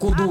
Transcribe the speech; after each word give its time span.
Quando 0.00 0.29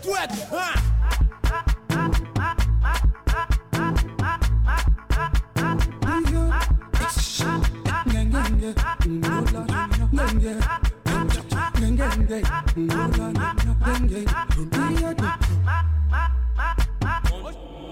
track, 0.00 0.30
huh? 0.50 0.92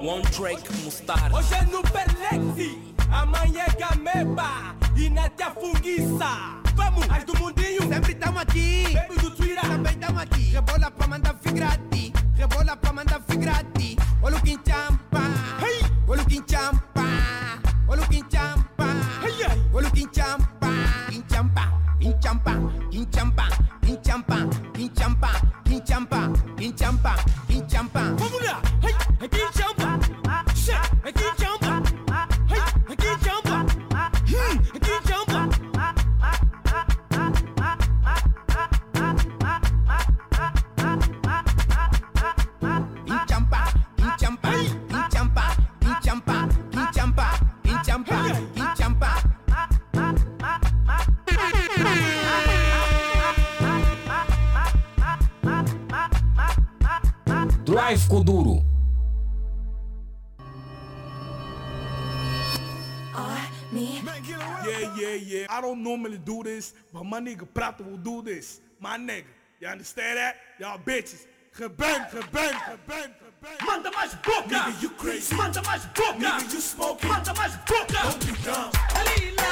One 0.02 0.22
Drake 0.32 0.64
Mustard. 0.82 1.34
Hoje 1.34 1.54
é 1.54 1.62
no 1.66 1.82
Pelexi, 1.82 2.94
amanhã 3.12 3.64
é 3.66 3.70
Gameba 3.78 4.74
e 4.96 5.10
na 5.10 5.28
Tia 5.28 5.50
Funguiça. 5.50 6.60
Vamos, 6.74 7.06
as 7.10 7.24
do 7.24 7.36
mundinho, 7.38 7.82
sempre 7.86 8.14
tamo 8.14 8.38
aqui. 8.38 8.84
Baby 8.94 9.20
do 9.20 9.30
Twitter, 9.32 9.60
também 9.60 9.94
tamo 9.98 10.18
aqui. 10.18 10.40
Rebola 10.40 10.90
pra 10.90 11.06
mandar 11.06 11.34
figrati, 11.42 11.89
Prato 67.70 67.88
will 67.88 67.98
do 67.98 68.22
this. 68.22 68.60
My 68.80 68.98
nigga. 68.98 69.30
You 69.60 69.68
understand 69.68 70.18
that? 70.18 70.34
Y'all 70.58 70.78
bitches. 70.78 71.26
Gebang, 71.56 72.10
gebang, 72.10 72.56
gebang, 72.66 73.10
gebang. 73.14 73.66
Manda 73.66 73.90
mais 73.92 74.14
boca! 74.14 74.48
Nigga, 74.48 74.82
you 74.82 74.90
crazy. 74.90 75.34
Manda 75.36 75.62
mais 75.62 75.86
boca! 75.94 76.18
Nigga, 76.18 76.52
you 76.52 76.60
smoking. 76.60 77.08
Manda 77.08 77.32
mais 77.34 77.54
boca! 77.68 78.00
Don't 78.02 78.26
be 78.26 78.32
dumb. 78.42 78.70
Alila! 78.98 79.50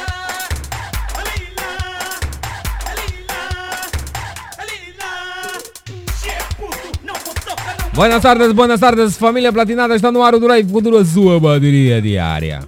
Buenas 7.94 8.22
tardes, 8.22 8.52
buenas 8.52 8.80
tardes, 8.80 9.16
família 9.16 9.52
platinada. 9.52 9.94
Está 9.94 10.12
no 10.12 10.22
ar 10.22 10.34
o 10.34 10.40
Drive 10.40 10.70
Kuduro, 10.70 10.98
a 10.98 11.04
sua 11.04 11.40
bateria 11.40 12.00
diária. 12.00 12.60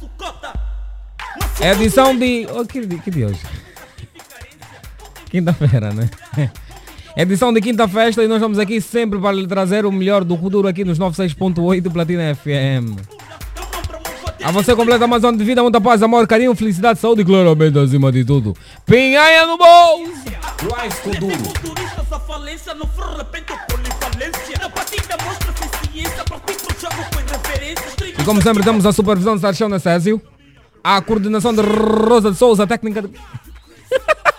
sucota! 0.00 0.52
Edição 1.60 2.16
de. 2.16 2.46
Oh, 2.50 2.64
que, 2.64 2.86
que 2.86 3.10
dia 3.10 3.28
hoje? 3.28 3.63
Quinta-feira, 5.34 5.92
né? 5.92 6.08
Edição 7.16 7.52
de 7.52 7.60
quinta-festa 7.60 8.22
e 8.22 8.28
nós 8.28 8.36
estamos 8.36 8.56
aqui 8.56 8.80
sempre 8.80 9.18
para 9.18 9.32
lhe 9.32 9.48
trazer 9.48 9.84
o 9.84 9.90
melhor 9.90 10.22
do 10.22 10.38
Kuduro 10.38 10.68
aqui 10.68 10.84
nos 10.84 10.96
96.8 10.96 11.92
Platina 11.92 12.32
FM. 12.36 13.02
A 14.44 14.52
você 14.52 14.76
completa 14.76 15.08
mais 15.08 15.24
ano 15.24 15.36
de 15.36 15.42
vida, 15.42 15.60
muita 15.60 15.80
paz, 15.80 16.04
amor, 16.04 16.24
carinho, 16.28 16.54
felicidade, 16.54 17.00
saúde 17.00 17.22
e 17.22 17.24
claramente 17.24 17.76
acima 17.76 18.12
de 18.12 18.24
tudo. 18.24 18.54
Pinhanha 18.86 19.44
no 19.46 19.58
bolso! 19.58 20.12
Com 20.60 20.76
E 28.06 28.24
como 28.24 28.40
sempre 28.40 28.62
temos 28.62 28.86
a 28.86 28.92
supervisão 28.92 29.34
de 29.34 29.40
Sarchão 29.40 29.68
Necésio, 29.68 30.22
a 30.84 31.02
coordenação 31.02 31.52
de 31.52 31.60
Rosa 31.60 32.30
de 32.30 32.36
Souza, 32.36 32.62
a 32.62 32.66
técnica 32.68 33.02
de... 33.02 33.10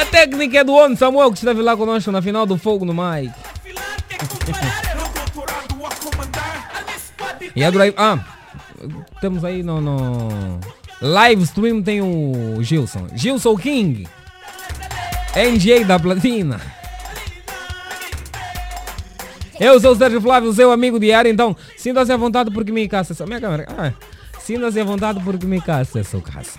A 0.00 0.04
técnica 0.06 0.58
é 0.58 0.64
do 0.64 0.72
Ono 0.74 0.96
Samuel 0.96 1.30
que 1.30 1.38
esteve 1.38 1.60
lá 1.62 1.76
conosco 1.76 2.10
na 2.10 2.22
final 2.22 2.46
do 2.46 2.56
Fogo 2.56 2.84
no 2.84 2.94
Mike. 2.94 3.34
E 7.54 7.64
a 7.64 7.70
Drive. 7.70 7.94
Ah, 7.96 8.18
temos 9.20 9.44
aí 9.44 9.62
no, 9.62 9.80
no 9.80 10.60
live 11.02 11.42
stream 11.42 11.82
tem 11.82 12.00
o 12.00 12.62
Gilson. 12.62 13.06
Gilson 13.14 13.56
King. 13.56 14.08
NJ 15.36 15.84
da 15.84 15.98
Platina. 15.98 16.60
Eu 19.58 19.78
sou 19.78 19.92
o 19.92 19.96
Sérgio 19.96 20.20
Flávio, 20.22 20.52
seu 20.54 20.72
amigo 20.72 20.98
diário, 20.98 21.30
então 21.30 21.54
sinta-se 21.76 22.10
à 22.10 22.16
vontade 22.16 22.50
porque 22.50 22.72
me 22.72 22.88
caça. 22.88 23.12
essa- 23.12 23.26
Minha 23.26 23.40
câmera. 23.40 23.66
Ah, 23.76 23.92
sinta-se 24.40 24.80
à 24.80 24.84
vontade 24.84 25.20
porque 25.22 25.44
me 25.46 25.60
caça 25.60 26.00
essa 26.00 26.18
caça. 26.20 26.58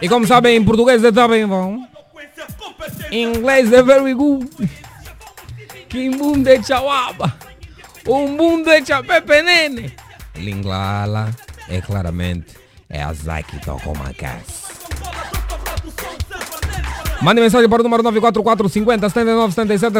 E 0.00 0.08
como 0.08 0.26
sabem, 0.26 0.56
em 0.56 0.64
português 0.64 1.02
é 1.02 1.12
também 1.12 1.46
bom. 1.46 1.78
Em 3.10 3.24
inglês 3.24 3.72
é 3.72 3.82
very 3.82 4.14
good. 4.14 4.50
Que 5.88 6.10
mundo 6.10 6.46
é 6.48 6.62
chawaba. 6.62 7.34
O 8.06 8.26
mundo 8.28 8.70
é 8.70 8.84
chapepenene. 8.84 9.92
Linglala 10.34 11.30
é 11.68 11.80
claramente 11.80 12.54
é 12.88 13.02
a 13.02 13.12
Zaki 13.12 13.58
Tokomacas. 13.60 14.66
Mande 17.22 17.40
mensagem 17.40 17.68
para 17.68 17.80
o 17.80 17.82
número 17.82 18.02
944 18.02 18.68
50 18.68 19.08
79 19.08 19.54
77. 19.54 19.98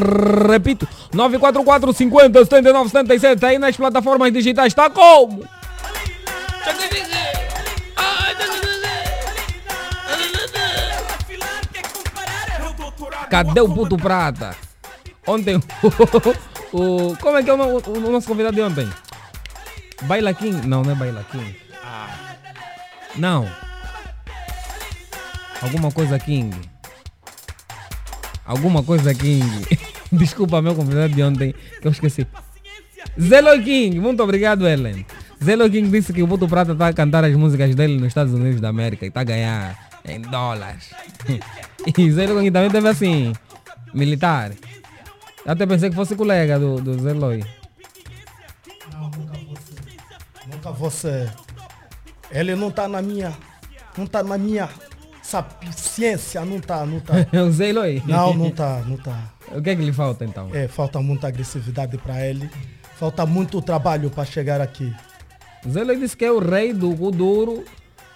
Repito, 0.49 0.87
944 1.13 1.93
50 1.93 2.45
79 2.45 2.91
77. 2.91 3.47
Aí 3.47 3.59
nas 3.59 3.77
plataformas 3.77 4.33
digitais 4.33 4.69
está 4.69 4.91
como? 4.91 5.43
Cadê 13.31 13.61
o 13.61 13.69
puto 13.69 13.97
prata? 13.97 14.55
Ontem 15.27 15.57
o, 15.57 15.63
o- 17.13 17.17
Como 17.17 17.37
é 17.37 17.43
que 17.43 17.51
é 17.51 17.53
o, 17.53 17.57
no- 17.57 17.79
o 18.07 18.11
nosso 18.13 18.29
convidado 18.29 18.55
de 18.57 18.63
ontem? 18.63 18.89
Baila 20.03 20.33
King? 20.35 20.67
Não, 20.67 20.83
não 20.83 20.93
é 20.93 20.95
Baila 20.95 21.25
King. 21.31 21.57
Não. 23.17 23.49
Alguma 25.63 25.91
coisa 25.91 26.19
King. 26.19 26.55
Alguma 28.45 28.83
coisa 28.83 29.15
King. 29.15 29.67
Desculpa, 30.13 30.63
meu 30.63 30.75
convidado 30.75 31.13
de 31.15 31.23
ontem, 31.23 31.55
que 31.81 31.87
eu 31.89 31.91
esqueci. 31.93 32.27
Zelo 33.21 33.61
King, 33.63 33.99
muito 33.99 34.23
obrigado, 34.23 34.69
Ellen. 34.69 35.05
Zelo 35.43 35.69
King 35.69 35.89
disse 35.91 36.13
que 36.13 36.23
o 36.23 36.29
Puto 36.29 36.47
Prata 36.47 36.73
está 36.73 36.89
a 36.89 36.93
cantar 36.93 37.25
as 37.25 37.35
músicas 37.35 37.75
dele 37.75 37.97
nos 37.97 38.09
Estados 38.09 38.33
Unidos 38.33 38.61
da 38.61 38.69
América 38.69 39.05
e 39.05 39.09
está 39.09 39.21
a 39.21 39.25
ganhar 39.25 39.89
em 40.05 40.21
dólares. 40.21 40.91
E 41.97 42.11
Zelo 42.11 42.39
King 42.39 42.51
também 42.51 42.71
teve 42.71 42.89
assim, 42.89 43.33
militar. 43.95 44.53
Até 45.47 45.65
pensei 45.65 45.91
que 45.91 45.97
fosse 45.97 46.17
colega 46.17 46.59
do, 46.59 46.81
do 46.81 46.99
Zé 46.99 47.13
Loi. 47.13 47.45
Não, 48.93 49.11
nunca 49.11 49.39
você. 49.39 49.75
Nunca 50.51 50.73
você. 50.73 51.31
Ele 52.31 52.57
não 52.57 52.71
tá 52.71 52.89
na 52.89 53.01
minha. 53.01 53.33
Não 53.97 54.07
tá 54.07 54.23
na 54.23 54.37
minha 54.37 54.69
sapiência, 55.23 56.45
não 56.45 56.61
tá, 56.61 56.85
não 56.85 57.01
tá. 57.01 57.15
o 57.41 57.51
Zé 57.51 57.73
Loi? 57.73 58.03
Não, 58.07 58.35
não 58.35 58.51
tá, 58.51 58.83
não 58.87 58.97
tá. 58.97 59.33
O 59.53 59.63
que 59.63 59.71
é 59.71 59.77
que 59.77 59.83
lhe 59.83 59.93
falta 59.93 60.25
então? 60.25 60.51
É, 60.53 60.67
falta 60.67 61.01
muita 61.01 61.29
agressividade 61.29 61.97
para 61.99 62.27
ele. 62.27 62.51
Falta 62.97 63.25
muito 63.25 63.63
trabalho 63.63 64.11
para 64.11 64.25
chegar 64.25 64.61
aqui. 64.61 64.93
O 65.65 65.71
Zé 65.71 65.85
Loi 65.85 65.97
disse 65.97 66.17
que 66.17 66.25
é 66.25 66.33
o 66.33 66.39
rei 66.39 66.73
do 66.73 66.95
Kuduro 66.97 67.65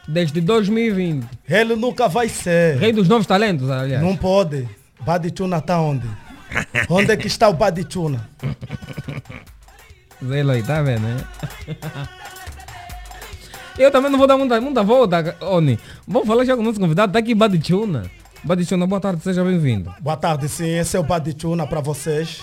desde 0.07 0.41
2020. 0.41 1.27
Ele 1.49 1.77
nunca 1.77 2.09
vai 2.09 2.29
ser. 2.29 2.77
Rei 2.79 2.93
dos 2.93 3.09
novos 3.09 3.27
talentos, 3.27 3.71
aliás. 3.71 4.03
Não 4.03 4.17
pode. 4.17 4.69
Badichuna 5.01 5.61
tá 5.61 5.81
onde? 5.81 6.09
onde 6.89 7.13
é 7.13 7.17
que 7.17 7.27
está 7.27 7.49
o 7.49 7.55
Badichuna? 7.55 8.29
Zé 10.25 10.43
Loi, 10.43 10.63
tá 10.63 10.83
vendo, 10.83 11.03
né? 11.03 11.17
Eu 13.79 13.91
também 13.91 14.11
não 14.11 14.19
vou 14.19 14.27
dar 14.27 14.37
muita, 14.37 14.61
muita 14.61 14.83
volta, 14.83 15.37
Oni. 15.41 15.79
Vamos 16.07 16.29
falar 16.29 16.45
já 16.45 16.55
com 16.55 16.61
o 16.61 16.65
nosso 16.65 16.79
convidado. 16.79 17.13
Tá 17.13 17.19
aqui 17.19 17.35
Badichuna. 17.35 18.11
Badichuna, 18.45 18.87
boa 18.87 19.01
tarde, 19.01 19.23
seja 19.23 19.43
bem-vindo. 19.43 19.95
Boa 20.01 20.17
tarde, 20.17 20.49
sim. 20.49 20.69
Esse 20.69 20.97
é 20.97 21.01
o 21.01 21.03
Badichuna 21.03 21.67
para 21.67 21.81
vocês. 21.81 22.43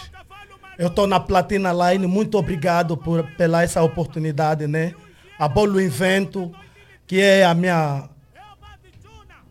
Eu 0.78 0.88
estou 0.88 1.06
na 1.06 1.20
Platina 1.20 1.72
Line. 1.72 2.08
Muito 2.08 2.38
obrigado 2.38 2.98
por, 2.98 3.24
pela 3.38 3.64
essa 3.64 3.84
oportunidade, 3.84 4.68
né? 4.68 4.94
A 5.38 5.48
Bolo 5.48 5.82
Invento, 5.82 6.52
que 7.08 7.20
é 7.20 7.46
a 7.46 7.54
minha... 7.54 8.10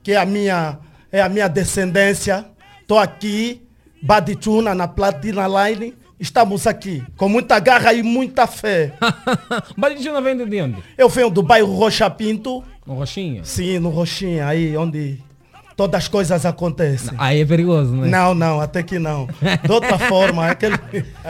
Que 0.02 0.12
é 0.12 0.16
a 0.18 0.26
minha... 0.26 0.78
É 1.10 1.22
a 1.22 1.28
minha 1.28 1.48
descendência. 1.48 2.44
Estou 2.82 2.98
aqui, 2.98 3.62
Badichuna, 4.02 4.74
na 4.74 4.86
Platina 4.86 5.46
Line. 5.48 5.94
Estamos 6.18 6.66
aqui, 6.66 7.04
com 7.16 7.28
muita 7.28 7.58
garra 7.58 7.92
e 7.92 8.02
muita 8.02 8.46
fé. 8.46 8.94
Badichuna 9.76 10.20
vem 10.20 10.36
de 10.36 10.62
onde? 10.62 10.76
Eu 10.96 11.08
venho 11.08 11.30
do 11.30 11.42
bairro 11.42 11.74
Rocha 11.74 12.08
Pinto. 12.08 12.64
No 12.86 12.94
Roxinha? 12.94 13.44
Sim, 13.44 13.78
no 13.78 13.90
Roxinha, 13.90 14.46
aí 14.46 14.76
onde 14.76 15.22
todas 15.76 16.02
as 16.02 16.08
coisas 16.08 16.46
acontecem. 16.46 17.12
Aí 17.18 17.42
é 17.42 17.44
perigoso, 17.44 17.94
né? 17.94 18.08
Não, 18.08 18.34
não, 18.34 18.60
até 18.60 18.82
que 18.82 18.98
não. 18.98 19.28
De 19.62 19.70
outra 19.70 19.98
forma, 20.08 20.48
é 20.48 20.50
aquele. 20.52 20.76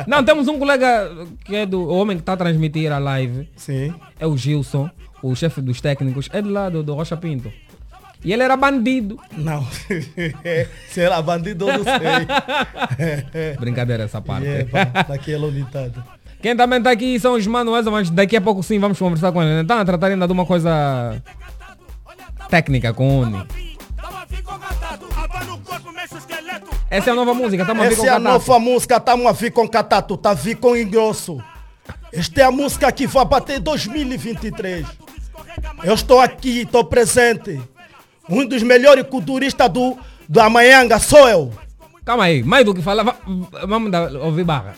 Não, 0.07 0.25
temos 0.25 0.47
um 0.47 0.59
colega 0.59 1.11
que 1.45 1.57
é 1.57 1.67
do 1.67 1.81
o 1.81 1.97
homem 1.97 2.17
que 2.17 2.23
está 2.23 2.35
a 2.35 2.37
transmitir 2.37 2.93
a 2.93 2.99
live. 2.99 3.49
Sim. 3.57 3.93
É 4.21 4.27
o 4.27 4.37
Gilson, 4.37 4.89
o 5.23 5.35
chefe 5.35 5.61
dos 5.61 5.81
técnicos. 5.81 6.29
É 6.33 6.41
de 6.43 6.49
lá 6.49 6.69
do, 6.69 6.83
do 6.83 6.95
Rocha 6.95 7.17
Pinto. 7.17 7.53
E 8.25 8.33
ele 8.33 8.43
era 8.43 8.57
bandido. 8.57 9.21
Não. 9.37 9.65
Se 10.89 11.01
era 11.01 11.21
bandido, 11.23 11.69
eu 11.69 11.79
não 11.79 11.85
sei. 11.85 13.55
Brincadeira 13.61 14.05
essa 14.05 14.21
parte. 14.21 14.47
É, 14.47 14.65
daquela 15.07 15.47
unidade. 15.47 16.03
Quem 16.41 16.57
também 16.57 16.79
está 16.79 16.91
aqui 16.91 17.19
são 17.19 17.35
os 17.35 17.47
manuais, 17.47 17.87
mas 17.87 18.11
daqui 18.11 18.37
a 18.37 18.41
pouco 18.41 18.63
sim 18.63 18.79
vamos 18.79 18.99
conversar 18.99 19.33
com 19.33 19.43
ele. 19.43 19.63
Está 19.63 19.81
a 19.81 19.85
tratar 19.85 20.09
ainda 20.09 20.27
de 20.27 20.33
uma 20.33 20.47
coisa 20.47 21.23
técnica 22.49 22.93
com 22.93 23.19
o 23.19 23.23
Uni. 23.23 23.47
Essa 26.89 27.11
é 27.11 27.13
a 27.13 27.17
nova 27.17 27.35
música, 27.35 27.63
estamos 27.63 27.85
a 27.85 27.89
vir 27.89 27.97
com 27.97 28.03
Essa 28.03 28.13
é 28.13 28.15
a 28.15 28.19
nova 28.19 28.59
música, 28.59 28.97
estamos 28.97 29.27
a 29.27 29.33
vir 29.33 29.51
com 29.51 29.69
Catato, 29.69 30.17
tá 30.17 30.31
a 30.31 30.35
vir 30.35 30.57
com 30.57 30.77
engrosso. 30.77 31.43
Esta 32.17 32.41
é 32.41 32.45
a 32.45 32.51
música 32.51 32.91
que 32.91 33.07
vai 33.07 33.25
bater 33.25 33.61
2023. 33.61 34.87
Eu 35.85 35.95
estou 35.95 36.21
aqui, 36.21 36.63
estou 36.63 36.85
presente. 36.85 37.61
Um 38.29 38.47
dos 38.47 38.63
melhores 38.63 39.05
culturistas 39.07 39.69
do, 39.71 39.97
do 40.29 40.41
Amanhanga 40.41 40.99
sou 40.99 41.29
eu. 41.29 41.53
Calma 42.05 42.25
aí, 42.25 42.43
mais 42.43 42.65
do 42.65 42.75
que 42.75 42.83
falar, 42.83 43.03
va- 43.03 43.17
vamos 43.67 43.91
dar, 43.91 44.13
ouvir 44.15 44.45
barra. 44.45 44.75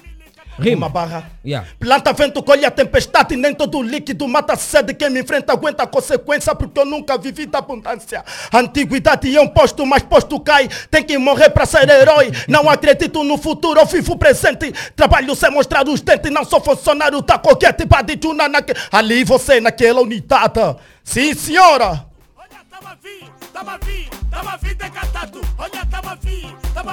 Rima. 0.59 0.87
Uma 0.87 0.89
barra. 0.89 1.31
Yeah. 1.45 1.69
Planta 1.79 2.13
vento, 2.13 2.43
colhe 2.43 2.65
a 2.65 2.71
tempestade, 2.71 3.37
nem 3.37 3.55
todo 3.55 3.81
líquido 3.83 4.27
mata 4.27 4.55
a 4.55 4.57
sede. 4.57 4.95
Quem 4.95 5.11
me 5.11 5.21
enfrenta 5.21 5.53
aguenta 5.53 5.85
a 5.85 5.87
consequência, 5.87 6.55
porque 6.55 6.81
eu 6.81 6.85
nunca 6.85 7.17
vivi 7.17 7.47
da 7.47 7.59
abundância. 7.59 8.25
Antiguidade 8.53 9.35
é 9.35 9.41
um 9.41 9.49
posto, 9.49 9.87
mas 9.87 10.03
posto 10.03 10.39
cai. 10.41 10.69
Tem 10.91 11.03
que 11.03 11.17
morrer 11.17 11.51
para 11.51 11.65
ser 11.65 11.89
herói. 11.89 12.33
Não 12.49 12.69
acredito 12.69 13.23
no 13.23 13.39
futuro, 13.39 13.81
eu 13.81 13.87
vivo 13.87 14.13
o 14.13 14.19
presente. 14.19 14.73
Trabalho 14.97 15.35
sem 15.35 15.51
mostrar 15.51 15.89
os 15.89 16.01
dentes, 16.01 16.31
não 16.31 16.45
sou 16.45 16.61
funcionário 16.61 17.23
da 17.23 17.39
qualquer 17.39 17.73
tipo 17.73 18.03
de 18.03 18.17
tuna. 18.17 18.49
Naque... 18.49 18.75
Ali 18.91 19.25
você, 19.25 19.61
naquela 19.61 20.01
unidade. 20.01 20.77
Sim, 21.05 21.35
senhora. 21.35 22.07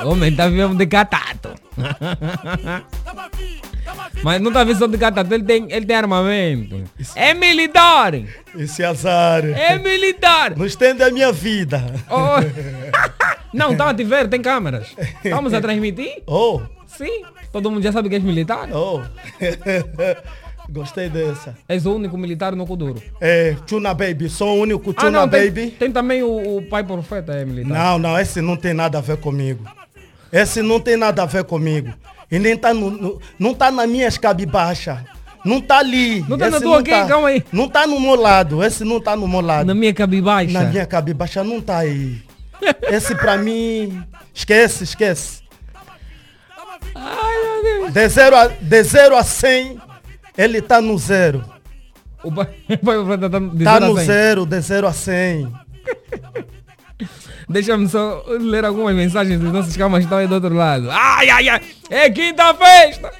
O 0.04 0.10
homem 0.10 0.30
está 0.32 0.48
vivendo 0.48 0.78
de 0.78 0.86
catato. 0.86 1.50
Mas 4.24 4.42
não 4.42 4.50
está 4.50 4.64
vivendo 4.64 4.80
só 4.80 4.88
de 4.88 4.98
catato, 4.98 5.34
ele 5.34 5.44
tem, 5.44 5.72
ele 5.72 5.86
tem 5.86 5.96
armamento. 5.96 6.84
É 7.16 7.34
militar! 7.34 8.14
Esse 8.56 8.84
azar. 8.84 9.46
É 9.46 9.78
militar! 9.78 10.56
Não 10.56 10.66
estende 10.66 11.04
a 11.04 11.12
minha 11.12 11.32
vida. 11.32 11.84
Oh. 12.10 12.36
Não, 13.54 13.72
estão 13.72 13.88
a 13.88 13.94
te 13.94 14.04
ver, 14.04 14.28
tem 14.28 14.42
câmeras. 14.42 14.94
Estamos 15.24 15.54
a 15.54 15.62
transmitir? 15.62 16.24
Oh, 16.28 16.62
Sim. 16.88 17.24
Todo 17.54 17.72
mundo 17.72 17.82
já 17.84 17.92
sabe 17.92 18.10
que 18.10 18.16
és 18.16 18.24
militar. 18.24 18.68
oh. 18.74 19.02
Gostei 20.70 21.10
dessa. 21.10 21.56
És 21.70 21.86
o 21.86 21.94
único 21.96 22.18
militar 22.18 22.56
no 22.56 22.66
Kuduro. 22.66 23.02
É, 23.22 23.56
Tuna 23.68 23.94
Baby, 23.94 24.30
sou 24.30 24.58
o 24.58 24.62
único 24.62 24.94
Tuna 24.94 25.08
Ah, 25.08 25.12
não, 25.12 25.28
tem, 25.30 25.46
Baby. 25.46 25.72
tem 25.72 25.92
também 25.92 26.24
o, 26.24 26.58
o 26.58 26.62
pai 26.64 26.84
profeta, 26.84 27.34
é 27.34 27.46
militar. 27.46 27.70
Não, 27.74 28.00
não, 28.00 28.20
esse 28.20 28.42
não 28.42 28.58
tem 28.58 28.74
nada 28.74 28.98
a 28.98 29.02
ver 29.02 29.18
comigo. 29.18 29.64
Esse 30.32 30.62
não 30.62 30.80
tem 30.80 30.98
nada 30.98 31.24
a 31.24 31.26
ver 31.26 31.44
comigo. 31.44 31.94
E 32.32 32.40
nem 32.40 32.58
tá 32.58 32.74
no, 32.74 32.90
no- 32.90 33.22
não 33.38 33.54
tá 33.54 33.70
na 33.72 33.86
minha 33.86 34.08
escabe 34.08 34.46
baixa. 34.46 35.06
Não 35.46 35.62
tá 35.62 35.78
ali. 35.78 36.22
Não 36.28 36.38
tá 36.38 36.50
na 36.50 36.58
Esse 36.58 36.66
tua 36.66 36.80
aqui? 36.80 36.90
Calma 36.90 37.28
aí. 37.28 37.44
Não 37.52 37.70
tá 37.70 37.86
no 37.86 38.00
meu 38.00 38.16
lado. 38.16 38.64
Esse 38.64 38.84
não 38.84 39.00
tá 39.00 39.16
no 39.16 39.28
meu 39.28 39.42
lado. 39.42 39.68
Na 39.68 39.76
minha 39.76 39.94
cabibaixa. 39.94 40.52
Na 40.52 40.64
minha 40.66 40.86
cabe 40.88 41.14
baixa 41.14 41.44
não 41.44 41.62
tá 41.62 41.78
aí. 41.78 42.20
Esse 42.90 43.14
pra 43.14 43.38
mim. 43.38 44.02
Esquece, 44.34 44.84
esquece. 44.84 45.44
Ai, 46.96 47.36
meu 47.64 47.64
Deus. 47.82 47.94
De 47.94 48.08
0 48.10 48.36
a, 48.36 48.48
de 48.48 48.84
zero 48.84 49.16
a 49.16 49.24
100, 49.24 49.78
ele 50.38 50.62
tá 50.62 50.82
no 50.82 50.98
zero. 50.98 51.44
O 52.24 52.32
pai, 52.34 52.46
tá, 52.46 53.40
de 53.40 53.64
Tá 53.64 53.80
zero 53.80 53.86
no 53.88 53.96
cem. 53.98 54.06
zero, 54.06 54.46
de 54.46 54.62
0 54.62 54.88
a 54.88 54.94
100. 54.94 55.54
Deixa-me 57.48 57.88
só 57.88 58.24
ler 58.28 58.66
algumas 58.66 58.96
mensagens 58.96 59.40
dos 59.40 59.52
nossos 59.54 59.78
camas 59.78 60.00
que 60.00 60.06
estão 60.06 60.18
aí 60.18 60.28
do 60.28 60.34
outro 60.34 60.56
lado. 60.56 60.90
Ai, 60.90 61.30
ai, 61.30 61.50
ai. 61.50 61.62
É 61.92 62.10
quinta 62.10 62.54
festa. 62.56 63.12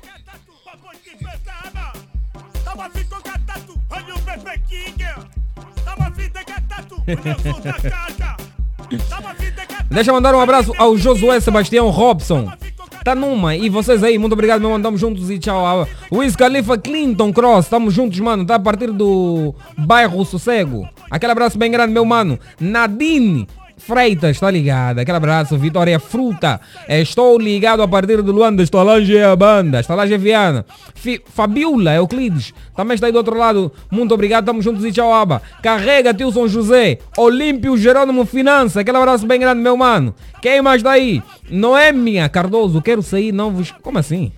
Deixa 9.90 10.10
eu 10.10 10.16
mandar 10.16 10.36
um 10.36 10.40
abraço 10.40 10.74
ao 10.78 10.98
Josué 10.98 11.40
Sebastião 11.40 11.90
Robson. 11.90 12.52
Tá 13.06 13.14
numa. 13.14 13.56
E 13.56 13.70
vocês 13.70 14.04
aí, 14.04 14.18
muito 14.18 14.34
obrigado, 14.34 14.62
meu 14.62 14.72
mano. 14.72 14.84
Tamo 14.84 14.98
juntos 14.98 15.30
e 15.30 15.38
tchau. 15.38 15.88
Wiz 16.12 16.36
Khalifa 16.36 16.76
Clinton 16.76 17.32
Cross. 17.32 17.68
Tamo 17.68 17.92
juntos, 17.92 18.20
mano. 18.20 18.44
Tá 18.44 18.56
a 18.56 18.60
partir 18.60 18.92
do 18.92 19.54
bairro 19.78 20.26
Sossego. 20.26 20.90
Aquele 21.12 21.32
abraço 21.32 21.56
bem 21.56 21.70
grande, 21.70 21.94
meu 21.94 22.04
mano. 22.04 22.40
Nadine 22.60 23.48
Freitas, 23.78 24.40
tá 24.40 24.50
ligado? 24.50 25.00
Aquele 25.00 25.18
abraço, 25.18 25.58
Vitória 25.58 26.00
Fruta. 26.00 26.60
Estou 26.88 27.38
ligado 27.38 27.82
a 27.82 27.88
partir 27.88 28.22
do 28.22 28.32
Luanda. 28.32 28.64
Estalagem 28.64 29.18
é 29.18 29.26
a 29.26 29.36
banda. 29.36 29.80
Estalagem 29.80 30.16
é 30.16 30.18
Viana. 30.18 30.66
Fi, 30.94 31.22
Fabiola 31.26 31.94
Euclides. 31.94 32.54
Também 32.76 32.96
está 32.96 33.08
aí 33.08 33.12
do 33.12 33.18
outro 33.18 33.38
lado. 33.38 33.72
Muito 33.92 34.14
obrigado. 34.14 34.46
Tamo 34.46 34.62
juntos 34.62 34.84
e 34.86 34.92
tchau, 34.92 35.14
aba. 35.14 35.42
Carrega, 35.62 36.14
tio 36.14 36.32
São 36.32 36.48
José. 36.48 37.00
Olímpio 37.18 37.78
Jerônimo 37.78 38.26
Finança. 38.26 38.82
Aquele 38.82 38.98
abraço 38.98 39.26
bem 39.28 39.40
grande, 39.40 39.62
meu 39.62 39.78
mano. 39.78 40.16
Quem 40.42 40.62
mais 40.62 40.78
está 40.78 40.92
aí? 40.92 41.22
Noêmia 41.50 42.30
Cardoso. 42.30 42.82
Quero 42.82 43.02
sair, 43.02 43.32
não 43.32 43.52
vos... 43.52 43.72
Como 43.82 43.98
assim? 43.98 44.32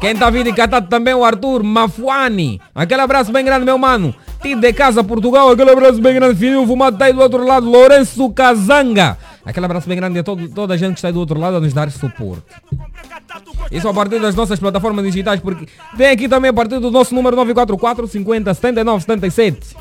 Quem 0.00 0.16
tá 0.16 0.30
em 0.30 0.54
Catato 0.54 0.88
também 0.88 1.12
é 1.12 1.16
o 1.16 1.22
Arthur 1.22 1.62
Mafuani. 1.62 2.58
Aquele 2.74 3.02
abraço 3.02 3.30
bem 3.30 3.44
grande, 3.44 3.66
meu 3.66 3.76
mano. 3.76 4.14
Tido 4.40 4.58
de 4.58 4.72
Casa, 4.72 5.04
Portugal. 5.04 5.50
Aquele 5.50 5.70
abraço 5.70 6.00
bem 6.00 6.14
grande. 6.14 6.38
Fininho 6.38 6.66
fumado 6.66 6.96
tá 6.96 7.04
aí 7.04 7.12
do 7.12 7.20
outro 7.20 7.44
lado. 7.44 7.68
Lourenço 7.68 8.30
Kazanga. 8.30 9.18
Aquele 9.44 9.66
abraço 9.66 9.86
bem 9.86 9.98
grande 9.98 10.18
a 10.18 10.22
todo, 10.22 10.48
toda 10.48 10.72
a 10.72 10.76
gente 10.78 10.92
que 10.92 10.98
está 10.98 11.08
aí 11.08 11.12
do 11.12 11.20
outro 11.20 11.38
lado 11.38 11.58
a 11.58 11.60
nos 11.60 11.74
dar 11.74 11.90
suporte. 11.90 12.42
Isso 13.70 13.86
a 13.86 13.92
partir 13.92 14.18
das 14.20 14.34
nossas 14.34 14.58
plataformas 14.58 15.04
digitais, 15.04 15.38
porque 15.38 15.66
tem 15.96 16.08
aqui 16.08 16.28
também 16.28 16.48
a 16.48 16.54
partir 16.54 16.78
do 16.78 16.90
nosso 16.90 17.14
número 17.14 17.36
944 17.36 18.08
50 18.08 18.54
79 18.54 19.00
77. 19.02 19.76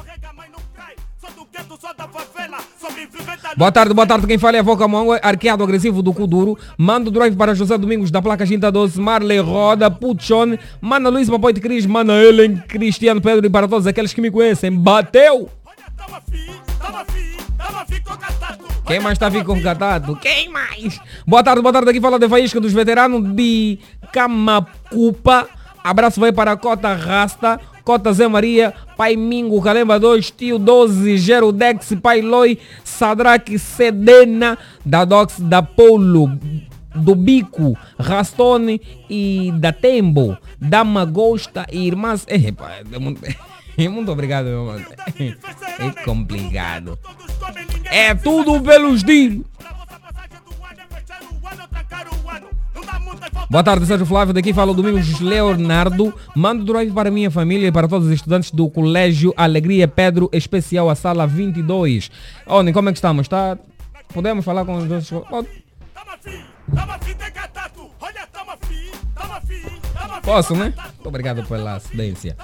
Boa 3.60 3.74
tarde, 3.74 3.94
boa 3.94 4.08
tarde. 4.08 4.26
Quem 4.26 4.38
fala 4.38 4.56
é 4.56 4.62
a 4.62 4.64
Voca 4.64 4.88
Mongo, 4.88 5.12
arqueado 5.22 5.62
agressivo 5.62 6.02
do 6.02 6.14
Kuduro. 6.14 6.58
Manda 6.78 7.10
o 7.10 7.12
drive 7.12 7.36
para 7.36 7.54
José 7.54 7.78
Domingos 7.78 8.10
da 8.10 8.22
placa 8.22 8.46
Ginta 8.46 8.72
Doce, 8.72 8.98
Marley 9.02 9.40
Roda, 9.40 9.92
Puchone, 9.92 10.58
Mana 10.80 11.10
Luiz 11.10 11.30
Papai 11.30 11.52
de 11.52 11.60
Cris, 11.60 11.86
Mana 11.86 12.14
Ellen, 12.14 12.56
Cristiano 12.70 13.20
Pedro 13.20 13.46
e 13.46 13.50
para 13.50 13.68
todos 13.68 13.86
aqueles 13.86 14.14
que 14.14 14.22
me 14.22 14.32
conhecem. 14.32 14.72
Bateu! 14.72 15.50
Quem 18.88 19.02
mais 19.02 19.18
está 19.18 19.28
a 19.28 19.44
com 19.44 19.62
catado? 19.62 20.16
Quem 20.16 20.48
mais? 20.48 20.98
Boa 21.28 21.44
tarde, 21.44 21.62
boa 21.62 21.74
tarde. 21.74 21.90
Aqui 21.90 22.00
fala 22.00 22.18
de 22.18 22.30
Faísca 22.30 22.62
dos 22.62 22.72
veteranos 22.72 23.36
de 23.36 23.78
Camacupa. 24.14 25.50
Abraço 25.84 26.22
vai 26.22 26.32
para 26.32 26.56
Cota 26.56 26.94
Rasta, 26.94 27.60
Cota 27.90 28.14
Zé 28.14 28.28
Maria, 28.28 28.72
Pai 28.96 29.16
Mingo, 29.16 29.60
Calemba 29.64 30.00
2, 30.00 30.30
Tio 30.30 30.60
12, 30.60 31.18
Gerodex, 31.18 31.92
Pai 32.00 32.22
Loi, 32.22 32.60
Sadraque 32.84 33.58
Sedena, 33.58 34.60
da 34.86 35.04
Dox, 35.04 35.40
da 35.40 35.64
Polo, 35.64 36.30
do 36.94 37.16
Bico, 37.16 37.76
Rastone 38.00 38.80
e 39.10 39.52
da 39.56 39.74
Tembo, 39.74 40.38
da 40.62 40.84
Magosta 40.84 41.66
e 41.72 41.88
Irmãs. 41.88 42.28
É, 42.28 42.52
pá, 42.52 42.74
é 42.94 43.00
muito, 43.00 43.22
muito 43.90 44.12
obrigado, 44.12 44.46
meu 44.46 44.66
mano. 44.66 44.86
É 45.80 46.04
complicado. 46.04 47.00
É 47.86 48.14
tudo 48.14 48.62
pelo 48.62 48.94
estilo. 48.94 49.44
Boa 53.50 53.64
tarde, 53.64 53.84
Sérgio 53.88 54.06
Flávio. 54.06 54.32
Daqui 54.32 54.54
fala 54.54 54.72
o 54.72 54.76
Domingos 54.76 55.20
Leonardo. 55.20 56.14
Mando 56.36 56.64
drive 56.64 56.92
para 56.94 57.10
a 57.10 57.12
minha 57.12 57.32
família 57.32 57.70
e 57.70 57.72
para 57.72 57.88
todos 57.88 58.08
os 58.08 58.14
estudantes 58.14 58.52
do 58.52 58.70
Colégio 58.70 59.34
Alegria 59.36 59.88
Pedro, 59.88 60.30
especial 60.32 60.88
a 60.88 60.94
sala 60.94 61.26
22. 61.26 62.12
Oni, 62.46 62.72
como 62.72 62.90
é 62.90 62.92
que 62.92 63.00
estamos? 63.00 63.28
Tá? 63.28 63.58
Podemos 64.14 64.46
falar 64.46 64.66
com 64.66 64.78
os 64.78 64.86
nossos... 64.86 65.24
Posso, 70.24 70.56
né? 70.56 70.72
Muito 70.96 71.08
obrigado 71.08 71.44
pela 71.44 71.80
cedência. 71.80 72.38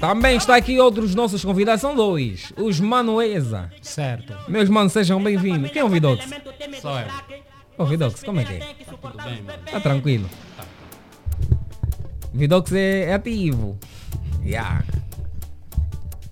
Também 0.00 0.36
está 0.36 0.56
aqui 0.56 0.78
outros 0.80 1.14
nossos 1.14 1.44
convidados, 1.44 1.80
são 1.80 1.94
dois. 1.94 2.52
Os 2.56 2.80
Manueza. 2.80 3.70
Certo. 3.80 4.34
Meus 4.48 4.68
manos, 4.68 4.92
sejam 4.92 5.22
bem-vindos. 5.22 5.70
Quem 5.70 5.80
é 5.80 5.84
o 5.84 5.88
Vidox? 5.88 6.24
Só 6.80 7.00
eu. 7.00 7.06
Ô, 7.78 7.84
Vidox, 7.84 8.22
como 8.22 8.40
é 8.40 8.44
que 8.44 8.52
é? 8.54 8.58
Tudo 8.84 9.16
bem, 9.24 9.42
mano. 9.42 9.58
Tá 9.70 9.80
tranquilo. 9.80 10.28
Vidox 12.32 12.72
é, 12.72 13.10
é 13.10 13.14
ativo. 13.14 13.78
Yeah. 14.44 14.84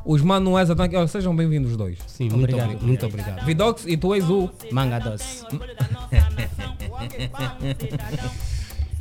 Os 0.04 0.22
Manueza 0.22 0.72
estão 0.72 0.86
aqui. 0.86 1.08
Sejam 1.08 1.34
bem-vindos 1.34 1.72
os 1.72 1.76
dois. 1.76 1.98
Sim, 2.06 2.24
muito 2.30 2.38
Obrigado. 2.38 2.64
obrigado. 2.64 2.86
Muito 2.86 3.06
obrigado. 3.06 3.44
Vidox 3.44 3.86
e 3.86 3.96
tu 3.96 4.14
és 4.14 4.28
o 4.28 4.50
Manga 4.72 4.98
doce. 4.98 5.44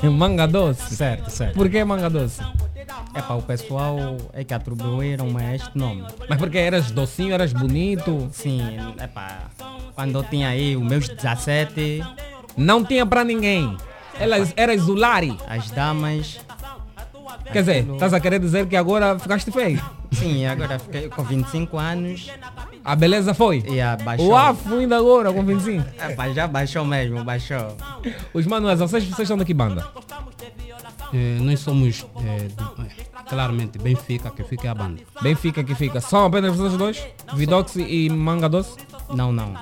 Manga 0.08 0.48
Doce. 0.48 0.96
Certo, 0.96 1.30
certo. 1.30 1.56
Por 1.56 1.70
que 1.70 1.84
Manga 1.84 2.10
Doce? 2.10 2.42
É 3.14 3.22
para 3.22 3.36
o 3.36 3.42
pessoal 3.42 4.18
é 4.34 4.44
que 4.44 4.54
atribuíram 4.54 5.36
a 5.38 5.56
este 5.56 5.76
nome. 5.78 6.04
Mas 6.30 6.38
porque 6.38 6.58
eras 6.58 6.92
docinho, 6.92 7.34
eras 7.34 7.52
bonito. 7.54 8.30
Sim, 8.32 8.62
é 8.98 9.08
para 9.08 9.50
quando 9.96 10.18
eu 10.20 10.24
tinha 10.24 10.50
aí 10.50 10.76
os 10.78 10.84
meus 10.84 11.08
17, 11.10 12.02
Não 12.56 12.84
tinha 12.86 13.06
pra 13.06 13.24
ninguém. 13.24 13.76
Elas, 14.20 14.54
eras 14.56 14.82
Zulari. 14.82 15.38
as 15.48 15.70
damas. 15.72 16.40
Quer 17.52 17.60
dizer, 17.62 17.90
estás 17.94 18.14
a 18.14 18.20
querer 18.20 18.40
dizer 18.40 18.68
que 18.68 18.76
agora 18.76 19.18
ficaste 19.18 19.52
feio. 19.52 19.82
Sim, 20.12 20.46
agora 20.46 20.78
fiquei 20.78 21.08
com 21.10 21.24
25 21.24 21.78
anos 21.78 22.30
A 22.84 22.96
beleza 22.96 23.34
foi. 23.34 23.64
e 23.68 23.80
abaixou. 23.82 24.28
O 24.28 24.36
afro 24.36 24.78
ainda 24.78 24.98
agora 24.98 25.32
com 25.34 25.44
25. 25.44 25.84
É, 26.00 26.10
pá, 26.16 26.30
já 26.30 26.48
baixou 26.48 26.86
mesmo, 26.86 27.24
baixou. 27.24 27.76
Os 28.34 28.46
Manueza, 28.46 28.88
vocês, 28.88 29.04
vocês 29.06 29.28
são 29.28 29.38
daqui 29.38 29.54
banda? 29.54 29.86
Eh, 31.14 31.38
nós 31.42 31.60
somos, 31.62 32.04
do- 32.04 32.22
eh, 32.24 32.48
claramente, 33.30 33.78
Benfica, 33.78 34.30
que 34.32 34.44
fica 34.44 34.72
a 34.72 34.76
banda. 34.76 35.02
Benfica 35.22 35.64
que 35.64 35.76
fica. 35.76 36.02
São 36.02 36.26
apenas 36.26 36.56
vocês 36.56 36.78
dois? 36.78 37.08
Vidox 37.34 37.76
e 37.76 38.10
Manga 38.10 38.50
Doce? 38.50 38.76
Não, 39.14 39.32
não. 39.32 39.54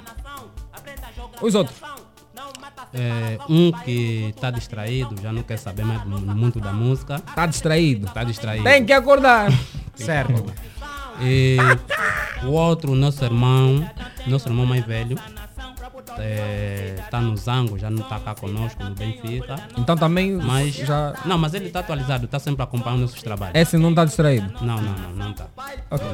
Os 1.41 1.53
outros? 1.56 1.77
Eh, 2.93 3.38
um 3.49 3.71
que 3.71 4.32
está 4.36 4.49
distraído, 4.49 5.15
já 5.21 5.32
não 5.34 5.43
quer 5.43 5.58
saber 5.58 5.84
mais 5.86 6.03
muito 6.06 6.60
da 6.60 6.71
música, 6.71 7.19
Tá 7.36 7.45
distraído. 7.45 8.08
está 8.08 8.23
distraído. 8.23 8.63
Tem 8.63 8.86
que 8.86 8.93
acordar. 8.93 9.51
Certo. 9.93 10.45
E 11.19 11.58
o 12.43 12.51
outro, 12.51 12.93
nosso 12.95 13.23
irmão, 13.25 13.88
nosso 14.27 14.47
irmão 14.47 14.65
mais 14.65 14.86
velho, 14.86 15.17
está 17.04 17.22
no 17.22 17.36
Zango, 17.38 17.78
já 17.78 17.89
não 17.89 18.02
está 18.02 18.20
cá 18.20 18.36
conosco 18.36 18.84
no 18.84 18.93
Benfica. 18.93 19.56
Então 19.78 19.96
também 19.96 20.36
Mas 20.36 20.74
já. 20.74 21.13
Não, 21.26 21.38
mas 21.38 21.54
ele 21.54 21.67
está 21.67 21.80
atualizado, 21.80 22.26
está 22.26 22.39
sempre 22.39 22.63
acompanhando 22.63 23.02
nossos 23.02 23.22
trabalhos. 23.22 23.56
Esse 23.56 23.78
não 23.78 23.93
tá 23.93 24.06
distraído. 24.06 24.52
Não, 24.62 24.82
não, 24.82 24.93
não, 24.93 25.12
não 25.13 25.32
está. 25.32 25.48
Ok. 25.89 26.08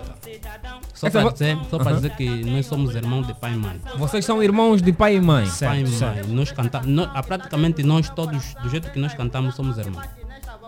Só 0.93 1.07
Essa 1.07 1.21
para 1.21 1.31
dizer, 1.31 1.57
só 1.69 1.77
para 1.79 1.93
dizer 1.93 2.15
que 2.15 2.27
nós 2.45 2.65
somos 2.65 2.95
irmãos 2.95 3.27
de 3.27 3.33
pai 3.33 3.53
e 3.53 3.57
mãe. 3.57 3.81
Vocês 3.97 4.23
são 4.23 4.41
irmãos 4.41 4.81
de 4.81 4.93
pai 4.93 5.15
e 5.15 5.21
mãe. 5.21 5.45
pai 5.59 5.81
e 5.81 5.87
Certo, 5.87 6.27
mãe. 6.27 6.35
Nós 6.35 6.51
cantamos, 6.51 6.87
nós, 6.87 7.09
ah, 7.13 7.23
praticamente 7.23 7.83
nós 7.83 8.09
todos, 8.09 8.53
do 8.61 8.69
jeito 8.69 8.91
que 8.91 8.99
nós 8.99 9.13
cantamos, 9.13 9.55
somos 9.55 9.77
irmãos. 9.77 10.05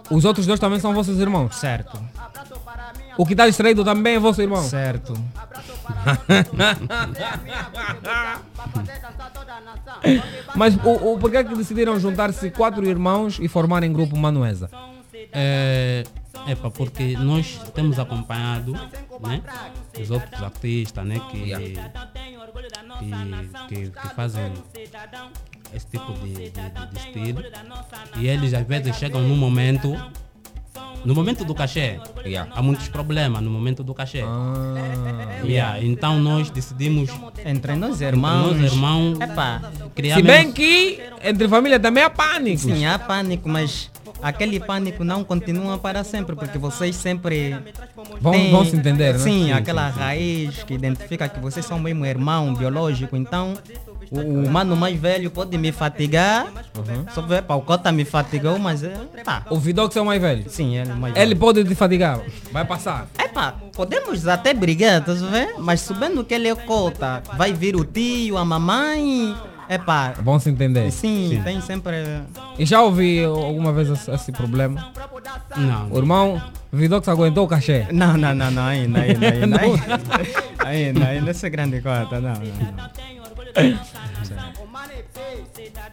Os 0.10 0.26
outros 0.26 0.46
dois 0.46 0.60
também 0.60 0.80
são 0.80 0.94
vossos 0.94 1.20
irmãos. 1.20 1.56
Certo. 1.56 2.00
O 3.17 3.25
que 3.25 3.36
tá 3.36 3.47
distraído 3.47 3.84
também 3.84 4.15
é 4.15 4.19
vosso 4.19 4.41
irmão. 4.41 4.63
Certo. 4.63 5.13
Mas 10.56 10.75
o, 10.84 11.13
o, 11.13 11.17
por 11.19 11.30
que 11.32 11.38
é 11.38 11.43
que 11.43 11.56
decidiram 11.56 11.99
juntar-se 11.99 12.49
quatro 12.51 12.86
irmãos 12.88 13.38
e 13.39 13.47
formarem 13.47 13.91
grupo 13.91 14.15
Manueza? 14.17 14.69
É, 15.32 16.04
epa, 16.47 16.69
porque 16.71 17.17
nós 17.17 17.60
temos 17.73 17.97
acompanhado 17.99 18.71
né, 18.73 19.41
os 19.99 20.12
outros 20.12 20.41
artistas 20.43 21.06
né, 21.06 21.19
que, 21.32 21.43
que, 21.43 21.75
que, 23.67 23.89
que 23.91 24.08
fazem 24.15 24.51
esse 25.73 25.88
tipo 25.88 26.13
de, 26.13 26.34
de, 26.34 26.49
de- 26.51 26.88
de 26.91 26.97
estilo. 26.99 27.41
E 28.17 28.28
eles 28.28 28.54
às 28.54 28.65
vezes 28.65 28.95
chegam 28.95 29.21
num 29.21 29.36
momento. 29.36 29.93
No 31.06 31.13
momento 31.13 31.46
do 31.46 31.54
cachê, 31.54 32.00
Yeah. 32.26 32.52
há 32.56 32.62
muitos 32.62 32.88
problemas 32.88 33.41
no 33.41 33.50
momento 33.52 33.84
do 33.84 33.94
cachê. 33.94 34.22
Ah. 34.26 35.44
Yeah, 35.44 35.80
Então 35.84 36.20
nós 36.20 36.50
decidimos, 36.50 37.10
Entre 37.46 37.76
nós 37.76 38.02
irmãos. 38.02 38.58
nós 38.60 38.72
irmãos, 38.74 39.20
Epá, 39.22 39.62
criar 39.94 40.15
Se 40.15 40.22
bem 40.24 40.52
que 40.52 41.00
entre 41.24 41.48
família 41.48 41.80
também 41.80 42.04
há 42.04 42.10
pânico. 42.10 42.62
sim, 42.62 42.86
há 42.86 42.98
pânico, 42.98 43.48
mas 43.48 43.91
aquele 44.22 44.60
pânico 44.60 45.04
não 45.04 45.24
continua 45.24 45.78
para 45.78 46.04
sempre, 46.04 46.36
porque 46.36 46.58
vocês 46.58 46.96
sempre. 46.96 47.56
Vão- 48.20 48.32
têm- 48.34 48.52
vão 48.52 48.65
se 48.65 48.76
entender, 48.76 49.13
né? 49.13 49.20
Sim, 49.20 49.46
Sim, 49.46 49.52
aquela 49.52 49.88
raiz 49.89 50.63
que 50.63 50.74
identifica 50.74 51.28
que 51.30 51.39
vocês 51.39 51.65
são 51.65 51.78
mesmo 51.80 52.06
irmão 52.06 52.54
biológico. 52.54 53.15
Então, 53.15 53.54
o, 54.15 54.43
o 54.45 54.49
mano 54.51 54.75
mais 54.75 54.99
velho 54.99 55.30
pode 55.32 55.58
me 55.58 55.71
fatigar. 55.71 56.47
Uhum. 56.78 57.06
Só 57.13 57.21
ver, 57.21 57.43
pá, 57.43 57.56
o 57.56 57.62
Cota 57.62 57.91
me 57.91 58.06
fatigou, 58.06 58.58
mas 58.60 58.84
é. 58.84 58.95
Tá. 59.23 59.43
O 59.49 59.58
Vidox 59.58 59.95
é 59.95 60.01
o 60.01 60.06
mais 60.06 60.21
velho. 60.21 60.49
Sim, 60.49 60.75
ele 60.78 60.91
é 60.91 60.93
mais 60.93 61.15
Ele 61.15 61.25
velho. 61.28 61.39
pode 61.39 61.63
te 61.63 61.75
fadigar. 61.75 62.19
Vai 62.51 62.65
passar. 62.65 63.08
Epá, 63.17 63.54
podemos 63.75 64.28
até 64.28 64.54
brigar, 64.54 65.04
tá 65.04 65.13
vendo? 65.13 65.60
Mas 65.60 65.82
sabendo 65.82 66.23
que 66.23 66.34
ele 66.34 66.47
é 66.47 66.56
Cota, 66.56 67.21
vai 67.38 67.51
vir 67.54 67.75
o 67.75 67.84
tio, 67.84 68.38
a 68.38 68.45
mamãe. 68.45 69.36
Epá, 69.67 70.13
Vão 70.21 70.38
se 70.39 70.49
entender. 70.51 70.91
sim, 70.91 71.41
tem 71.43 71.60
sempre. 71.60 71.95
E 72.60 72.65
já 72.67 72.82
ouvi 72.84 73.23
alguma 73.23 73.73
vez 73.73 73.89
esse, 73.89 74.12
esse 74.12 74.32
problema? 74.32 74.91
Não, 75.58 75.89
O 75.91 75.97
irmão 75.97 76.39
Vidox 76.71 77.08
aguentou 77.08 77.45
o 77.45 77.47
cachê. 77.47 77.88
Não, 77.91 78.15
não, 78.15 78.36
não, 78.36 78.51
não, 78.51 78.63
ainda, 78.63 78.99
ainda, 78.99 79.28
ainda. 79.28 79.60
ainda, 79.62 79.99
ainda, 80.60 81.06
ainda 81.08 81.32
esse 81.32 81.49
grande 81.49 81.82
Cota, 81.82 82.19
não, 82.21 82.34
não, 82.34 82.39
não. 82.41 82.89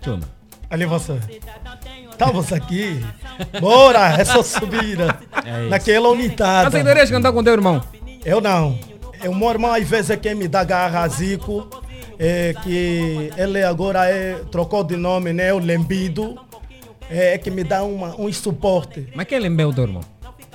Chuna. 0.03 0.29
Ali 0.69 0.87
você. 0.87 1.19
Estamos 2.11 2.53
aqui. 2.53 3.01
Bora, 3.61 4.21
é 4.21 4.25
só 4.25 4.43
subir. 4.43 4.99
Naquela 5.69 6.09
unidade. 6.09 6.69
Aceitarias 6.69 7.11
cantar 7.11 7.33
com 7.33 7.45
teu 7.45 7.53
irmão? 7.53 7.83
Eu 8.25 8.41
não. 8.41 8.79
O 9.27 9.35
meu 9.35 9.51
irmão 9.51 9.73
às 9.73 9.87
vezes 9.89 10.11
é 10.11 10.17
quem 10.17 10.35
me 10.35 10.49
dá 10.49 10.65
garra, 10.65 11.07
Zico. 11.09 11.69
É 12.19 12.55
que 12.63 13.31
ele 13.37 13.63
agora 13.63 14.09
é, 14.09 14.35
trocou 14.51 14.83
de 14.83 14.97
nome, 14.97 15.33
né? 15.33 15.53
O 15.53 15.59
Lembido. 15.59 16.41
É 17.11 17.37
que 17.37 17.51
me 17.51 17.63
dá 17.63 17.83
uma, 17.83 18.19
um 18.19 18.33
suporte. 18.33 19.07
Mas 19.15 19.27
quem 19.27 19.39
lembeu 19.39 19.69
o 19.69 19.75
teu 19.75 19.85
irmão? 19.85 20.03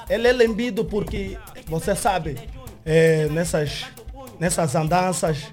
Ele 0.10 0.28
é 0.28 0.32
lembido 0.32 0.84
porque, 0.86 1.38
você 1.67 1.93
sabe, 1.93 2.38
é, 2.86 3.28
nessas, 3.28 3.86
nessas 4.39 4.74
andanças, 4.74 5.52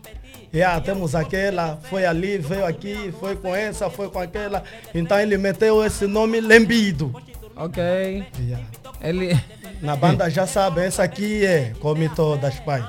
já 0.55 0.81
temos 0.81 1.17
aquela, 1.17 1.79
foi 1.91 2.07
ali, 2.07 2.39
veio 2.39 2.65
aqui, 2.65 3.13
foi 3.19 3.35
com 3.35 3.55
essa, 3.55 3.91
foi 3.91 4.09
com 4.09 4.21
aquela. 4.21 4.63
Então 4.95 5.19
ele 5.19 5.37
meteu 5.37 5.85
esse 5.85 6.07
nome 6.07 6.41
Lembido. 6.41 7.13
Ok. 7.57 8.25
Já. 8.49 8.59
Ele. 9.01 9.39
Na 9.83 9.97
banda 9.97 10.31
já 10.31 10.47
sabe, 10.47 10.81
essa 10.81 11.03
aqui 11.03 11.45
é, 11.45 11.73
come 11.81 12.09
todas, 12.09 12.59
pai. 12.61 12.89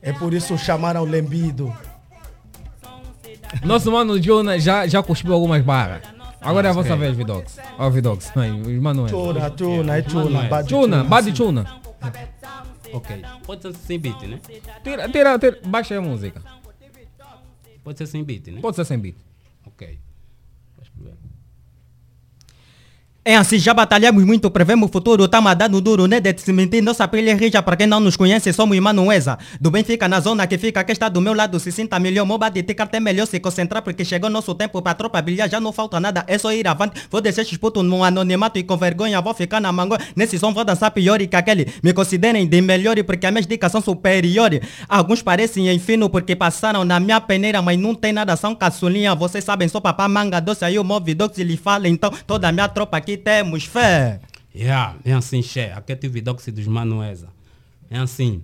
É 0.00 0.12
por 0.12 0.32
isso 0.32 0.56
chamaram 0.56 1.04
Lembido. 1.04 1.74
Nosso 3.62 3.92
mano 3.92 4.20
Juna 4.20 4.58
já, 4.58 4.86
já 4.86 5.02
cuspiu 5.02 5.34
algumas 5.34 5.62
barras. 5.62 6.02
Agora 6.40 6.68
é 6.68 6.70
a 6.70 6.74
vossa 6.74 6.96
vez, 6.96 7.16
Vidox. 7.16 7.58
Ó, 7.78 7.88
Vidox. 7.88 8.32
Aí, 8.36 8.50
os 8.50 8.82
Manuel. 8.82 9.06
É 9.06 9.10
chuna. 9.10 9.40
Manuel. 10.20 10.48
bate 10.48 10.68
Chuna, 10.68 10.96
chuna, 10.96 11.04
bate 11.04 11.28
sim. 11.28 11.34
chuna. 11.36 11.66
Ok. 12.92 13.24
Pode 13.44 13.62
ser 13.62 13.74
sem 13.74 13.98
beat, 13.98 14.22
né? 14.22 14.38
Tira, 14.82 15.08
tira, 15.08 15.38
tira, 15.38 15.58
baixa 15.66 15.96
a 15.96 16.00
música. 16.00 16.42
Pode 17.84 17.98
ser 17.98 18.06
sem 18.06 18.24
beat, 18.24 18.46
né? 18.48 18.60
Pode 18.60 18.76
ser 18.76 18.84
sem 18.86 18.98
beat. 18.98 19.16
Ok. 19.66 19.98
Deixa 20.78 20.92
eu 20.98 21.04
ver. 21.04 21.14
É 23.26 23.36
assim, 23.36 23.58
já 23.58 23.72
batalhamos 23.72 24.22
muito, 24.22 24.50
prevemos 24.50 24.86
o 24.86 24.92
futuro, 24.92 25.26
tá 25.26 25.40
dando 25.54 25.80
duro, 25.80 26.06
né? 26.06 26.20
De 26.20 26.38
se 26.38 26.52
mentir, 26.52 26.82
nossa 26.82 27.08
pele 27.08 27.30
é 27.30 27.34
rija, 27.34 27.62
pra 27.62 27.74
quem 27.74 27.86
não 27.86 27.98
nos 27.98 28.18
conhece, 28.18 28.52
somos 28.52 28.78
Manuesa. 28.78 29.38
Do 29.58 29.70
bem 29.70 29.82
fica 29.82 30.06
na 30.06 30.20
zona 30.20 30.46
que 30.46 30.58
fica, 30.58 30.84
que 30.84 30.92
está 30.92 31.08
do 31.08 31.22
meu 31.22 31.32
lado, 31.32 31.58
se 31.58 31.72
sinta 31.72 31.98
melhor, 31.98 32.26
moba 32.26 32.50
de 32.50 32.62
ticar 32.62 32.86
até 32.86 33.00
melhor 33.00 33.26
se 33.26 33.40
concentrar, 33.40 33.82
porque 33.82 34.04
chegou 34.04 34.28
nosso 34.28 34.54
tempo 34.54 34.82
pra 34.82 34.92
tropa 34.92 35.22
brilhar, 35.22 35.48
já 35.48 35.58
não 35.58 35.72
falta 35.72 35.98
nada, 35.98 36.22
é 36.28 36.36
só 36.36 36.52
ir 36.52 36.68
avante. 36.68 37.00
Vou 37.10 37.22
descer 37.22 37.46
disputo 37.46 37.82
no 37.82 38.04
anonimato 38.04 38.58
e 38.58 38.62
com 38.62 38.76
vergonha, 38.76 39.22
vou 39.22 39.32
ficar 39.32 39.58
na 39.58 39.72
mangoa. 39.72 39.98
Nesse 40.14 40.38
som 40.38 40.52
vou 40.52 40.62
dançar 40.62 40.90
pior 40.90 41.18
que 41.18 41.34
aquele. 41.34 41.72
Me 41.82 41.94
considerem 41.94 42.46
de 42.46 42.60
melhor, 42.60 43.02
porque 43.04 43.24
as 43.24 43.32
minhas 43.32 43.46
dicas 43.46 43.72
são 43.72 43.80
superiores. 43.80 44.60
Alguns 44.86 45.22
parecem 45.22 45.70
enfino, 45.72 46.10
porque 46.10 46.36
passaram 46.36 46.84
na 46.84 47.00
minha 47.00 47.22
peneira, 47.22 47.62
mas 47.62 47.78
não 47.78 47.94
tem 47.94 48.12
nada, 48.12 48.36
são 48.36 48.54
caçulinha. 48.54 49.14
Vocês 49.14 49.42
sabem, 49.42 49.66
sou 49.66 49.80
papá 49.80 50.06
manga 50.10 50.40
doce, 50.40 50.62
aí 50.62 50.78
o 50.78 50.84
movidox 50.84 51.38
lhe 51.38 51.56
fala, 51.56 51.88
então 51.88 52.12
toda 52.26 52.48
a 52.48 52.52
minha 52.52 52.68
tropa 52.68 52.98
aqui 52.98 53.13
temos 53.16 53.64
fé. 53.64 54.20
Yeah, 54.54 54.96
é 55.04 55.12
assim, 55.12 55.42
che. 55.42 55.60
Aqui 55.60 55.96
TV 55.96 56.20
Doxy 56.20 56.52
dos 56.52 56.66
Manuesa. 56.66 57.28
É 57.90 57.98
assim. 57.98 58.42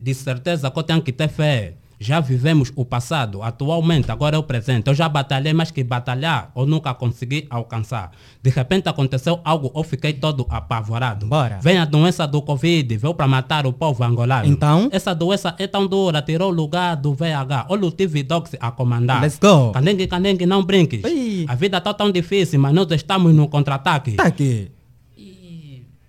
De 0.00 0.14
certeza 0.14 0.70
que 0.70 0.78
eu 0.78 0.82
tenho 0.82 1.02
que 1.02 1.12
ter 1.12 1.28
fé. 1.28 1.74
Já 1.98 2.20
vivemos 2.20 2.72
o 2.76 2.84
passado, 2.84 3.42
atualmente, 3.42 4.10
agora 4.10 4.36
é 4.36 4.38
o 4.38 4.42
presente. 4.42 4.88
Eu 4.88 4.94
já 4.94 5.08
batalhei 5.08 5.54
mais 5.54 5.70
que 5.70 5.82
batalhar, 5.82 6.50
eu 6.54 6.66
nunca 6.66 6.92
consegui 6.92 7.46
alcançar. 7.48 8.10
De 8.42 8.50
repente 8.50 8.88
aconteceu 8.88 9.40
algo, 9.42 9.72
eu 9.74 9.82
fiquei 9.82 10.12
todo 10.12 10.46
apavorado. 10.50 11.26
Bora. 11.26 11.58
Vem 11.62 11.78
a 11.78 11.84
doença 11.84 12.26
do 12.26 12.42
Covid, 12.42 12.96
veio 12.96 13.14
para 13.14 13.26
matar 13.26 13.66
o 13.66 13.72
povo 13.72 14.04
angolano. 14.04 14.46
Então? 14.46 14.88
Essa 14.92 15.14
doença 15.14 15.54
é 15.58 15.66
tão 15.66 15.86
dura, 15.86 16.20
tirou 16.20 16.50
o 16.50 16.54
lugar 16.54 16.96
do 16.96 17.14
VH. 17.14 17.66
Olha 17.68 17.86
o 17.86 17.90
TV 17.90 18.22
Doxy 18.22 18.58
a 18.60 18.70
comandar. 18.70 19.22
Let's 19.22 19.38
go. 19.38 19.72
Candengue, 19.72 20.06
candengue, 20.06 20.44
não 20.44 20.62
brinques. 20.62 21.02
Ui. 21.02 21.46
A 21.48 21.54
vida 21.54 21.80
tá 21.80 21.94
tão 21.94 22.10
difícil, 22.10 22.60
mas 22.60 22.74
nós 22.74 22.90
estamos 22.90 23.34
no 23.34 23.48
contra-ataque. 23.48 24.12
Tá 24.12 24.24
aqui. 24.24 24.70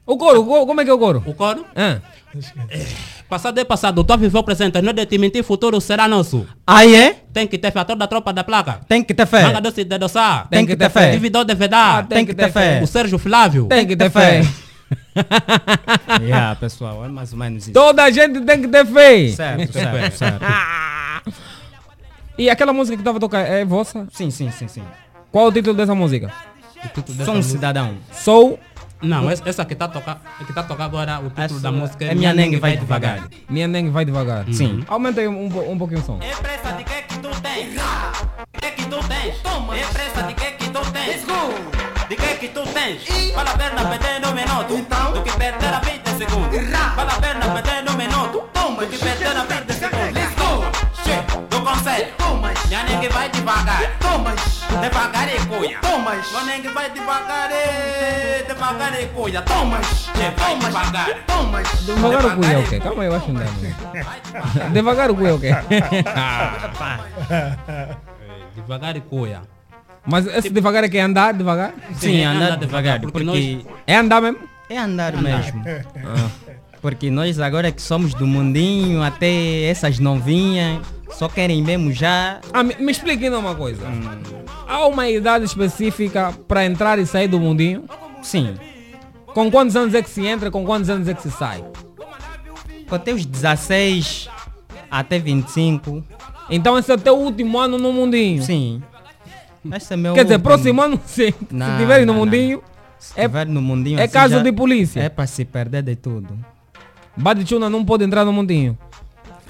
O 0.07 0.17
coro, 0.17 0.41
o 0.41 0.45
coro, 0.45 0.65
como 0.65 0.79
é 0.81 0.85
que 0.85 0.89
é 0.89 0.93
o 0.93 0.97
coro? 0.97 1.21
O 1.25 1.33
coro? 1.33 1.65
Ah. 1.75 1.97
Passado 3.27 3.59
é 3.59 3.65
passado, 3.65 4.03
tu 4.05 4.17
viveu 4.17 4.39
o 4.39 4.43
presente, 4.43 4.81
não 4.81 4.91
é 4.91 4.93
de 4.93 5.05
te 5.05 5.17
mentir, 5.17 5.43
futuro 5.43 5.81
será 5.81 6.07
nosso. 6.07 6.47
Aí 6.65 6.95
é? 6.95 7.13
Tem 7.33 7.45
que 7.45 7.57
ter 7.57 7.71
fé, 7.71 7.83
toda 7.83 8.05
a 8.05 8.07
tropa 8.07 8.31
da 8.31 8.41
placa. 8.43 8.79
Tem 8.87 9.03
que 9.03 9.13
ter 9.13 9.25
fé. 9.25 9.43
Manga 9.43 9.59
doce 9.59 9.83
de 9.83 9.93
adoçar. 9.95 10.47
Tem 10.49 10.65
que 10.65 10.77
ter 10.77 10.89
fé. 10.89 11.11
Dividor 11.11 11.43
de 11.43 11.53
vedar. 11.53 12.07
Tem 12.07 12.25
que 12.25 12.33
ter 12.33 12.49
fé. 12.51 12.79
O 12.81 12.87
Sérgio 12.87 13.17
Flávio. 13.19 13.65
Tem 13.67 13.85
que 13.85 13.97
ter 13.97 14.09
fé. 14.09 14.41
yeah, 16.21 16.55
pessoal, 16.55 17.03
é 17.03 17.09
mais 17.09 17.33
ou 17.33 17.39
menos 17.39 17.63
isso. 17.63 17.73
Toda 17.73 18.03
a 18.05 18.09
gente 18.11 18.39
tem 18.41 18.61
que 18.61 18.67
ter 18.69 18.85
fé. 18.85 19.27
Certo, 19.29 19.73
certo, 19.73 20.15
certo. 20.15 20.45
E 22.37 22.49
aquela 22.49 22.71
música 22.71 22.95
que 22.95 23.01
estava 23.01 23.19
tocando 23.19 23.45
é 23.45 23.65
vossa? 23.65 24.07
Sim, 24.13 24.31
sim, 24.31 24.49
sim, 24.51 24.67
sim. 24.69 24.83
Qual 25.31 25.47
o 25.47 25.51
título 25.51 25.75
dessa 25.75 25.93
música? 25.95 26.31
O 26.77 26.87
título 26.87 27.17
dessa 27.17 27.25
Sou 27.25 27.33
um 27.33 27.37
música- 27.37 27.55
cidadão. 27.57 27.95
Sou 28.13 28.59
Não, 29.01 29.29
essa, 29.29 29.47
essa 29.47 29.65
que 29.65 29.75
tá 29.75 29.87
tocando, 29.87 30.19
que 30.45 30.53
tá 30.53 30.63
tocando 30.63 30.85
agora, 30.85 31.19
o 31.19 31.29
título 31.29 31.43
Essa 31.43 31.59
da 31.59 31.71
música 31.71 32.05
é 32.05 32.15
Minha 32.15 32.33
Nengue 32.33 32.57
Vai 32.57 32.77
Devagar. 32.77 33.27
Minha 33.49 33.67
Nengue 33.67 33.89
Vai 33.89 34.05
Devagar. 34.05 34.45
Sim. 34.51 34.83
Aumenta 34.87 35.21
aí 35.21 35.27
um, 35.27 35.45
um 35.45 35.77
pouquinho 35.77 35.99
o 35.99 36.03
som. 36.03 36.19
É 36.21 36.35
pressa 36.35 36.71
de 36.73 36.83
que 36.83 37.01
que 37.03 37.19
tu 37.19 37.29
tens? 37.41 37.75
Que 38.53 38.71
que 38.71 38.85
tu 38.85 39.07
tens? 39.07 39.37
Toma. 39.43 39.77
É 39.77 39.85
pressa 39.85 40.23
de 40.23 40.33
que 40.33 40.51
que 40.51 40.69
tu 40.69 40.79
tens? 40.91 41.07
Let's 41.07 41.25
go. 41.25 42.07
De 42.09 42.15
que 42.15 42.35
que 42.35 42.47
tu 42.49 42.63
tens? 42.67 43.33
Vale 43.35 43.49
a 43.49 43.57
pena 43.57 43.89
perder 43.89 44.21
no 44.21 44.33
minuto. 44.33 44.73
Então. 44.73 45.13
Do 45.13 45.21
que 45.21 45.31
perder 45.37 45.73
a 45.73 45.79
20 45.79 46.09
segundos. 46.17 46.69
Vale 46.95 47.11
a 47.11 47.21
pena 47.21 47.53
perder 47.53 47.83
no 47.83 47.97
minuto. 47.97 48.49
Toma. 48.53 48.81
Do 48.81 48.87
que 48.87 48.97
perder 48.97 49.37
a 49.37 49.43
20 49.43 49.73
segundos. 49.73 50.16
Conselho. 51.87 52.07
Toma. 52.17 52.51
Minha 52.67 52.83
ninguém 52.83 53.09
vai 53.09 53.29
devagar. 53.29 53.97
Toma. 53.99 54.35
Devagar 54.81 55.33
e 55.33 55.39
cuia. 55.45 55.79
Toma. 55.79 56.11
Minha 56.11 56.43
ninguém 56.55 56.73
vai 56.73 56.89
devagar 56.91 57.49
e 57.51 58.43
devagar 58.43 59.01
e 59.01 59.05
cuia. 59.07 59.41
Toma. 59.41 59.81
Che, 59.83 60.31
vai 60.37 60.57
devagar. 60.59 61.07
Devagar 61.85 62.25
o 62.25 62.35
cu 62.35 62.45
é 62.45 62.57
o 62.57 62.67
quê? 62.67 62.79
Calma 62.79 63.03
aí, 63.03 63.09
eu 63.09 63.15
acho 63.15 63.25
que 63.25 63.31
não 63.31 63.41
é. 63.41 64.69
Devagar 64.73 65.11
o 65.11 65.15
cu 65.15 65.25
é 65.25 65.33
o 65.33 65.39
quê? 65.39 65.51
Devagar 68.55 68.97
e 68.97 69.01
cuia. 69.01 69.41
Mas 70.05 70.25
esse 70.27 70.49
devagar 70.49 70.83
é 70.83 70.89
que 70.89 70.97
é 70.97 71.01
andar 71.01 71.33
devagar? 71.33 71.73
Sim, 71.95 72.21
é 72.21 72.25
andar 72.25 72.45
andar 72.45 72.57
devagar, 72.57 72.99
devagar, 72.99 73.11
porque, 73.11 73.25
porque 73.25 73.65
É 73.85 73.95
andar 73.97 74.21
mesmo? 74.21 74.39
é 74.69 74.77
andar 74.77 75.13
mesmo. 75.21 75.63
Porque 76.79 77.09
nós 77.09 77.39
agora 77.39 77.71
que 77.71 77.81
somos 77.81 78.13
do 78.13 78.27
mundinho, 78.27 79.01
até 79.01 79.63
essas 79.63 79.97
novinhas, 79.97 80.79
só 81.09 81.27
querem 81.27 81.61
mesmo 81.63 81.91
já. 81.91 82.39
Ah, 82.53 82.63
me, 82.63 82.75
me 82.75 82.93
ainda 83.05 83.39
uma 83.39 83.55
coisa. 83.55 83.81
Há 84.67 84.85
uma 84.87 85.09
idade 85.09 85.45
específica 85.45 86.33
para 86.47 86.65
entrar 86.65 86.99
e 86.99 87.05
sair 87.05 87.27
do 87.27 87.39
mundinho? 87.39 87.85
Sim. 88.21 88.55
Com 89.33 89.49
quantos 89.51 89.75
anos 89.75 89.93
é 89.93 90.01
que 90.01 90.09
se 90.09 90.25
entra, 90.25 90.49
com 90.51 90.65
quantos 90.65 90.89
anos 90.89 91.07
é 91.07 91.13
que 91.13 91.21
se 91.21 91.31
sai? 91.31 91.63
Até 92.89 93.13
os 93.13 93.25
16 93.25 94.29
até 94.89 95.19
25. 95.19 96.03
Então 96.49 96.77
esse 96.77 96.91
é 96.91 96.95
o 96.95 96.97
teu 96.97 97.17
último 97.17 97.59
ano 97.59 97.77
no 97.77 97.91
mundinho? 97.91 98.41
Sim. 98.41 98.81
Esse 99.75 99.93
é 99.93 99.97
meu 99.97 100.13
Quer 100.13 100.23
dizer, 100.23 100.35
último. 100.35 100.49
próximo 100.49 100.81
ano, 100.81 100.99
se, 101.05 101.31
se 101.31 101.35
Não, 101.51 101.77
tiverem 101.77 102.05
no 102.05 102.13
não, 102.13 102.19
não. 102.19 102.25
mundinho, 102.25 102.63
Se 102.97 103.19
é, 103.19 103.23
tiver 103.23 103.45
no 103.47 103.61
mundinho 103.61 103.99
é 103.99 104.03
assim, 104.03 104.13
caso 104.13 104.41
de 104.41 104.51
polícia. 104.51 105.01
É 105.01 105.09
para 105.09 105.27
se 105.27 105.43
perder 105.43 105.83
de 105.83 105.95
tudo. 105.95 106.37
Badichuna 107.15 107.69
não 107.69 107.83
pode 107.83 108.03
entrar 108.03 108.23
no 108.23 108.31
mundinho. 108.31 108.77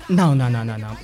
Não, 0.09 0.33
não, 0.33 0.49
não, 0.49 0.63
não, 0.63 0.77
não. 0.77 0.97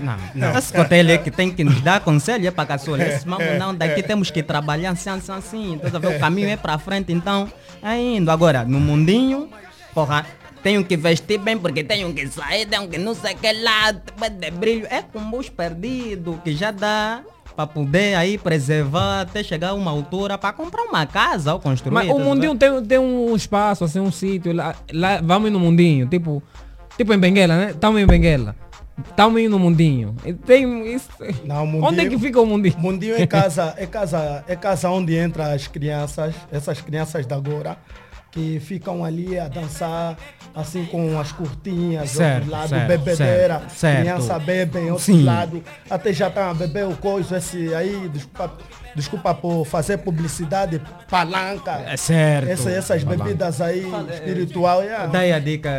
Não, 0.00 0.16
não. 0.34 0.58
Esse 0.58 0.72
cotelho 0.72 1.10
é 1.10 1.18
que 1.18 1.30
tem 1.30 1.50
que 1.50 1.64
nos 1.64 1.80
dar 1.80 2.00
conselho 2.00 2.46
é 2.46 2.50
para 2.50 2.66
caçula. 2.66 3.02
Esse 3.02 3.26
mamo 3.26 3.44
não, 3.58 3.74
daqui 3.74 4.02
temos 4.02 4.30
que 4.30 4.42
trabalhar 4.42 4.90
assim, 4.90 5.10
assim, 5.10 5.32
assim. 5.32 5.80
Então, 5.82 6.00
o 6.00 6.18
caminho 6.18 6.48
é 6.48 6.56
para 6.56 6.78
frente, 6.78 7.12
então 7.12 7.50
é 7.82 7.96
indo. 7.98 8.30
Agora, 8.30 8.64
no 8.64 8.78
mundinho, 8.78 9.48
porra, 9.92 10.24
tenho 10.62 10.84
que 10.84 10.96
vestir 10.96 11.38
bem 11.38 11.58
porque 11.58 11.82
tenho 11.82 12.12
que 12.14 12.26
sair, 12.28 12.66
tenho 12.66 12.88
que 12.88 12.98
não 12.98 13.14
sei 13.14 13.34
o 13.34 13.36
que 13.36 13.52
lá, 13.52 13.90
de 13.92 14.50
brilho. 14.52 14.86
É 14.90 15.02
com 15.02 15.30
luz 15.30 15.48
perdido 15.48 16.40
que 16.44 16.54
já 16.54 16.70
dá 16.70 17.22
para 17.56 17.66
poder 17.66 18.14
aí 18.14 18.36
preservar 18.36 19.22
até 19.22 19.42
chegar 19.42 19.70
a 19.70 19.74
uma 19.74 19.90
altura 19.90 20.36
para 20.36 20.52
comprar 20.52 20.82
uma 20.82 21.06
casa 21.06 21.54
ou 21.54 21.58
construir. 21.58 21.94
Mas 21.94 22.08
o 22.10 22.18
tá 22.18 22.22
mundinho 22.22 22.54
tem, 22.54 22.84
tem 22.84 22.98
um 22.98 23.34
espaço, 23.34 23.82
assim, 23.82 23.98
um 23.98 24.12
sítio. 24.12 24.52
Lá, 24.52 24.76
lá, 24.92 25.20
vamos 25.22 25.50
no 25.50 25.58
mundinho, 25.58 26.06
tipo, 26.06 26.42
tipo 26.96 27.12
em 27.12 27.18
Benguela, 27.18 27.56
né? 27.56 27.70
Estamos 27.70 28.00
em 28.00 28.06
Benguela. 28.06 28.54
Estamos 29.08 29.40
indo 29.40 29.50
no 29.50 29.58
mundinho. 29.58 30.14
Tem 30.46 30.94
isso. 30.94 31.10
Não, 31.44 31.64
Onde 31.64 31.76
é 31.76 31.80
mundinho- 32.04 32.10
que 32.10 32.18
fica 32.18 32.40
o 32.40 32.46
mundinho? 32.46 32.74
Mundinho 32.78 33.14
é 33.16 33.26
casa, 33.28 33.74
é 33.76 33.86
casa, 33.86 34.42
é 34.48 34.56
casa 34.56 34.88
onde 34.90 35.18
entram 35.18 35.44
as 35.44 35.66
crianças, 35.66 36.34
essas 36.50 36.80
crianças 36.80 37.26
da 37.26 37.36
agora, 37.36 37.76
que 38.30 38.60
ficam 38.60 39.02
ali 39.04 39.38
a 39.38 39.48
dançar, 39.48 40.16
assim 40.54 40.84
com 40.86 41.18
as 41.18 41.32
curtinhas, 41.32 42.10
Certo, 42.10 42.36
outro 42.44 42.50
lado, 42.50 42.68
certo, 42.68 42.88
bebedeira, 42.88 43.58
certo, 43.60 43.70
certo. 43.70 44.00
criança 44.00 44.38
bebe 44.38 44.78
outro 44.90 45.04
Sim. 45.04 45.24
lado, 45.24 45.62
até 45.88 46.12
já 46.12 46.28
estão 46.28 46.50
a 46.50 46.54
beber 46.54 46.86
o 46.86 46.96
coisa, 46.96 47.38
esse 47.38 47.74
aí, 47.74 48.08
desculpa, 48.12 48.52
desculpa 48.94 49.34
por 49.34 49.64
fazer 49.64 49.98
publicidade, 49.98 50.82
palanca, 51.10 51.82
É 51.86 51.96
certo. 51.96 52.48
essa- 52.50 52.70
essas 52.70 53.04
bebidas 53.04 53.60
aí, 53.62 53.90
espiritual, 54.12 54.82
é, 54.82 55.06
Daí 55.08 55.32
a 55.32 55.38
dica, 55.38 55.70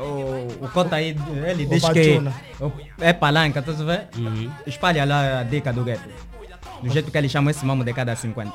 o, 0.00 0.64
o 0.64 0.68
Cota 0.70 0.96
aí, 0.96 1.14
ele 1.46 1.66
O 1.66 1.68
diz 1.68 1.86
que 1.90 2.20
é 3.00 3.12
palanca, 3.12 3.60
tá 3.60 3.72
vendo? 3.72 4.52
Espalha 4.66 5.04
lá 5.04 5.40
a 5.40 5.42
dica 5.42 5.72
do 5.74 5.84
gueto. 5.84 6.08
Do 6.82 6.88
jeito 6.90 7.10
que 7.10 7.18
eles 7.18 7.30
chamam 7.30 7.50
esse 7.50 7.66
mamo 7.66 7.84
de 7.84 7.92
cada 7.92 8.14
50. 8.16 8.52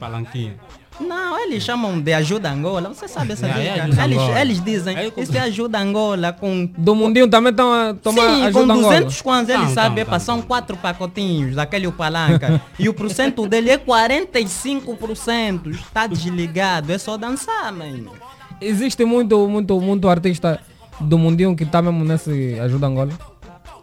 Palanquinha. 0.00 0.54
Não, 1.00 1.38
eles 1.40 1.62
chamam 1.62 2.00
de 2.00 2.12
ajuda 2.12 2.50
Angola. 2.50 2.88
Você 2.88 3.08
sabe 3.08 3.32
essa 3.32 3.46
É, 3.48 3.50
é 3.80 4.04
eles, 4.04 4.18
eles 4.40 4.64
dizem, 4.64 5.10
como- 5.10 5.22
isso 5.24 5.36
é 5.36 5.40
ajuda 5.40 5.78
Angola 5.78 6.32
com... 6.32 6.66
Do 6.78 6.94
mundinho 6.94 7.28
também 7.28 7.50
estão 7.50 7.72
a 7.72 7.94
tomar 7.94 8.22
Sim, 8.22 8.40
com 8.40 8.44
ajuda 8.44 8.72
Angola. 8.74 8.94
200 8.94 9.22
kwanzas, 9.22 9.48
ele 9.50 9.64
Não, 9.64 9.74
sabe, 9.74 10.04
não, 10.04 10.20
são 10.20 10.36
não. 10.36 10.42
quatro 10.44 10.76
pacotinhos 10.76 11.56
daquele 11.56 11.90
palanca. 11.90 12.60
e 12.78 12.88
o 12.88 12.94
porcento 12.94 13.46
dele 13.48 13.70
é 13.70 13.78
45%. 13.78 15.70
Está 15.70 16.06
desligado, 16.06 16.92
é 16.92 16.98
só 16.98 17.16
dançar, 17.16 17.72
mano. 17.72 18.12
Existe 18.60 19.04
muito, 19.04 19.48
muito, 19.48 19.80
muito 19.80 20.08
artista 20.08 20.60
do 21.00 21.18
mundinho 21.18 21.56
que 21.56 21.64
está 21.64 21.82
mesmo 21.82 22.04
nesse 22.04 22.58
ajuda 22.60 22.86
Angola. 22.86 23.12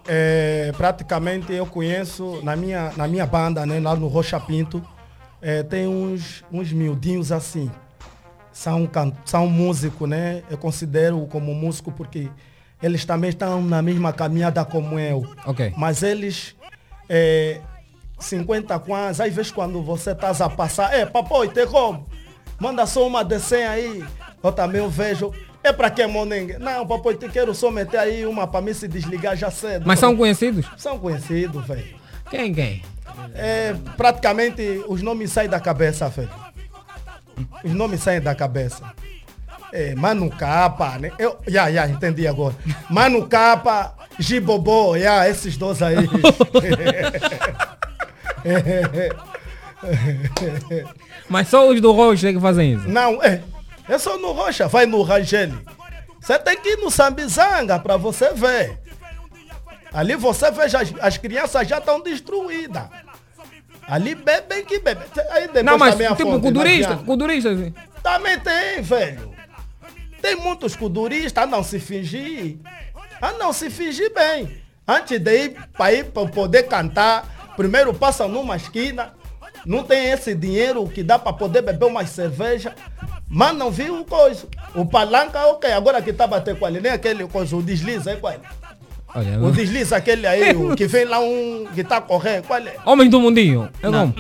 É, 0.08 0.72
praticamente 0.78 1.54
eu 1.54 1.66
conheço 1.66 2.40
na 2.42 2.56
minha, 2.56 2.92
na 2.98 3.08
minha 3.08 3.26
banda, 3.26 3.66
né, 3.66 3.80
lá 3.80 3.96
no 3.96 4.08
Rocha 4.08 4.40
Pinto, 4.40 4.82
é, 5.42 5.64
tem 5.64 5.88
uns, 5.88 6.44
uns 6.52 6.72
miudinhos 6.72 7.32
assim. 7.32 7.70
São, 8.52 8.90
são 9.26 9.48
músicos, 9.48 10.08
né? 10.08 10.44
Eu 10.50 10.58
considero 10.58 11.26
como 11.28 11.54
músico 11.56 11.92
porque 11.92 12.30
eles 12.82 13.06
também 13.06 13.30
estão 13.30 13.62
na 13.62 13.82
mesma 13.82 14.12
caminhada 14.12 14.64
como 14.66 15.00
eu. 15.00 15.26
Ok. 15.46 15.74
Mas 15.78 16.04
eles, 16.04 16.56
é, 17.08 17.60
50 18.20 18.78
quans, 18.80 19.20
às 19.20 19.34
vezes 19.34 19.52
quando 19.52 19.82
você 19.82 20.14
tá 20.14 20.30
a 20.32 20.50
passar, 20.50 20.94
é, 20.94 21.06
papai, 21.06 21.48
tem 21.50 21.66
como? 21.66 22.08
Manda 22.60 22.86
só 22.86 23.08
uma 23.08 23.24
de 23.24 23.40
100 23.40 23.64
aí. 23.66 24.06
Eu 24.44 24.52
também 24.52 24.88
vejo, 24.88 25.32
É 25.64 25.72
pra 25.72 25.92
que 25.92 26.06
Monengue? 26.08 26.58
Não, 26.58 26.86
papai, 26.88 27.14
te 27.16 27.30
quero 27.30 27.54
só 27.54 27.70
meter 27.70 28.00
aí 28.00 28.26
uma 28.26 28.48
pra 28.48 28.62
mim 28.62 28.74
se 28.74 28.88
desligar 28.88 29.36
já 29.36 29.52
cedo. 29.52 29.86
Mas 29.86 30.00
são 30.00 30.16
conhecidos? 30.18 30.66
São 30.78 30.98
conhecidos, 30.98 31.66
velho. 31.66 31.96
Quem, 32.30 32.54
quem? 32.54 32.84
É, 33.34 33.76
praticamente 33.98 34.84
os 34.88 35.02
nomes 35.02 35.32
saem 35.32 35.50
da 35.50 35.60
cabeça, 35.60 36.10
velho. 36.10 36.30
Os 37.64 37.72
nomes 37.74 38.02
saem 38.02 38.22
da 38.22 38.36
cabeça. 38.36 38.84
É, 39.74 39.96
Mano 39.96 40.30
Capa, 40.30 40.98
né? 41.00 41.12
Eu, 41.18 41.38
já, 41.48 41.72
já, 41.72 41.88
entendi 41.88 42.28
agora. 42.28 42.54
Mano 42.90 43.26
Capa, 43.28 43.96
Gibobô, 44.20 44.98
já, 44.98 45.28
esses 45.30 45.56
dois 45.56 45.82
aí. 45.82 45.96
Mas 51.30 51.48
só 51.48 51.70
os 51.70 51.80
do 51.80 51.92
Rocha 51.92 52.34
que 52.34 52.40
fazem 52.40 52.74
isso. 52.74 52.88
Não, 52.88 53.24
é. 53.24 53.42
É 53.88 53.98
só 53.98 54.18
no 54.18 54.32
Rocha, 54.32 54.68
vai 54.68 54.86
no 54.86 55.02
Rangel. 55.02 55.52
Você 56.20 56.38
tem 56.38 56.60
que 56.60 56.70
ir 56.74 56.78
no 56.78 56.92
Sambizanga 56.92 57.80
pra 57.80 57.98
você 57.98 58.34
ver. 58.34 58.78
Ali 59.94 60.16
você 60.16 60.50
vê, 60.52 60.70
já, 60.70 60.80
as 61.02 61.18
crianças 61.18 61.68
já 61.68 61.78
estão 61.80 62.00
destruídas. 62.00 62.84
Ali 63.88 64.16
bebem 64.16 64.64
que 64.64 64.80
bebem. 64.80 65.04
Aí 65.32 65.48
depois 65.48 65.66
Não, 65.66 65.78
mas 65.78 65.92
também 65.92 66.08
a 66.08 66.16
tipo, 66.16 66.40
culturista, 66.40 66.96
culturista. 66.98 67.50
Também 68.02 68.40
tem, 68.40 68.82
velho. 68.82 69.34
Tem 70.22 70.36
muitos 70.36 70.76
kuduristas 70.76 71.44
a 71.44 71.48
não 71.48 71.64
se 71.64 71.80
fingir. 71.80 72.58
A 73.22 73.34
não 73.34 73.52
se 73.52 73.70
fingir 73.70 74.14
bem. 74.14 74.62
Antes 74.88 75.20
de 75.20 75.46
ir 75.46 75.58
para 75.74 75.94
ir 75.94 76.06
para 76.06 76.28
poder 76.28 76.64
cantar, 76.64 77.54
primeiro 77.58 77.94
passam 77.94 78.30
numa 78.30 78.56
esquina. 78.56 79.14
Não 79.66 79.84
tem 79.84 80.10
esse 80.10 80.34
dinheiro 80.34 80.88
que 80.88 81.04
dá 81.04 81.20
para 81.20 81.34
poder 81.34 81.62
beber 81.62 81.86
uma 81.86 82.06
cerveja. 82.06 82.74
Mas 83.28 83.56
não 83.56 83.70
viu 83.72 84.00
o 84.00 84.06
coisa. 84.06 84.48
O 84.76 84.86
palanca, 84.86 85.46
ok. 85.48 85.72
Agora 85.72 86.02
que 86.02 86.14
tá 86.14 86.28
batendo 86.28 86.60
com 86.60 86.68
ele, 86.68 86.82
nem 86.82 86.92
aquele 86.92 87.28
coisa, 87.28 87.56
o 87.56 87.62
desliza, 87.62 88.12
é 88.12 88.16
qual 88.16 88.34
é? 88.34 88.40
Olha, 89.14 89.40
O 89.40 89.52
desliza 89.52 89.98
aquele 89.98 90.26
aí, 90.26 90.56
o 90.56 90.76
que 90.76 90.88
vem 90.88 91.06
lá 91.06 91.20
um 91.20 91.68
que 91.74 91.84
tá 91.84 92.00
correndo, 92.00 92.44
qual 92.48 92.60
é? 92.60 92.76
Homens 92.86 93.10
do 93.10 93.20
mundinho. 93.20 93.70
É 93.82 93.88
como? 93.90 94.14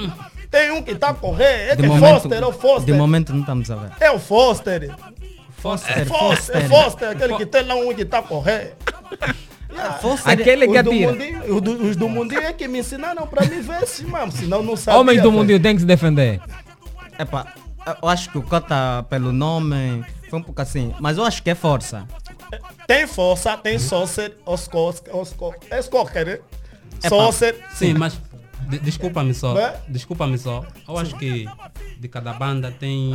Tem 0.49 0.69
um 0.71 0.81
que 0.83 0.95
tá 0.95 1.13
correndo, 1.13 1.71
é 1.71 1.75
De 1.75 1.81
que 1.83 1.87
momento, 1.87 2.13
Foster, 2.21 2.41
é 2.43 2.45
o 2.45 2.51
Foster. 2.51 2.85
de 2.85 2.93
momento 2.93 3.31
não 3.33 3.39
estamos 3.39 3.71
a 3.71 3.75
ver. 3.75 3.91
É 4.01 4.11
o 4.11 4.19
Foster. 4.19 4.93
Foster, 5.57 5.97
É 5.99 6.05
Foster, 6.05 6.57
é 6.57 6.61
Foster, 6.67 7.09
aquele 7.09 7.35
que 7.37 7.45
tem 7.45 7.63
lá 7.65 7.75
um 7.75 7.93
que 7.93 8.03
tá 8.03 8.21
correndo. 8.21 8.71
Yeah. 9.71 9.93
Foster, 9.99 10.33
Aquele 10.33 10.67
que 10.67 10.77
Os 10.77 10.83
do, 10.83 10.89
atira. 10.91 11.11
mundinho, 11.13 11.55
os, 11.55 11.61
do, 11.61 11.71
os 11.89 11.95
do 11.95 12.09
mundinho 12.09 12.41
é 12.41 12.51
que 12.51 12.67
me 12.67 12.79
ensinaram 12.79 13.25
pra 13.25 13.45
me 13.45 13.61
ver 13.61 13.75
assim, 13.75 14.05
mano. 14.05 14.29
Senão 14.31 14.61
não 14.61 14.75
sabia. 14.75 14.99
Homens 14.99 15.21
do 15.21 15.31
mundinho 15.31 15.59
têm 15.61 15.75
que 15.75 15.79
se 15.81 15.85
defender. 15.87 16.41
Epa, 17.17 17.47
eu 18.01 18.09
acho 18.09 18.29
que 18.29 18.37
o 18.37 18.41
Cota, 18.41 19.05
pelo 19.09 19.31
nome, 19.31 20.03
foi 20.29 20.39
um 20.39 20.43
pouco 20.43 20.61
assim. 20.61 20.93
Mas 20.99 21.17
eu 21.17 21.23
acho 21.23 21.41
que 21.41 21.49
é 21.49 21.55
força. 21.55 22.05
Tem 22.87 23.07
força, 23.07 23.57
tem 23.57 23.79
sócer, 23.79 24.35
Oscar, 24.45 24.81
Oscar, 25.13 26.25
né? 26.25 26.39
Epa. 27.03 27.09
Sócer. 27.09 27.55
Sim, 27.73 27.93
mas 27.93 28.19
de- 28.71 28.79
desculpa-me 28.79 29.33
só. 29.33 29.57
É? 29.57 29.75
Desculpa-me 29.87 30.37
só. 30.37 30.65
Eu 30.87 30.97
acho 30.97 31.15
que 31.17 31.45
de 31.99 32.07
cada 32.07 32.33
banda 32.33 32.71
tem 32.71 33.11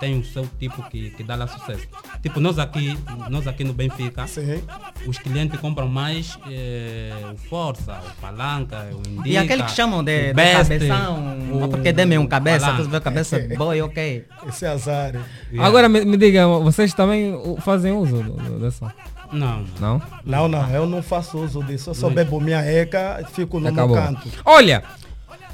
tem 0.00 0.18
o 0.18 0.24
seu 0.24 0.46
tipo 0.58 0.82
que, 0.90 1.10
que 1.10 1.22
dá 1.22 1.34
lá 1.36 1.46
sucesso. 1.46 1.86
Tipo, 2.22 2.40
nós 2.40 2.58
aqui, 2.58 2.96
nós 3.30 3.46
aqui 3.46 3.64
no 3.64 3.72
Benfica, 3.72 4.26
Sim. 4.26 4.62
os 5.06 5.18
clientes 5.18 5.58
compram 5.60 5.88
mais 5.88 6.38
eh, 6.50 7.12
o 7.32 7.36
Força, 7.48 8.00
o 8.06 8.20
Palanca, 8.20 8.88
o 8.92 9.08
Indica. 9.08 9.28
E 9.28 9.36
aquele 9.38 9.62
que 9.62 9.70
chamam 9.72 10.02
de, 10.04 10.16
o 10.16 10.26
de 10.28 10.34
Best, 10.34 10.62
cabeção, 10.68 11.38
o- 11.52 11.68
porque 11.68 11.92
dê-me 11.92 12.18
um 12.18 12.26
cabeça, 12.26 12.72
tu 12.74 12.84
vê 12.88 13.00
cabeça, 13.00 13.38
boy, 13.56 13.80
ok. 13.82 14.24
Esse 14.48 14.64
é 14.64 14.68
azar. 14.68 15.14
Yeah. 15.50 15.66
Agora 15.66 15.88
me, 15.88 16.04
me 16.04 16.16
diga, 16.16 16.46
vocês 16.46 16.92
também 16.92 17.32
fazem 17.60 17.92
uso 17.92 18.22
do, 18.22 18.32
do, 18.32 18.58
dessa? 18.60 18.92
Não, 19.32 19.64
não. 19.80 20.02
Não? 20.24 20.48
Não, 20.48 20.70
eu 20.70 20.86
não 20.86 21.02
faço 21.02 21.38
uso 21.38 21.62
disso. 21.62 21.90
Eu 21.90 21.94
só 21.94 22.08
bebo 22.10 22.40
minha 22.40 22.60
eca 22.60 23.20
e 23.26 23.32
fico 23.32 23.58
no 23.58 23.72
meu 23.72 23.72
Acabou. 23.72 23.96
canto. 23.96 24.28
Olha, 24.44 24.82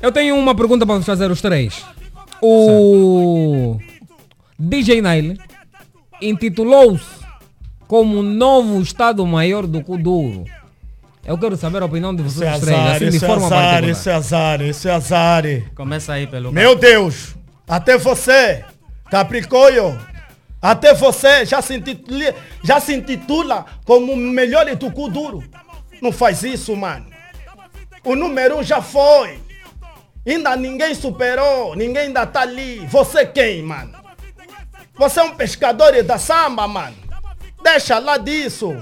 eu 0.00 0.11
tenho 0.12 0.37
uma 0.37 0.54
pergunta 0.54 0.85
para 0.87 0.96
vos 0.96 1.06
fazer 1.06 1.30
os 1.30 1.40
três. 1.40 1.85
O 2.40 3.78
DJ 4.58 5.00
Nile 5.00 5.38
intitulou-se 6.20 7.22
como 7.87 8.22
novo 8.22 8.80
Estado-Maior 8.80 9.66
do 9.66 9.82
Kuduro. 9.82 10.44
Eu 11.24 11.38
quero 11.38 11.56
saber 11.56 11.82
a 11.82 11.87
opinião 11.87 12.14
de 12.14 12.22
Esse 12.22 12.38
vocês 12.38 12.50
é 12.54 12.58
três, 12.58 12.78
azar, 12.78 12.94
assim 12.96 13.08
de 13.11 13.16
esse 13.16 13.24
é 13.24 13.28
forma 13.28 13.46
azar, 13.46 13.58
particular. 13.58 13.90
esse 13.90 14.08
é 14.11 14.12
azar, 14.14 14.61
esse 14.62 14.88
azar. 14.90 15.44
Começa 15.76 16.12
aí 16.14 16.26
pelo... 16.26 16.50
Meu 16.50 16.74
Deus, 16.74 17.37
até 17.68 17.96
você, 17.96 18.64
Capricórnio, 19.08 19.96
até 20.62 20.94
você 20.94 21.44
já 21.44 21.61
se 21.61 21.75
intitula, 21.75 22.35
já 22.62 22.79
se 22.81 22.94
intitula 22.94 23.66
como 23.85 24.12
o 24.12 24.16
melhor 24.16 24.64
do 24.77 24.90
cu 24.90 25.09
duro. 25.11 25.42
Não 26.01 26.12
faz 26.12 26.42
isso, 26.44 26.75
mano. 26.77 27.07
O 28.05 28.14
número 28.14 28.59
um 28.59 28.62
já 28.62 28.81
foi. 28.81 29.38
Ainda 30.27 30.55
ninguém 30.57 30.94
superou, 30.94 31.75
ninguém 31.75 32.03
ainda 32.05 32.25
tá 32.25 32.42
ali. 32.42 32.87
Você 32.88 33.27
quem, 33.27 33.62
mano? 33.62 33.92
Você 34.96 35.18
é 35.20 35.22
um 35.25 35.35
pescador 35.35 36.01
da 36.05 36.16
samba, 36.18 36.68
mano. 36.68 36.94
Deixa 37.62 37.98
lá 37.98 38.16
disso. 38.18 38.77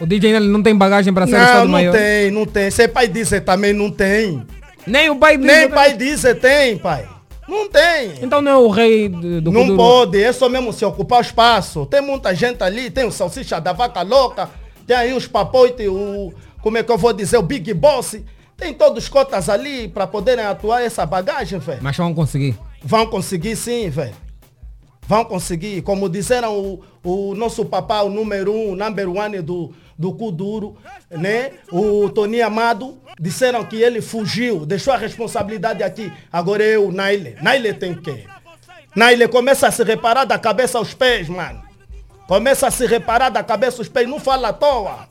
O 0.00 0.06
DJ 0.06 0.38
não 0.40 0.62
tem 0.62 0.76
bagagem 0.76 1.12
para 1.12 1.26
ser 1.26 1.32
Não, 1.32 1.38
não 1.40 1.46
Estado-Maior? 1.46 1.92
tem, 1.94 2.30
não 2.30 2.44
tem. 2.46 2.70
Seu 2.70 2.88
pai 2.88 3.08
disse 3.08 3.40
também 3.40 3.72
não 3.72 3.90
tem. 3.90 4.46
Nem 4.86 5.10
o 5.10 5.16
pai 5.16 5.36
Nem 5.36 5.66
diz- 5.66 5.74
pai 5.74 5.94
disse 5.94 6.34
tem, 6.34 6.76
pai. 6.78 7.08
Não 7.48 7.68
tem. 7.68 8.14
Então 8.22 8.42
não 8.42 8.52
é 8.52 8.56
o 8.56 8.68
rei 8.68 9.08
do, 9.08 9.40
do 9.40 9.52
Não 9.52 9.76
pode, 9.76 10.22
é 10.22 10.32
só 10.32 10.48
mesmo 10.48 10.72
se 10.72 10.84
ocupar 10.84 11.18
o 11.18 11.22
espaço. 11.22 11.86
Tem 11.86 12.00
muita 12.00 12.34
gente 12.34 12.62
ali, 12.62 12.90
tem 12.90 13.04
o 13.04 13.12
salsicha 13.12 13.60
da 13.60 13.72
vaca 13.72 14.02
louca, 14.02 14.50
tem 14.86 14.96
aí 14.96 15.12
os 15.12 15.26
papoites, 15.26 15.88
o. 15.88 16.32
Como 16.60 16.76
é 16.76 16.82
que 16.82 16.90
eu 16.90 16.98
vou 16.98 17.12
dizer? 17.12 17.38
O 17.38 17.42
Big 17.42 17.72
Boss. 17.74 18.16
Tem 18.56 18.72
todos 18.72 19.04
os 19.04 19.08
cotas 19.08 19.50
ali 19.50 19.86
para 19.86 20.06
poderem 20.06 20.44
atuar 20.44 20.82
essa 20.82 21.04
bagagem, 21.04 21.58
velho. 21.58 21.80
Mas 21.82 21.96
vão 21.96 22.14
conseguir. 22.14 22.58
Vão 22.82 23.06
conseguir 23.06 23.54
sim, 23.54 23.90
velho. 23.90 24.14
Vão 25.06 25.24
conseguir. 25.24 25.82
Como 25.82 26.08
disseram 26.08 26.58
o, 26.58 26.84
o 27.02 27.34
nosso 27.34 27.64
papá, 27.64 28.02
o 28.02 28.10
número 28.10 28.52
um, 28.52 28.72
o 28.72 28.76
number 28.76 29.08
one 29.08 29.40
do, 29.40 29.72
do 29.96 30.12
Kuduro, 30.12 30.76
né? 31.10 31.52
O 31.70 32.10
Tony 32.10 32.42
Amado, 32.42 32.98
disseram 33.18 33.64
que 33.64 33.76
ele 33.76 34.02
fugiu, 34.02 34.66
deixou 34.66 34.92
a 34.92 34.96
responsabilidade 34.96 35.82
aqui. 35.82 36.12
Agora 36.32 36.62
eu, 36.62 36.90
Naile. 36.90 37.36
Naile 37.40 37.72
tem 37.72 37.94
que. 37.94 38.26
Naile 38.94 39.28
começa 39.28 39.68
a 39.68 39.70
se 39.70 39.84
reparar 39.84 40.24
da 40.24 40.38
cabeça 40.38 40.78
aos 40.78 40.92
pés, 40.92 41.28
mano. 41.28 41.62
Começa 42.26 42.66
a 42.66 42.70
se 42.70 42.86
reparar 42.86 43.28
da 43.28 43.42
cabeça 43.42 43.78
aos 43.78 43.88
pés, 43.88 44.08
não 44.08 44.18
fala 44.18 44.48
à 44.48 44.52
toa. 44.52 45.08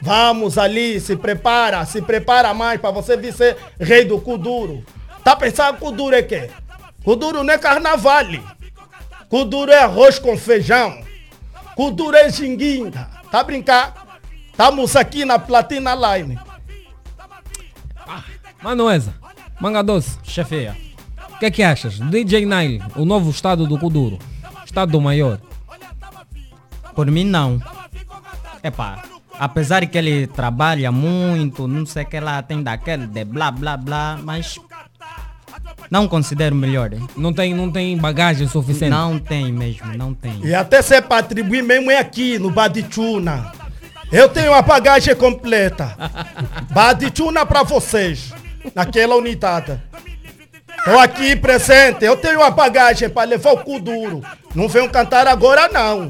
Vamos 0.00 0.56
ali, 0.56 1.00
se 1.00 1.16
prepara, 1.16 1.84
se 1.84 2.00
prepara 2.00 2.54
mais 2.54 2.80
para 2.80 2.90
você 2.90 3.16
vir 3.16 3.34
ser 3.34 3.56
rei 3.78 4.04
do 4.04 4.20
Kuduro. 4.20 4.84
Tá 5.24 5.36
pensando 5.36 5.74
que 5.74 5.80
Kuduro 5.80 6.14
é 6.14 6.22
quê? 6.22 6.48
Kuduro 7.04 7.42
não 7.42 7.52
é 7.52 7.58
carnaval. 7.58 8.24
Kuduro 9.28 9.70
é 9.70 9.82
arroz 9.82 10.18
com 10.18 10.36
feijão. 10.36 11.02
Kuduro 11.74 12.16
é 12.16 12.30
ginguinga. 12.30 13.08
Tá 13.30 13.44
brincar? 13.44 14.20
Estamos 14.50 14.96
aqui 14.96 15.24
na 15.24 15.38
Platina 15.38 15.94
Line. 15.94 16.38
Manuesa, 18.62 19.14
Manga 19.60 19.82
Doce, 19.82 20.18
Chefia. 20.24 20.76
o 21.34 21.38
que 21.38 21.46
é 21.46 21.50
que 21.50 21.62
achas? 21.62 22.00
DJ 22.00 22.44
Nile, 22.44 22.82
o 22.96 23.04
novo 23.04 23.30
Estado 23.30 23.66
do 23.66 23.78
Kuduro. 23.78 24.18
Estado 24.64 25.00
Maior. 25.00 25.40
Por 26.94 27.08
mim, 27.08 27.24
não. 27.24 27.60
Epá, 28.64 29.02
apesar 29.38 29.86
que 29.86 29.96
ele 29.96 30.26
trabalha 30.26 30.90
muito, 30.90 31.68
não 31.68 31.86
sei 31.86 32.02
o 32.02 32.06
que 32.06 32.18
lá, 32.18 32.42
tem 32.42 32.60
daquele 32.62 33.06
de 33.06 33.24
blá 33.24 33.52
blá 33.52 33.76
blá, 33.76 34.18
mas 34.20 34.58
não 35.90 36.06
considero 36.06 36.54
melhor. 36.54 36.90
Não 37.16 37.32
tem, 37.32 37.54
não 37.54 37.70
tem 37.70 37.96
bagagem 37.96 38.46
suficiente. 38.48 38.90
Não 38.90 39.18
tem 39.18 39.52
mesmo, 39.52 39.96
não 39.96 40.14
tem. 40.14 40.40
E 40.44 40.54
até 40.54 40.82
se 40.82 40.94
é 40.94 41.00
para 41.00 41.18
atribuir 41.18 41.62
mesmo 41.62 41.90
é 41.90 41.98
aqui, 41.98 42.38
no 42.38 42.50
Badichuna. 42.50 43.52
Eu 44.10 44.28
tenho 44.28 44.52
a 44.52 44.62
bagagem 44.62 45.14
completa. 45.14 45.96
Badichuna 46.72 47.44
para 47.44 47.62
vocês, 47.62 48.32
naquela 48.74 49.16
unidade. 49.16 49.80
Estou 50.78 50.98
aqui 50.98 51.36
presente, 51.36 52.04
eu 52.04 52.16
tenho 52.16 52.42
a 52.42 52.50
bagagem 52.50 53.08
para 53.08 53.28
levar 53.28 53.52
o 53.52 53.58
cu 53.58 53.78
duro. 53.80 54.22
Não 54.54 54.68
venho 54.68 54.88
cantar 54.88 55.26
agora 55.26 55.68
não. 55.68 56.08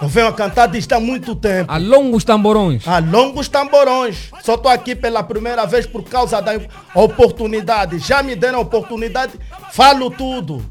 Eu 0.00 0.08
venho 0.08 0.28
a 0.28 0.32
cantar 0.32 0.66
desde 0.66 0.94
há 0.94 1.00
muito 1.00 1.34
tempo. 1.34 1.70
A 1.70 1.76
longos 1.76 2.24
tamborões. 2.24 2.86
A 2.86 2.98
longos 2.98 3.48
tamborões. 3.48 4.30
Só 4.42 4.56
tô 4.56 4.68
aqui 4.68 4.94
pela 4.94 5.22
primeira 5.22 5.66
vez 5.66 5.86
por 5.86 6.04
causa 6.04 6.40
da 6.40 6.52
oportunidade. 6.94 7.98
Já 7.98 8.22
me 8.22 8.36
deram 8.36 8.60
a 8.60 8.62
oportunidade, 8.62 9.32
falo 9.72 10.10
tudo. 10.10 10.64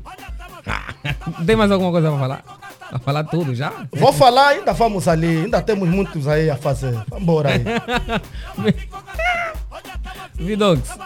Tem 1.46 1.56
mais 1.56 1.72
alguma 1.72 1.92
coisa 1.92 2.10
para 2.10 2.20
falar? 2.20 2.44
Para 2.90 3.00
falar 3.00 3.24
tudo 3.26 3.54
já? 3.54 3.74
Vou 3.92 4.14
falar, 4.14 4.50
ainda 4.50 4.72
vamos 4.72 5.08
ali, 5.08 5.44
ainda 5.44 5.62
temos 5.62 5.90
muitos 5.90 6.26
aí 6.28 6.50
a 6.50 6.56
fazer. 6.56 6.98
Vambora 7.10 7.50
aí. 7.50 7.64
Vidox, 10.36 10.98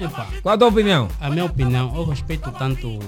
Epa, 0.00 0.26
qual 0.42 0.54
a 0.54 0.58
tua 0.58 0.68
opinião? 0.68 1.08
a 1.20 1.28
minha 1.30 1.44
opinião, 1.44 1.94
eu 1.94 2.04
respeito 2.04 2.50
tanto 2.52 2.88
o 2.88 3.00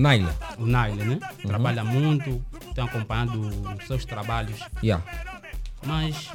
Naila. 0.00 0.34
o 0.58 0.64
Nile, 0.66 1.04
né? 1.04 1.18
Trabalha 1.46 1.84
muito, 1.84 2.40
tenho 2.74 2.86
acompanhado 2.86 3.40
os 3.40 3.86
seus 3.86 4.04
trabalhos, 4.04 4.58
Yeah. 4.82 5.04
mas 5.84 6.30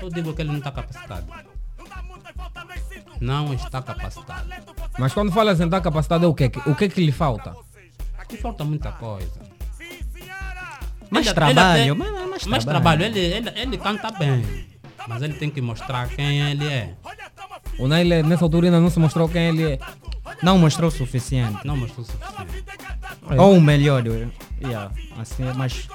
eu 0.00 0.08
digo 0.08 0.32
que 0.34 0.42
ele 0.42 0.50
não 0.50 0.58
está 0.58 0.70
capacitado. 0.70 1.26
Não 3.20 3.52
está 3.52 3.82
capacitado. 3.82 4.48
Mas 4.98 5.12
quando 5.12 5.32
falas 5.32 5.60
em 5.60 5.64
estar 5.64 5.80
capacitado, 5.80 6.24
é 6.24 6.28
o 6.28 6.34
que, 6.34 6.44
o 6.66 6.74
que 6.76 6.84
é 6.84 6.88
que 6.88 7.04
lhe 7.04 7.10
falta? 7.12 7.54
Aqui 8.16 8.36
falta 8.36 8.64
muita 8.64 8.92
coisa. 8.92 9.48
Mais 11.10 11.26
Ele- 11.26 11.34
trabalho, 11.34 11.80
ele 11.80 11.90
até- 11.90 11.94
mas- 11.94 12.28
mas 12.30 12.46
mais 12.46 12.64
trabalho. 12.64 13.00
trabalho. 13.00 13.04
Ele, 13.04 13.18
ele, 13.48 13.60
ele 13.60 13.78
canta 13.78 14.10
bem, 14.12 14.66
mas 15.06 15.22
ele 15.22 15.34
tem 15.34 15.50
que 15.50 15.60
mostrar 15.60 16.08
quem 16.08 16.40
ele 16.50 16.66
é. 16.66 16.94
O 17.78 17.86
Naile, 17.86 18.22
nessa 18.22 18.44
altura, 18.44 18.66
ainda 18.66 18.80
não 18.80 18.90
se 18.90 18.98
mostrou 18.98 19.28
quem 19.28 19.48
ele 19.48 19.72
é. 19.74 19.78
Não 20.42 20.58
mostrou 20.58 20.88
o 20.88 20.92
suficiente. 20.92 21.64
Não 21.64 21.76
mostrou 21.76 22.04
o 22.04 22.06
suficiente. 22.06 23.38
Ou 23.38 23.56
o 23.56 23.60
melhor, 23.60 24.02
yeah, 24.62 24.90
assim 25.18 25.46
é 25.46 25.52
mais 25.52 25.88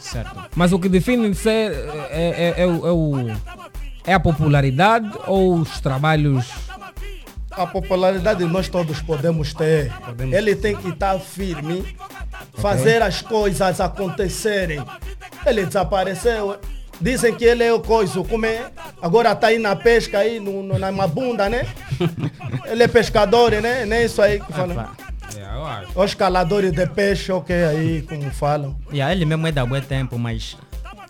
certo. 0.00 0.36
Mas 0.54 0.72
o 0.72 0.78
que 0.78 0.88
define 0.88 1.34
ser 1.34 1.72
é, 2.10 2.54
é, 2.56 2.62
é, 2.62 2.66
o, 2.66 2.86
é, 2.86 2.92
o- 2.92 3.36
é 4.06 4.14
a 4.14 4.20
popularidade 4.20 5.10
ou 5.26 5.56
os 5.56 5.80
trabalhos. 5.80 6.46
A 7.50 7.66
popularidade 7.66 8.44
nós 8.44 8.68
todos 8.68 9.00
podemos 9.02 9.52
ter. 9.52 9.92
Podemos. 9.92 10.34
Ele 10.34 10.54
tem 10.54 10.76
que 10.76 10.88
estar 10.90 11.18
firme, 11.18 11.84
fazer 12.54 13.02
as 13.02 13.20
coisas 13.20 13.80
acontecerem. 13.80 14.82
Ele 15.44 15.66
desapareceu. 15.66 16.58
Dizem 17.00 17.34
que 17.34 17.44
ele 17.44 17.62
é 17.62 17.72
o 17.72 17.80
coisa, 17.80 18.22
como 18.24 18.44
é? 18.44 18.70
Agora 19.00 19.32
está 19.32 19.48
aí 19.48 19.58
na 19.58 19.76
pesca, 19.76 20.18
aí 20.18 20.40
no, 20.40 20.62
no, 20.62 20.78
na 20.78 20.90
Mabunda, 20.90 21.48
né? 21.48 21.66
Ele 22.66 22.82
é 22.82 22.88
pescador, 22.88 23.52
né? 23.52 23.84
Nem 23.86 24.04
isso 24.04 24.20
aí 24.20 24.40
que 24.40 24.52
falam. 24.52 24.80
É. 24.80 24.88
Os 25.94 26.14
caladores 26.14 26.72
de 26.72 26.86
peixe, 26.86 27.30
ok, 27.30 27.54
aí 27.64 28.02
como 28.02 28.30
falam. 28.30 28.76
Yeah, 28.90 29.14
ele 29.14 29.24
mesmo 29.24 29.46
é 29.46 29.52
da 29.52 29.64
bom 29.64 29.80
tempo, 29.80 30.18
mas 30.18 30.56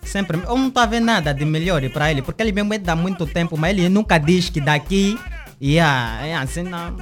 sempre. 0.03 0.39
Eu 0.39 0.57
não 0.57 0.69
estou 0.69 0.83
a 0.83 0.87
ver 0.87 1.01
nada 1.01 1.33
de 1.33 1.45
melhor 1.45 1.87
para 1.91 2.11
ele, 2.11 2.23
porque 2.23 2.43
ele 2.43 2.53
mesmo 2.53 2.75
é 2.75 2.79
da 2.79 2.97
muito 2.97 3.27
tempo, 3.27 3.57
mas 3.57 3.77
ele 3.77 3.89
nunca 3.89 4.19
diz 4.19 4.51
que 4.51 4.61
daqui. 4.61 5.19
Yeah, 5.63 6.27
é 6.27 6.35
assim 6.35 6.63
não. 6.63 6.97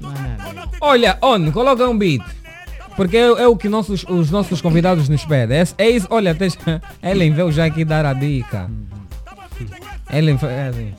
Não 0.00 0.12
é. 0.12 0.68
Olha, 0.80 1.18
On, 1.22 1.50
coloca 1.50 1.88
um 1.88 1.96
beat. 1.96 2.22
Porque 2.96 3.16
é, 3.16 3.20
é 3.26 3.48
o 3.48 3.56
que 3.56 3.68
nossos, 3.68 4.04
os 4.08 4.30
nossos 4.30 4.60
convidados 4.60 5.08
nos 5.08 5.24
pedem. 5.24 5.58
É, 5.58 5.64
é 5.78 5.90
isso, 5.90 6.06
olha, 6.10 6.30
até, 6.32 6.46
Ellen 7.02 7.32
veio 7.32 7.50
já 7.50 7.64
aqui 7.66 7.84
dar 7.84 8.06
a 8.06 8.12
dica. 8.12 8.70
Ellen, 10.12 10.38
foi- 10.38 10.52
é 10.52 10.68
assim. 10.68 10.94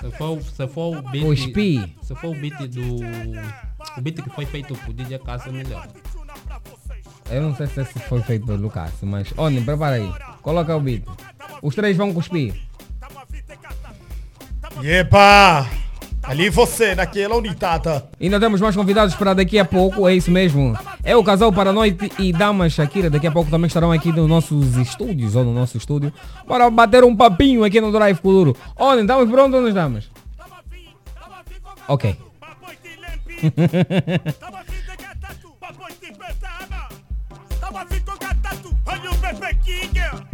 Se 0.00 0.10
for, 0.12 0.42
se 0.42 0.68
for 0.68 0.96
o 0.98 1.02
beat. 1.02 1.24
O 1.24 1.32
Spi. 1.36 1.96
Se 2.02 2.14
for 2.14 2.28
o 2.30 2.34
beat 2.34 2.58
do. 2.68 2.96
O 3.96 4.00
beat 4.00 4.22
que 4.22 4.30
foi 4.30 4.46
feito 4.46 4.74
por 4.74 4.92
DJ 4.92 5.18
Cássio 5.18 5.50
é 5.50 5.52
melhor. 5.52 5.88
Eu 7.30 7.42
não 7.42 7.56
sei 7.56 7.66
se 7.68 7.80
esse 7.80 7.98
foi 8.00 8.20
feito 8.22 8.46
pelo 8.46 8.58
Lucas, 8.60 8.92
mas 9.02 9.32
On, 9.38 9.62
prepara 9.64 9.96
aí. 9.96 10.12
Coloca 10.42 10.76
o 10.76 10.80
beat. 10.80 11.04
Os 11.62 11.74
três 11.74 11.96
vão 11.96 12.12
cuspir. 12.12 12.54
Epa! 14.82 15.68
Ali 16.22 16.48
você, 16.48 16.94
naquela 16.94 17.36
unidade. 17.36 18.02
Ainda 18.20 18.38
temos 18.38 18.60
mais 18.60 18.76
convidados 18.76 19.14
para 19.14 19.34
daqui 19.34 19.58
a 19.58 19.64
pouco, 19.64 20.08
é 20.08 20.14
isso 20.14 20.30
mesmo. 20.30 20.78
É 21.02 21.16
o 21.16 21.24
casal 21.24 21.52
para 21.52 21.70
a 21.70 21.72
noite 21.72 22.12
e 22.18 22.32
Dama 22.32 22.70
Shakira. 22.70 23.10
Daqui 23.10 23.26
a 23.26 23.32
pouco 23.32 23.50
também 23.50 23.66
estarão 23.66 23.90
aqui 23.90 24.12
nos 24.12 24.28
nossos 24.28 24.76
estúdios, 24.76 25.34
ou 25.34 25.44
no 25.44 25.52
nosso 25.52 25.76
estúdio, 25.76 26.12
para 26.46 26.70
bater 26.70 27.02
um 27.02 27.16
papinho 27.16 27.64
aqui 27.64 27.80
no 27.80 27.90
Drive 27.90 28.20
Kuduro. 28.20 28.56
Olha, 28.76 29.00
estamos 29.00 29.28
prontos 29.28 29.54
ou 29.54 29.62
não 29.62 29.68
estamos? 29.68 30.10
Ok. 31.88 32.16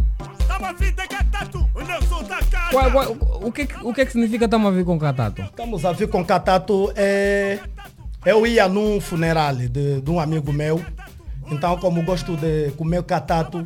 Qual- 2.71 2.91
qual- 2.91 3.17
o, 3.43 3.51
que, 3.51 3.65
que- 3.65 3.75
o 3.85 3.93
que 3.93 4.01
é 4.01 4.05
que 4.05 4.11
significa 4.11 4.45
estamos 4.45 4.67
a 4.67 4.71
vir 4.71 4.85
com 4.85 4.99
Catato? 4.99 5.41
Estamos 5.41 5.85
a 5.85 5.91
vir 5.91 6.07
com 6.09 6.23
Catato. 6.25 6.91
É... 6.95 7.59
Eu 8.25 8.45
ia 8.45 8.67
num 8.67 8.99
funeral 8.99 9.55
de, 9.55 10.01
de 10.01 10.11
um 10.11 10.19
amigo 10.19 10.51
meu. 10.51 10.83
Então, 11.49 11.77
como 11.77 12.03
gosto 12.03 12.35
de 12.35 12.69
comer 12.71 13.01
catato, 13.03 13.65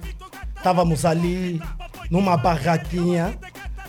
estávamos 0.56 1.04
ali 1.06 1.60
numa 2.10 2.38
barraquinha. 2.38 3.34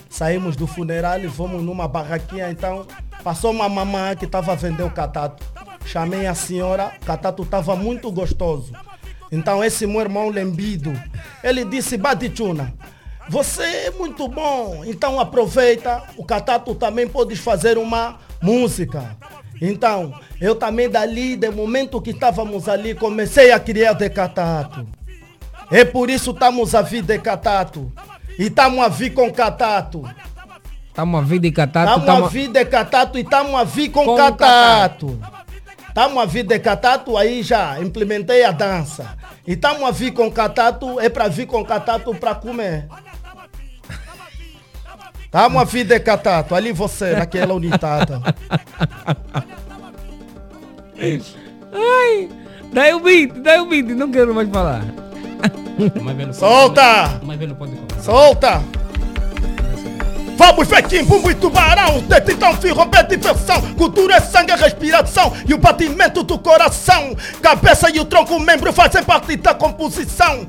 Saímos 0.09 0.55
do 0.55 0.65
funeral 0.65 1.19
e 1.19 1.29
fomos 1.29 1.61
numa 1.61 1.87
barraquinha. 1.87 2.49
Então, 2.49 2.85
passou 3.23 3.51
uma 3.51 3.69
mamã 3.69 4.15
que 4.15 4.25
estava 4.25 4.53
a 4.53 4.55
vender 4.55 4.83
o 4.83 4.89
catato. 4.89 5.45
Chamei 5.85 6.25
a 6.25 6.33
senhora, 6.33 6.93
o 7.01 7.05
catato 7.05 7.43
estava 7.43 7.75
muito 7.75 8.11
gostoso. 8.11 8.73
Então, 9.31 9.63
esse 9.63 9.85
meu 9.85 10.01
irmão 10.01 10.29
lembido, 10.29 10.91
ele 11.43 11.63
disse, 11.63 11.95
Badichuna, 11.97 12.73
você 13.29 13.63
é 13.63 13.91
muito 13.91 14.27
bom, 14.27 14.83
então 14.85 15.19
aproveita. 15.19 16.03
O 16.17 16.23
Catato 16.23 16.75
também 16.75 17.07
pode 17.07 17.35
fazer 17.35 17.77
uma 17.77 18.17
música. 18.41 19.15
Então, 19.61 20.13
eu 20.39 20.55
também 20.55 20.89
dali, 20.89 21.35
de 21.35 21.49
momento 21.49 22.01
que 22.01 22.11
estávamos 22.11 22.67
ali, 22.67 22.93
comecei 22.93 23.51
a 23.51 23.59
criar 23.59 23.93
de 23.93 24.09
Catato. 24.09 24.85
É 25.71 25.83
por 25.83 26.09
isso 26.09 26.31
estamos 26.31 26.75
a 26.75 26.81
vir 26.81 27.01
de 27.01 27.17
Catato. 27.19 27.91
E 28.37 28.43
estamos 28.43 28.83
a 28.83 28.87
vir 28.87 29.13
com 29.13 29.31
Catato. 29.31 30.03
Estamos 30.87 31.21
a 31.21 31.23
vir 31.23 31.39
de 31.39 31.51
Catato. 31.51 31.99
Estamos 31.99 32.25
a 32.25 32.27
vir 32.27 32.47
de 32.49 32.65
Catato 32.65 33.17
e 33.17 33.21
estamos 33.21 33.55
a 33.55 33.63
vir 33.63 33.89
com, 33.89 34.05
Com 34.05 34.15
Catato. 34.15 35.19
Estamos 35.87 36.17
a 36.17 36.25
vir 36.25 36.43
de 36.43 36.59
Catato, 36.59 37.17
aí 37.17 37.41
já 37.41 37.79
implementei 37.79 38.43
a 38.43 38.51
dança. 38.51 39.17
E 39.47 39.53
estamos 39.53 39.83
a 39.83 39.91
vir 39.91 40.11
com 40.11 40.29
Catato, 40.29 40.99
é 40.99 41.07
para 41.07 41.29
vir 41.29 41.47
com 41.47 41.63
Catato 41.63 42.13
para 42.15 42.35
comer. 42.35 42.87
Estamos 45.35 45.61
a 45.61 45.65
vir 45.65 45.83
de 45.83 45.99
Catato, 45.99 46.55
ali 46.55 46.71
você, 46.71 47.13
naquela 47.13 47.53
unidade. 47.53 48.13
Ai, 51.73 52.29
daí 52.71 52.93
o 52.93 53.01
beat, 53.01 53.33
daí 53.41 53.59
o 53.59 53.65
beat, 53.65 53.85
não 53.87 54.09
quero 54.09 54.33
mais 54.33 54.49
falar. 54.49 54.85
Solta! 56.31 57.19
Solta! 58.01 58.63
Vamos, 60.37 60.69
fequim, 60.69 61.03
bumbo 61.03 61.29
e 61.29 61.35
tubarão. 61.35 61.99
Detentão, 62.03 62.55
fio, 62.55 62.73
romper 62.73 63.05
diversão 63.05 63.61
Cultura 63.73 64.15
é 64.15 64.21
sangue, 64.21 64.53
é 64.53 64.55
respiração. 64.55 65.33
E 65.45 65.53
o 65.53 65.57
batimento 65.57 66.23
do 66.23 66.39
coração. 66.39 67.13
Cabeça 67.41 67.89
e 67.89 67.99
o 67.99 68.05
tronco, 68.05 68.39
membro 68.39 68.71
fazem 68.71 69.03
parte 69.03 69.35
da 69.35 69.53
composição. 69.53 70.47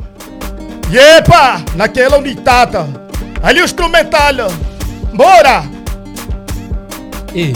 Epa, 0.93 1.61
naquela 1.75 2.19
unidade 2.19 2.77
Ali 3.43 3.61
o 3.61 3.65
instrumental 3.65 4.76
Bora! 5.17 5.65
E, 7.35 7.55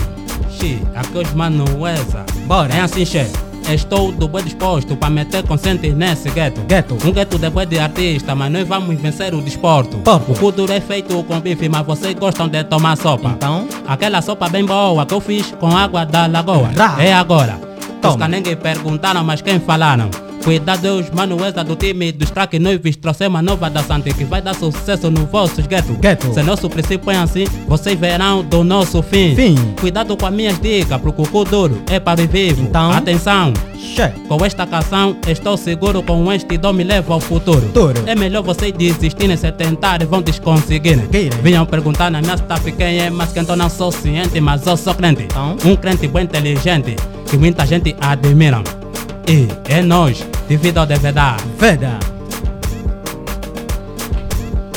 xi, 0.50 0.82
aqueles 0.94 1.32
manueza. 1.34 2.24
Bora. 2.46 2.74
É 2.74 2.80
assim, 2.80 3.04
che. 3.04 3.26
Estou 3.68 4.10
do 4.10 4.26
bem 4.26 4.42
disposto 4.42 4.96
para 4.96 5.10
meter 5.10 5.46
conscientes 5.46 5.94
nesse 5.94 6.30
gueto. 6.30 6.62
Gueto. 6.62 6.96
Um 7.06 7.12
gueto 7.12 7.38
depois 7.38 7.68
de 7.68 7.78
artista, 7.78 8.34
mas 8.34 8.50
nós 8.50 8.66
vamos 8.66 8.98
vencer 9.00 9.34
o 9.34 9.42
desporto. 9.42 9.98
Porto. 9.98 10.32
O 10.32 10.38
cultura 10.38 10.74
é 10.74 10.80
feito 10.80 11.22
com 11.22 11.38
bife, 11.38 11.68
mas 11.68 11.86
vocês 11.86 12.14
gostam 12.14 12.48
de 12.48 12.64
tomar 12.64 12.96
sopa. 12.96 13.28
Então? 13.28 13.68
Aquela 13.86 14.22
sopa 14.22 14.48
bem 14.48 14.64
boa 14.64 15.04
que 15.04 15.14
eu 15.14 15.20
fiz 15.20 15.52
com 15.60 15.68
água 15.76 16.04
da 16.04 16.26
lagoa. 16.26 16.70
Rá. 16.76 16.96
É 16.98 17.12
agora. 17.12 17.60
Os 17.78 18.00
Toma. 18.00 18.18
canengues 18.18 18.56
perguntaram, 18.56 19.22
mas 19.22 19.42
quem 19.42 19.60
falaram? 19.60 20.10
Cuidado 20.42 20.98
os 20.98 21.10
manueza 21.10 21.62
do 21.62 21.76
time 21.76 22.12
dos 22.12 22.30
craques 22.30 22.58
noivos, 22.58 22.96
trouxemos 22.96 23.34
uma 23.34 23.42
nova 23.42 23.68
dançante 23.68 24.12
que 24.14 24.24
vai 24.24 24.40
dar 24.40 24.54
sucesso 24.54 25.10
no 25.10 25.26
vossos 25.26 25.66
gueto. 25.66 25.92
Gueto. 25.94 26.32
Se 26.32 26.42
nosso 26.42 26.68
princípio 26.70 27.10
é 27.10 27.16
assim, 27.16 27.44
vocês 27.68 27.98
verão 27.98 28.42
do 28.42 28.64
nosso 28.64 29.02
fim. 29.02 29.34
Fim. 29.36 29.54
Cuidado 29.78 30.16
com 30.16 30.26
as 30.26 30.32
minhas 30.32 30.58
dicas, 30.60 31.00
pro 31.00 31.12
cucu 31.12 31.44
duro 31.44 31.82
é 31.90 32.00
para 32.00 32.22
o 32.22 32.26
vivo. 32.26 32.62
Então? 32.62 32.90
Atenção, 32.90 33.52
Che. 33.76 34.08
com 34.28 34.44
esta 34.44 34.66
canção 34.66 35.16
estou 35.28 35.56
seguro 35.56 36.02
com 36.02 36.32
este 36.32 36.56
dom 36.56 36.72
me 36.72 36.84
leva 36.84 37.12
ao 37.12 37.20
futuro. 37.20 37.70
É 38.06 38.14
melhor 38.14 38.42
vocês 38.42 38.72
desistirem, 38.72 39.36
se 39.36 39.52
tentarem, 39.52 40.08
vão 40.08 40.22
desconseguirem. 40.22 41.06
Queirem. 41.08 41.38
Vinham 41.42 41.66
perguntar 41.66 42.10
na 42.10 42.22
minha 42.22 42.34
staff 42.34 42.72
quem 42.72 42.98
é, 42.98 43.10
mas 43.10 43.32
quem 43.32 43.42
então 43.42 43.56
não 43.56 43.68
sou 43.68 43.92
ciente, 43.92 44.40
mas 44.40 44.66
eu 44.66 44.76
sou 44.76 44.94
crente. 44.94 45.24
Então? 45.24 45.56
Um 45.64 45.76
crente 45.76 46.08
bem 46.08 46.24
inteligente, 46.24 46.96
que 47.28 47.36
muita 47.36 47.66
gente 47.66 47.94
admira. 48.00 48.79
E 49.28 49.48
é 49.68 49.82
nós, 49.82 50.26
devido 50.48 50.78
ao 50.78 50.86
DVD. 50.86 51.20
Veda. 51.58 51.98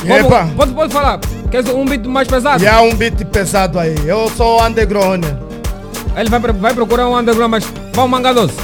Epa! 0.06 0.48
pode, 0.56 0.72
pode 0.72 0.92
falar. 0.92 1.20
Quer 1.50 1.64
um 1.70 1.84
beat 1.84 2.04
mais 2.06 2.28
pesado? 2.28 2.62
E 2.62 2.66
há 2.66 2.80
um 2.82 2.94
beat 2.94 3.24
pesado 3.26 3.78
aí 3.78 3.94
Eu 4.06 4.28
sou 4.30 4.60
underground 4.60 5.24
Ele 6.16 6.28
vai, 6.28 6.40
vai 6.40 6.74
procurar 6.74 7.08
um 7.08 7.16
underground, 7.16 7.50
mas 7.50 7.64
vamos 7.92 8.10
manga 8.10 8.34
doce. 8.34 8.56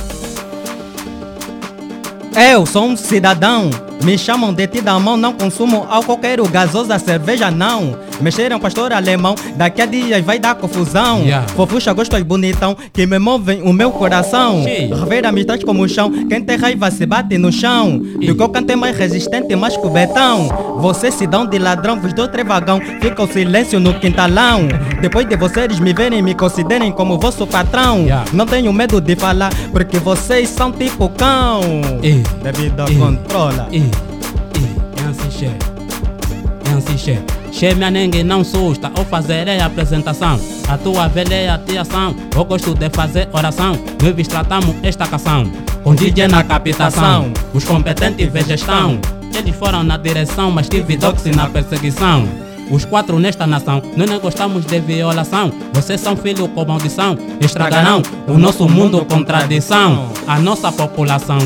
Eu 2.52 2.64
sou 2.64 2.84
um 2.84 2.96
cidadão, 2.96 3.70
me 4.04 4.16
chamam 4.16 4.52
de 4.54 4.66
ti 4.66 4.80
da 4.80 4.98
mão, 4.98 5.16
não 5.16 5.32
consumo 5.32 5.86
álcool, 5.90 6.18
quero 6.18 6.48
gasosa, 6.48 6.98
cerveja 6.98 7.50
não. 7.50 7.96
Mexeram 8.20 8.58
pastor 8.60 8.92
alemão, 8.92 9.34
daqui 9.56 9.82
a 9.82 9.86
dias 9.86 10.24
vai 10.24 10.38
dar 10.38 10.54
confusão. 10.54 11.20
Yeah. 11.20 11.46
Fofucha, 11.48 11.92
gosto 11.92 12.16
e 12.16 12.24
bonitão, 12.24 12.76
que 12.92 13.06
me 13.06 13.18
movem 13.18 13.62
o 13.62 13.72
meu 13.72 13.90
coração. 13.90 14.62
Sim. 14.62 14.92
Rever 14.92 15.26
amizades 15.26 15.64
como 15.64 15.82
o 15.82 15.88
chão, 15.88 16.10
quem 16.28 16.42
tem 16.42 16.56
raiva 16.56 16.90
se 16.90 17.06
bate 17.06 17.38
no 17.38 17.50
chão. 17.52 17.98
Do 17.98 18.34
que 18.34 18.42
eu 18.42 18.48
cantei 18.48 18.76
mais 18.76 18.96
resistente, 18.96 19.54
mais 19.56 19.76
que 19.76 19.86
o 19.86 19.90
betão. 19.90 20.48
Vocês 20.78 21.14
se 21.14 21.26
dão 21.26 21.46
de 21.46 21.58
ladrão, 21.58 22.00
vos 22.00 22.12
dou 22.12 22.28
trevagão, 22.28 22.80
fica 23.00 23.22
o 23.22 23.26
silêncio 23.26 23.80
no 23.80 23.94
quintalão. 23.94 24.68
Depois 25.00 25.26
de 25.28 25.36
vocês 25.36 25.80
me 25.80 25.92
verem, 25.92 26.22
me 26.22 26.34
considerem 26.34 26.92
como 26.92 27.18
vosso 27.18 27.46
patrão. 27.46 28.00
Yeah. 28.00 28.24
Não 28.32 28.46
tenho 28.46 28.72
medo 28.72 29.00
de 29.00 29.16
falar, 29.16 29.50
porque 29.72 29.98
vocês 29.98 30.48
são 30.48 30.70
tipo 30.72 31.08
cão. 31.10 31.60
Ei. 32.02 32.22
Devido 32.42 32.80
a 32.80 32.86
controla. 32.86 33.68
É 33.72 35.08
assim, 35.08 35.30
che. 35.30 35.46
É 35.46 36.76
assim, 36.76 36.98
che. 36.98 37.39
Che, 37.52 37.74
minha 37.74 37.90
nengue 37.90 38.22
não 38.22 38.44
susta, 38.44 38.90
ou 38.96 39.04
fazerei 39.04 39.58
a 39.58 39.66
apresentação. 39.66 40.40
A 40.68 40.78
tua 40.78 41.08
velha 41.08 41.34
é 41.34 41.50
a 41.50 41.58
tiação, 41.58 42.14
eu 42.34 42.44
gosto 42.44 42.74
de 42.74 42.88
fazer 42.90 43.28
oração. 43.32 43.78
Nós 44.02 44.28
tratamos 44.28 44.76
esta 44.82 45.06
canção, 45.06 45.50
com 45.82 45.94
DJ 45.94 46.28
na 46.28 46.44
captação. 46.44 47.32
Os 47.52 47.64
competentes 47.64 48.32
vê 48.32 48.42
gestão, 48.42 49.00
eles 49.36 49.54
foram 49.56 49.82
na 49.82 49.96
direção, 49.96 50.50
mas 50.50 50.68
tive 50.68 50.96
doxy 50.96 51.30
na 51.30 51.48
perseguição. 51.48 52.26
Os 52.70 52.84
quatro 52.84 53.18
nesta 53.18 53.48
nação, 53.48 53.82
nós 53.96 54.08
não 54.08 54.20
gostamos 54.20 54.64
de 54.64 54.78
violação. 54.78 55.52
Vocês 55.72 56.00
são 56.00 56.16
filhos 56.16 56.48
com 56.54 56.64
maldição, 56.64 57.18
estragarão 57.40 58.00
o 58.28 58.38
nosso 58.38 58.68
mundo 58.68 59.04
com 59.04 59.24
tradição. 59.24 60.08
A 60.26 60.38
nossa 60.38 60.70
população 60.70 61.38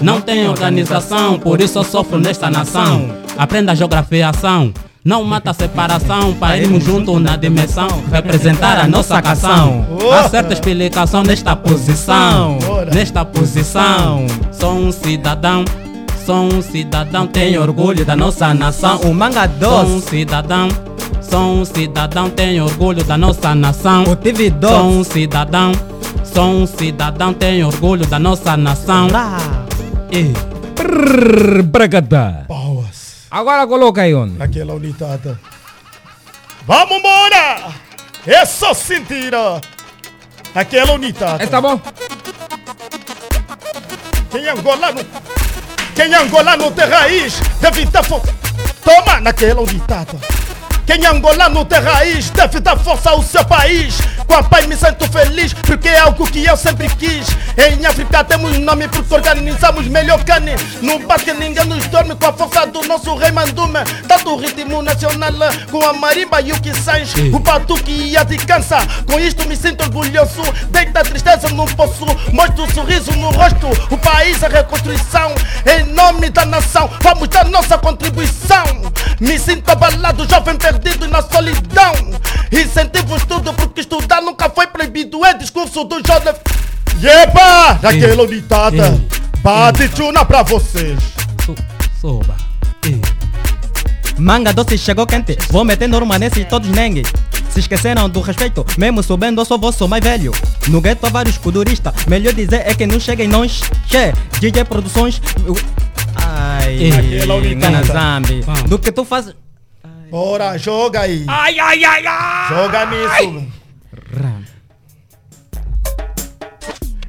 não 0.00 0.22
tem 0.22 0.48
organização, 0.48 1.38
por 1.38 1.60
isso 1.60 1.78
eu 1.78 1.84
sofro 1.84 2.18
nesta 2.18 2.50
nação. 2.50 3.10
Aprenda 3.36 3.72
a 3.72 3.74
geografiação. 3.74 4.72
Não 5.02 5.24
mata 5.24 5.50
a 5.50 5.54
separação, 5.54 6.34
para 6.34 6.58
irmos 6.58 6.84
juntos 6.84 7.20
na 7.22 7.34
dimensão, 7.34 7.88
representar 8.12 8.78
a 8.78 8.86
nossa 8.86 9.20
canção. 9.22 9.86
Há 10.12 10.28
certa 10.28 10.52
explicação 10.52 11.22
nesta 11.22 11.56
posição, 11.56 12.58
nesta 12.92 13.24
posição. 13.24 14.26
Sou 14.52 14.74
um 14.74 14.92
cidadão, 14.92 15.64
sou 16.26 16.44
um 16.52 16.60
cidadão, 16.60 17.26
tenho 17.26 17.62
orgulho 17.62 18.04
da 18.04 18.14
nossa 18.14 18.52
nação. 18.52 18.98
O 19.00 19.14
manga 19.14 19.48
Sou 19.58 19.80
um 19.80 19.94
doce, 19.94 20.08
cidadão, 20.10 20.68
sou 21.22 21.54
um 21.54 21.64
cidadão, 21.64 22.28
tenho 22.28 22.64
orgulho 22.64 23.02
da 23.02 23.16
nossa 23.16 23.54
nação. 23.54 24.04
o 24.04 24.14
TV 24.14 24.52
Sou 24.60 24.82
um 24.82 24.98
doce. 24.98 25.12
cidadão, 25.12 25.72
sou 26.24 26.44
um 26.44 26.66
cidadão, 26.66 27.32
tenho 27.32 27.68
orgulho 27.68 28.06
da 28.06 28.18
nossa 28.18 28.54
nação. 28.54 29.08
E. 30.12 30.30
Boas. 32.46 32.69
Agora 33.30 33.66
coloca 33.66 34.02
aí, 34.02 34.14
on. 34.14 34.26
Naquela 34.26 34.74
unidade. 34.74 35.38
Vamos 36.66 36.98
embora! 36.98 37.72
É 38.26 38.44
só 38.44 38.74
sentir. 38.74 39.34
ó. 39.34 39.60
Naquela 40.54 40.92
unidade. 40.92 41.44
Está 41.44 41.60
bom? 41.60 41.80
Quem 44.30 44.44
é 44.46 44.50
angolano? 44.50 45.00
Quem 45.94 46.12
é 46.12 46.16
angolano 46.16 46.70
tem 46.72 46.88
raiz, 46.88 47.40
deve 47.60 47.84
dar 47.86 48.02
força. 48.02 48.32
Toma 48.84 49.20
naquela 49.20 49.60
unidade. 49.60 50.16
Quem 50.90 51.04
é 51.04 51.08
angolano 51.08 51.64
tem 51.64 51.80
raiz, 51.80 52.30
deve 52.30 52.58
dar 52.58 52.76
força 52.76 53.10
ao 53.10 53.22
seu 53.22 53.44
país. 53.44 53.96
Com 54.26 54.34
a 54.34 54.42
pai 54.42 54.66
me 54.66 54.74
sinto 54.74 55.06
feliz, 55.12 55.52
porque 55.54 55.88
é 55.88 56.00
algo 56.00 56.28
que 56.28 56.44
eu 56.44 56.56
sempre 56.56 56.88
quis. 56.88 57.28
Em 57.56 57.86
África 57.86 58.24
temos 58.24 58.58
nome 58.58 58.88
porque 58.88 59.14
organizamos 59.14 59.86
melhor 59.86 60.24
carne. 60.24 60.56
No 60.82 60.98
parque 61.06 61.32
ninguém 61.32 61.64
nos 61.66 61.86
dorme 61.86 62.16
com 62.16 62.26
a 62.26 62.32
força 62.32 62.66
do 62.66 62.82
nosso 62.88 63.14
rei 63.14 63.30
Mandume. 63.30 63.84
Tanto 64.08 64.34
o 64.34 64.36
ritmo 64.36 64.82
nacional 64.82 65.30
com 65.70 65.80
a 65.84 65.92
marimba 65.92 66.40
e 66.40 66.52
o 66.52 66.60
que 66.60 66.74
sais. 66.74 67.14
O 67.32 67.38
batuque 67.38 67.92
e 67.92 68.16
a 68.16 68.24
de 68.24 68.36
cansa. 68.38 68.78
Com 69.08 69.20
isto 69.20 69.46
me 69.48 69.54
sinto 69.54 69.84
orgulhoso. 69.84 70.42
Deita 70.70 71.00
a 71.00 71.04
tristeza, 71.04 71.48
não 71.50 71.66
posso. 71.66 72.04
Mostro 72.32 72.64
um 72.64 72.70
sorriso 72.70 73.12
no 73.12 73.30
rosto. 73.30 73.68
O 73.92 73.96
país 73.96 74.42
é 74.42 74.48
reconstrução. 74.48 75.34
Em 75.66 75.84
nome 75.92 76.30
da 76.30 76.44
nação, 76.44 76.90
vamos 77.00 77.28
dar 77.28 77.44
nossa 77.44 77.78
contribuição. 77.78 78.64
Me 79.20 79.38
sinto 79.38 79.68
abalado, 79.70 80.28
jovem 80.28 80.56
perdido 80.56 80.79
na 81.08 81.22
solidão. 81.22 81.94
Incentivo 82.52 83.14
o 83.14 83.16
estudo 83.16 83.52
porque 83.54 83.80
estudar 83.80 84.20
nunca 84.20 84.48
foi 84.50 84.66
proibido. 84.66 85.24
É 85.24 85.34
discurso 85.34 85.84
do 85.84 85.96
jovem. 86.06 86.34
Yepa! 87.02 87.74
Daquela 87.80 88.22
unidade. 88.22 88.80
Ei. 88.80 89.08
Bate 89.42 89.88
tchuna 89.88 90.24
pra 90.24 90.42
vocês. 90.42 90.98
so, 91.44 91.54
soba. 92.00 92.36
Manga 94.18 94.52
doce 94.52 94.76
chegou 94.76 95.06
quente, 95.06 95.38
vou 95.48 95.64
meter 95.64 95.88
norma 95.88 96.18
nesse 96.18 96.44
todos 96.44 96.68
nengue. 96.68 97.04
Se 97.48 97.60
esqueceram 97.60 98.08
do 98.08 98.20
respeito, 98.20 98.64
mesmo 98.76 99.02
sabendo 99.02 99.40
eu 99.40 99.44
sou 99.46 99.58
vosso 99.58 99.88
mais 99.88 100.04
velho. 100.04 100.32
No 100.68 100.80
gueto 100.80 101.06
há 101.06 101.08
vários 101.08 101.38
kuduristas, 101.38 101.94
melhor 102.06 102.34
dizer 102.34 102.62
é 102.66 102.74
que 102.74 102.86
não 102.86 103.00
cheguem 103.00 103.26
nós. 103.26 103.62
Che, 103.86 104.12
DJ 104.38 104.64
Produções. 104.64 105.22
Ai, 106.16 106.90
Zambi. 107.86 108.42
Vamos. 108.42 108.62
Do 108.64 108.78
que 108.78 108.92
tu 108.92 109.04
fazes. 109.04 109.34
Ora, 110.12 110.58
joga 110.58 111.00
aí. 111.02 111.24
Ai, 111.28 111.58
ai, 111.58 111.84
ai, 111.84 112.06
ai. 112.06 112.48
Joga 112.48 112.86
nisso. 112.86 113.50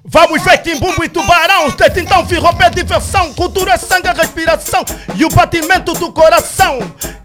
Vamos 0.04 0.43
ver 0.43 0.58
Quimbumbo 0.58 1.06
e 1.06 1.10
Tubarão, 1.10 1.68
então 1.95 2.26
virou 2.26 2.54
é 2.60 2.70
diversão, 2.70 3.34
cultura 3.34 3.74
é 3.74 3.78
sangue, 3.78 4.10
respiração 4.10 4.84
e 5.16 5.24
o 5.24 5.30
batimento 5.30 5.93
do 5.93 6.12
coração. 6.12 6.80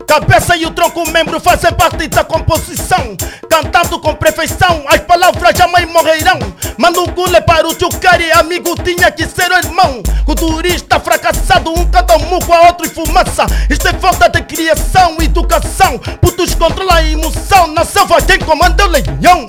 Cabeça 0.07 0.57
e 0.57 0.65
o 0.65 0.71
tronco 0.71 1.05
membro 1.11 1.41
fazem 1.41 1.73
parte 1.73 2.07
da 2.07 2.23
composição, 2.23 3.17
cantando 3.51 3.99
com 3.99 4.15
perfeição, 4.15 4.85
as 4.87 5.01
palavras 5.01 5.59
jamais 5.59 5.91
morrerão. 5.91 6.39
Manda 6.79 7.01
um 7.01 7.07
gule 7.07 7.41
para 7.41 7.67
o 7.67 7.79
Chucari, 7.79 8.31
amigo 8.33 8.75
tinha 8.83 9.11
que 9.11 9.27
ser 9.27 9.51
o 9.51 9.57
irmão. 9.57 10.03
Culturista 10.25 11.01
fracassado, 11.01 11.71
um 11.71 11.85
cada 11.91 12.19
muco 12.19 12.53
a 12.53 12.69
outro 12.69 12.87
e 12.87 12.89
fumaça. 12.89 13.47
Isto 13.69 13.89
é 13.89 13.93
falta 13.95 14.29
de 14.29 14.43
criação, 14.43 15.17
educação. 15.21 15.99
Putos 16.21 16.55
controlam 16.55 16.95
a 16.95 17.03
emoção, 17.03 17.67
na 17.69 17.85
selva 17.85 18.23
quem 18.23 18.39
comanda 18.39 18.83
é 18.83 18.87
o 18.87 18.89
leão. 18.89 19.47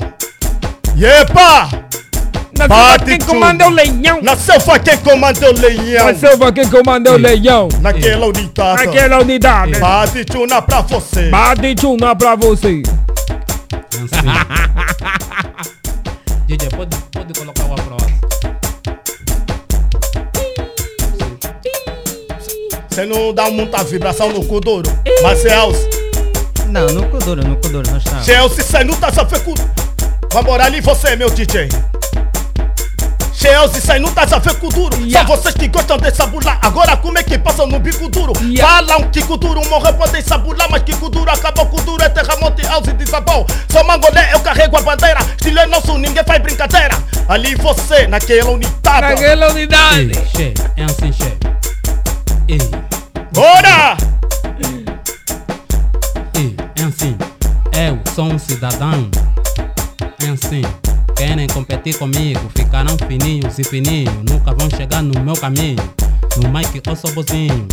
Yepa! 0.98 1.70
Na 2.58 2.68
Bate 2.68 3.06
selva 3.06 3.06
quem 3.06 3.20
comanda 3.20 3.64
é 3.64 3.68
o 3.68 3.70
leão. 3.70 4.22
Na 4.24 4.36
selva 4.36 4.80
quem 4.80 4.98
comanda 4.98 5.46
é 5.46 5.50
o 5.50 5.54
leão. 5.54 6.06
Na 6.08 6.16
selva 6.16 6.52
quem 6.52 6.68
comanda 6.68 7.10
é 7.10 7.14
o 7.14 7.18
leão. 7.18 7.68
Naquela 7.82 8.26
unidade. 8.26 8.86
Naquela 8.86 9.22
unidade. 9.22 9.80
Bate 9.80 10.26
tchuna 10.26 10.62
pra 10.62 10.82
você. 10.82 11.30
Bate 11.30 11.76
tchuna 11.76 12.16
pra 12.16 12.36
você. 12.36 12.82
DJ, 16.48 16.70
pode, 16.70 16.98
pode 17.12 17.34
colocar 17.40 17.64
uma 17.66 17.76
próxima. 17.76 18.18
Você 22.90 23.06
não 23.06 23.34
dá 23.34 23.52
muita 23.52 23.84
vibração 23.84 24.34
no 24.34 24.44
cu 24.46 24.60
duro. 24.60 24.90
Mas 25.22 25.46
é 25.46 25.56
Elcio. 25.56 25.88
Não, 26.70 26.88
no 26.88 27.08
Kuduro, 27.10 27.48
no 27.48 27.56
Kuduro, 27.58 27.90
nós 27.92 28.04
estamos. 28.04 28.26
Chelsea, 28.26 28.64
você 28.64 28.84
não 28.84 28.96
tá 28.96 29.12
só 29.14 29.26
fecu. 29.26 29.54
Vamos 30.34 30.52
orar 30.52 30.68
ali 30.68 30.82
você, 30.82 31.16
meu 31.16 31.30
DJ. 31.30 31.70
Chelsea, 33.58 33.82
você 33.82 33.98
não 33.98 34.12
tá 34.12 34.28
só 34.28 34.40
fecu 34.40 34.70
duro. 34.70 34.96
Yeah. 35.02 35.28
Só 35.28 35.36
vocês 35.36 35.56
que 35.56 35.68
gostam 35.68 35.98
de 35.98 36.14
sabular. 36.14 36.60
Agora 36.62 36.96
como 36.96 37.18
é 37.18 37.24
que 37.24 37.40
passam 37.40 37.66
no 37.66 37.80
bico 37.80 38.08
duro? 38.08 38.32
Yeah. 38.40 38.62
Falam 38.62 39.10
que 39.10 39.24
Kuduro 39.24 39.68
morreu, 39.68 39.96
podem 39.96 40.22
sabular, 40.22 40.70
mas 40.70 40.84
que 40.84 40.96
Kuduro 40.96 41.32
acabou. 41.32 41.66
Kuduro 41.66 42.04
é 42.04 42.10
terramonte, 42.10 42.64
Alce 42.68 42.94
desabou. 42.94 43.48
Sou 43.72 43.84
mangolé, 43.84 44.32
eu 44.32 44.40
carrego 44.42 44.78
a 44.78 44.82
bandeira. 44.84 45.20
Estilo 45.22 45.58
é 45.58 45.66
nosso, 45.66 45.98
ninguém 45.98 46.24
faz 46.24 46.40
brincadeira. 46.40 46.96
Ali 47.28 47.56
você, 47.56 48.06
naquela 48.06 48.52
unidade. 48.52 49.02
Naquela 49.02 49.48
E, 49.48 49.52
unidade. 49.52 50.12
che, 50.36 50.54
é 50.76 50.84
assim, 50.84 51.12
che. 51.12 51.38
E, 52.48 52.58
Bora! 53.34 53.98
e, 56.36 56.56
é 56.80 56.84
assim. 56.84 57.18
Eu 57.76 58.00
sou 58.14 58.26
um 58.26 58.38
cidadão. 58.38 59.10
É 60.24 60.30
assim. 60.30 60.62
Querem 61.18 61.48
competir 61.48 61.98
comigo, 61.98 62.40
ficarão 62.56 62.96
fininhos 63.08 63.58
e 63.58 63.64
fininhos. 63.64 64.14
Nunca 64.30 64.54
vão 64.54 64.70
chegar 64.70 65.02
no 65.02 65.20
meu 65.22 65.36
caminho. 65.36 65.84
No 66.38 66.48
mic 66.50 66.80
eu 66.86 66.96
sou 66.96 67.12
bozinho. 67.12 67.68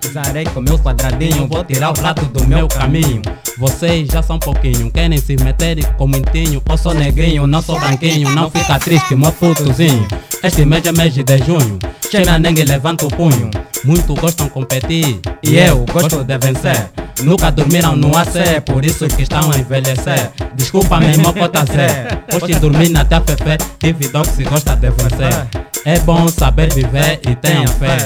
Pisarei 0.00 0.44
com 0.46 0.60
meu 0.60 0.76
quadradinho, 0.78 1.46
vou 1.46 1.62
tirar 1.64 1.96
o 1.96 2.02
rato 2.02 2.24
do 2.26 2.44
meu 2.46 2.66
caminho. 2.66 3.22
Vocês 3.56 4.08
já 4.08 4.22
são 4.22 4.38
pouquinho, 4.40 4.90
querem 4.90 5.18
se 5.18 5.36
meter 5.36 5.84
com 5.94 6.08
muitinho. 6.08 6.60
Eu 6.68 6.76
sou 6.76 6.92
negrinho, 6.92 7.46
não 7.46 7.62
sou 7.62 7.78
branquinho, 7.78 8.28
não 8.30 8.50
fica 8.50 8.76
triste, 8.80 9.14
meu 9.14 9.30
putozinho. 9.30 10.08
Este 10.42 10.64
mês 10.64 10.84
é 10.84 10.90
mês 10.90 11.14
de 11.14 11.38
junho, 11.38 11.78
chega 12.10 12.36
ninguém 12.36 12.64
levanta 12.64 13.06
o 13.06 13.08
punho. 13.08 13.48
Muitos 13.84 14.18
gostam 14.18 14.48
competir 14.48 15.20
e 15.40 15.56
eu 15.56 15.84
gosto 15.92 16.24
de 16.24 16.36
vencer. 16.36 16.90
Nunca 17.22 17.52
dormiram 17.52 17.94
no 17.94 18.16
AC, 18.16 18.60
por 18.66 18.84
isso 18.84 19.06
que 19.06 19.22
estão 19.22 19.52
a 19.52 19.56
envelhecer. 19.56 20.32
Desculpa, 20.56 20.98
meu 20.98 21.10
irmão, 21.10 21.32
cota 21.32 21.64
Zé. 21.64 22.08
Hoje 22.34 22.58
dormir 22.58 22.88
na 22.88 23.04
fé, 23.04 23.56
tive 23.78 24.08
dog 24.08 24.28
se 24.28 24.42
gosta 24.42 24.74
de 24.74 24.90
vencer. 24.90 25.48
É 25.84 26.00
bom 26.00 26.26
saber 26.26 26.74
viver 26.74 27.20
e 27.28 27.36
tenham 27.36 27.66
fé. 27.68 27.96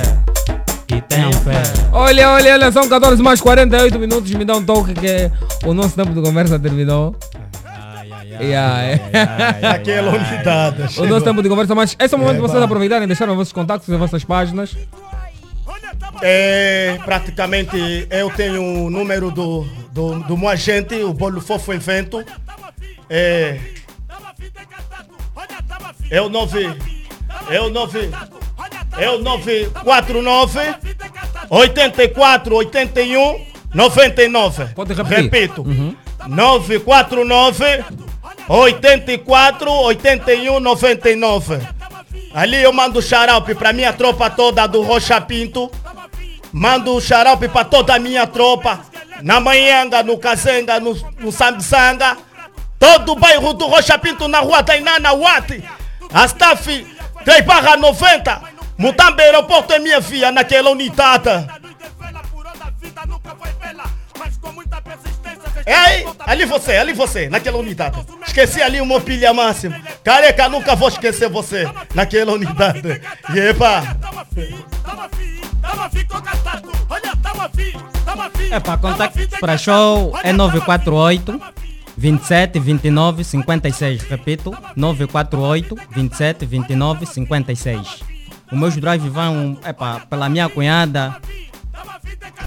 E 0.88 1.00
tenham 1.00 1.32
fé. 1.32 1.62
Olha, 1.90 2.32
olha, 2.32 2.52
olha, 2.52 2.70
são 2.70 2.86
14 2.86 3.22
mais 3.22 3.40
48 3.40 3.98
minutos. 3.98 4.30
Me 4.32 4.44
dá 4.44 4.56
um 4.56 4.62
toque 4.62 4.92
que 4.92 5.30
o 5.66 5.72
nosso 5.72 5.96
tempo 5.96 6.12
de 6.12 6.20
conversa 6.20 6.58
terminou. 6.58 7.16
Ai, 8.38 8.46
Yeah, 8.46 8.82
é. 8.82 9.66
Aquela 9.68 10.12
unidade. 10.12 10.82
O 10.82 10.88
chegou. 10.88 11.08
nosso 11.08 11.24
tempo 11.24 11.42
de 11.42 11.48
conversa, 11.48 11.74
mas 11.74 11.96
esse 11.98 12.14
é 12.14 12.16
o 12.16 12.20
momento 12.20 12.36
de 12.36 12.40
vocês 12.42 12.54
vai. 12.54 12.64
aproveitarem, 12.64 13.06
deixarem 13.06 13.32
os 13.32 13.38
vossos 13.38 13.52
contatos 13.52 13.88
e 13.88 13.92
as 13.92 13.98
vossas 13.98 14.24
páginas. 14.24 14.76
É, 16.22 16.98
praticamente 17.04 18.06
eu 18.10 18.30
tenho 18.30 18.62
o 18.62 18.90
número 18.90 19.30
do, 19.30 19.64
do, 19.92 20.20
do 20.20 20.36
meu 20.36 20.48
agente, 20.48 20.94
o 20.96 21.12
Bolo 21.12 21.40
Fofo 21.40 21.72
Evento. 21.72 22.24
É, 23.08 23.58
é 26.10 26.20
o 26.22 26.28
9. 26.28 26.76
É 27.50 27.60
o 27.60 27.70
9. 27.70 28.10
É 28.98 29.10
o 29.10 29.18
949 29.18 30.74
84 31.50 32.54
81 32.54 33.46
99. 33.74 34.64
Pode 34.74 34.94
repetir. 34.94 35.22
Repito. 35.24 35.64
949 36.26 37.84
84 38.48 39.70
81 39.70 40.60
99. 40.60 41.60
Ali 42.34 42.62
eu 42.62 42.72
mando 42.72 43.02
xarope 43.02 43.54
pra 43.54 43.72
minha 43.72 43.92
tropa 43.92 44.30
toda 44.30 44.66
do 44.66 44.82
Rocha 44.82 45.20
Pinto. 45.20 45.70
Mando 46.52 47.00
xarope 47.00 47.48
pra 47.48 47.64
toda 47.64 47.94
a 47.94 47.98
minha 47.98 48.26
tropa. 48.26 48.80
Na 49.22 49.40
Manhanga, 49.40 50.02
no 50.02 50.18
Kazenga, 50.18 50.78
no, 50.78 50.94
no 51.18 51.32
Sambisanga. 51.32 52.16
Todo 52.78 53.12
o 53.12 53.16
bairro 53.16 53.52
do 53.54 53.66
Rocha 53.66 53.98
Pinto 53.98 54.28
na 54.28 54.40
rua 54.40 54.62
Tainá, 54.62 54.98
na 54.98 55.12
Wati. 55.12 55.64
Astafi 56.12 56.86
3 57.24 57.44
barra 57.44 57.76
90. 57.76 58.40
Mutambe 58.78 59.22
aeroporto 59.22 59.72
é 59.72 59.78
minha 59.78 60.02
filha 60.02 60.30
naquela 60.30 60.70
unidade. 60.70 61.30
É 65.66 65.74
aí, 65.74 66.06
ali 66.20 66.44
você, 66.44 66.76
ali 66.76 66.92
você, 66.92 67.28
naquela 67.28 67.58
unidade. 67.58 67.98
Esqueci 68.24 68.62
ali 68.62 68.80
meu 68.80 69.00
pilha 69.00 69.34
máximo. 69.34 69.74
Careca, 70.04 70.48
nunca 70.48 70.76
vou 70.76 70.88
esquecer 70.88 71.28
você 71.28 71.68
naquela 71.92 72.32
unidade. 72.34 73.02
E 73.34 73.38
epa, 73.40 73.96
É 78.48 78.60
para 78.60 78.76
contato 78.78 79.18
para 79.40 79.58
show 79.58 80.16
é 80.22 80.32
948 80.32 81.40
27 81.96 82.60
29 82.60 83.24
56. 83.24 84.02
Repito, 84.02 84.56
948 84.76 85.76
27 85.90 86.46
29 86.46 87.06
56. 87.06 88.04
Os 88.52 88.58
meus 88.58 88.76
drives 88.76 89.10
vão 89.12 89.58
é 89.64 89.72
pá, 89.72 90.00
pela 90.08 90.28
minha 90.28 90.48
cunhada, 90.48 91.16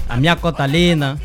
a 0.07 0.15
minha 0.15 0.37
Cotalina, 0.37 1.19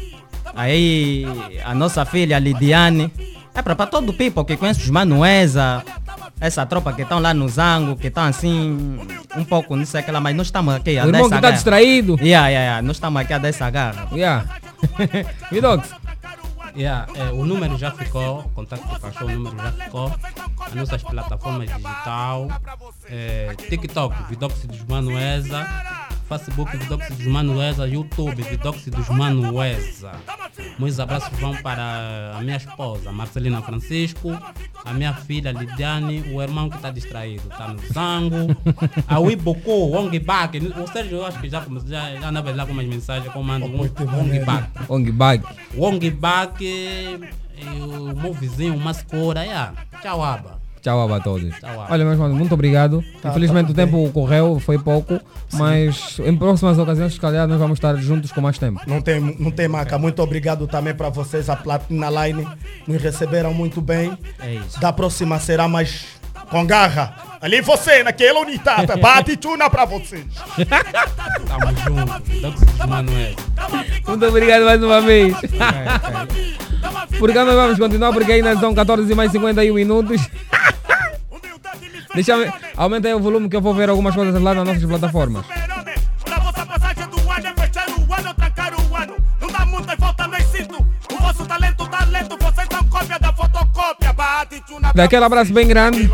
aí 0.54 1.26
a 1.64 1.74
nossa 1.74 2.04
filha 2.04 2.38
Lidiane. 2.38 3.12
É 3.54 3.62
para 3.62 3.86
todo 3.86 4.08
o 4.08 4.12
people 4.12 4.44
que 4.44 4.56
conhece 4.56 4.80
os 4.80 4.90
Manuesa, 4.90 5.84
essa 6.40 6.66
tropa 6.66 6.92
que 6.92 7.02
estão 7.02 7.20
lá 7.20 7.32
no 7.32 7.48
Zango, 7.48 7.94
que 7.94 8.08
estão 8.08 8.24
assim, 8.24 8.98
um 9.36 9.44
pouco, 9.44 9.76
não 9.76 9.86
sei 9.86 10.00
aquela, 10.00 10.20
mas 10.20 10.34
nós 10.34 10.48
estamos 10.48 10.74
aqui 10.74 10.98
a 10.98 11.04
O 11.04 11.12
dar 11.12 11.18
irmão 11.18 11.30
que 11.30 11.36
está 11.36 11.50
distraído. 11.52 12.16
Yeah, 12.20 12.48
yeah, 12.48 12.64
yeah. 12.64 12.82
Nós 12.82 12.96
estamos 12.96 13.20
aqui 13.20 13.32
a 13.32 13.38
dar 13.38 13.48
essa 13.48 13.70
garra. 13.70 14.08
Yeah. 14.12 14.44
Vidox, 15.52 15.88
Yeah, 16.76 17.06
é, 17.14 17.30
o 17.30 17.44
número 17.44 17.78
já 17.78 17.92
ficou, 17.92 18.40
o 18.40 18.48
contato 18.50 18.82
do 18.82 18.98
cachorro, 18.98 19.30
o 19.30 19.38
número 19.38 19.56
já 19.56 19.72
ficou. 19.72 20.12
As 20.58 20.74
nossas 20.74 21.02
plataformas 21.04 21.68
digital, 21.70 22.48
é, 23.08 23.54
TikTok, 23.70 24.24
Vidox 24.28 24.66
dos 24.66 24.82
Manuesa, 24.84 25.64
Facebook, 26.24 26.76
Vidox 26.76 27.08
dos 27.08 27.26
Manuesa, 27.26 27.86
YouTube, 27.86 28.42
Vidox 28.42 28.86
dos 28.86 29.08
Manuesa. 29.08 30.12
Muitos 30.78 30.98
abraços 30.98 31.38
vão 31.38 31.54
para 31.56 32.34
a 32.36 32.40
minha 32.40 32.56
esposa, 32.56 33.12
Marcelina 33.12 33.60
Francisco, 33.62 34.36
a 34.84 34.92
minha 34.92 35.12
filha 35.12 35.52
Lidiane, 35.52 36.32
o 36.32 36.42
irmão 36.42 36.68
que 36.68 36.76
está 36.76 36.90
distraído, 36.90 37.48
está 37.50 37.68
no 37.68 37.78
Zango, 37.92 38.56
a 39.06 39.18
Wiboku, 39.18 39.90
Wong 39.90 40.18
Bak. 40.18 40.58
O 40.58 40.86
Sérgio, 40.86 41.18
eu 41.18 41.26
acho 41.26 41.40
que 41.40 41.48
já, 41.48 41.64
já, 41.86 42.20
já 42.20 42.28
andava 42.28 42.52
lá 42.52 42.66
com 42.66 42.72
umas 42.72 42.86
mensagens, 42.86 43.32
comando 43.32 43.66
Wong 43.66 44.40
Bak. 44.40 44.68
Ong 44.88 45.12
Bag. 45.12 45.44
Wong 45.76 46.10
Bak, 46.10 46.64
e 46.64 47.20
o 47.66 48.16
meu 48.16 48.32
vizinho, 48.32 48.78
Mascora, 48.78 49.44
yeah. 49.44 49.74
tchau 50.02 50.22
Aba. 50.22 50.63
Tchau 50.84 51.14
a 51.14 51.18
todos. 51.18 51.48
Tchau. 51.58 51.86
Olha, 51.88 52.04
meus 52.04 52.18
manos, 52.18 52.36
muito 52.36 52.52
obrigado. 52.52 53.02
Tá, 53.22 53.30
Infelizmente 53.30 53.68
tá 53.68 53.72
o 53.72 53.74
tempo 53.74 54.10
correu, 54.12 54.60
foi 54.60 54.78
pouco, 54.78 55.18
mas 55.54 56.20
em 56.22 56.36
próximas 56.36 56.76
ocasiões, 56.78 57.14
se 57.14 57.20
calhar, 57.20 57.48
nós 57.48 57.58
vamos 57.58 57.78
estar 57.78 57.96
juntos 57.96 58.30
com 58.30 58.42
mais 58.42 58.58
tempo. 58.58 58.82
não 58.86 59.00
tem, 59.00 59.18
não 59.18 59.50
tem 59.50 59.66
maca. 59.66 59.96
Muito 59.96 60.20
obrigado 60.20 60.66
também 60.66 60.94
para 60.94 61.08
vocês, 61.08 61.48
a 61.48 61.56
Platina 61.56 62.10
Line. 62.10 62.46
Nos 62.86 63.00
receberam 63.00 63.54
muito 63.54 63.80
bem. 63.80 64.16
É 64.38 64.56
isso. 64.56 64.78
Da 64.78 64.92
próxima 64.92 65.40
será 65.40 65.66
mais 65.66 66.04
com 66.50 66.66
garra. 66.66 67.16
Ali 67.40 67.62
você, 67.62 68.02
naquela 68.02 68.40
unidade. 68.40 69.00
Bate 69.00 69.36
tuna 69.38 69.70
para 69.70 69.86
vocês. 69.86 70.26
Tamo 71.48 71.76
junto, 71.78 72.40
dos 72.40 72.86
Manuel. 72.86 73.34
Muito 74.06 74.26
obrigado 74.26 74.64
mais 74.66 74.82
uma 74.82 75.00
vez. 75.00 75.34
Porque 77.18 77.38
nós 77.38 77.54
vamos 77.54 77.78
continuar, 77.78 78.12
porque 78.12 78.32
ainda 78.32 78.56
são 78.58 78.74
14 78.74 79.10
e 79.10 79.14
mais 79.14 79.32
51 79.32 79.74
minutos. 79.74 80.28
Deixa 82.14 82.32
eu, 82.32 82.52
aumenta 82.76 83.08
aí 83.08 83.14
o 83.14 83.20
volume 83.20 83.48
que 83.48 83.56
eu 83.56 83.60
vou 83.60 83.74
ver 83.74 83.88
algumas 83.88 84.14
coisas 84.14 84.40
lá 84.40 84.54
nas 84.54 84.64
nossas 84.64 84.84
plataformas. 84.84 85.44
Daquele 94.94 95.24
abraço 95.24 95.52
bem 95.52 95.66
grande. 95.66 96.08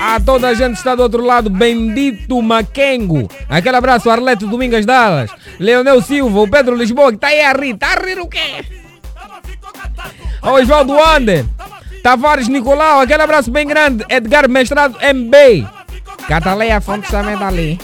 A 0.00 0.20
toda 0.20 0.48
a 0.48 0.54
gente 0.54 0.76
está 0.76 0.94
do 0.94 1.02
outro 1.02 1.24
lado, 1.24 1.50
bendito 1.50 2.40
Maquengo. 2.40 3.28
Aquele 3.48 3.76
abraço, 3.76 4.08
Arleto 4.08 4.46
Domingas 4.46 4.86
Dallas, 4.86 5.30
Leonel 5.58 6.00
Silva, 6.02 6.40
o 6.40 6.48
Pedro 6.48 6.76
Lisboa, 6.76 7.10
que 7.10 7.16
está 7.16 7.28
aí 7.28 7.40
a 7.40 7.52
rir. 7.52 7.74
Está 7.74 7.94
a 7.94 8.04
rir 8.04 8.20
o 8.20 8.28
quê? 8.28 8.64
O 10.48 10.52
Osvaldo 10.52 10.98
Ander, 10.98 11.44
Tavares 12.02 12.48
Nicolau, 12.48 13.00
aquele 13.00 13.22
abraço 13.22 13.50
bem 13.50 13.66
grande. 13.66 14.02
Edgar 14.08 14.48
Mestrado 14.48 14.96
MB. 14.96 15.68
Cataleia 16.26 16.80
Fontes 16.80 17.10
também 17.10 17.34
está 17.34 17.48
ali. 17.48 17.78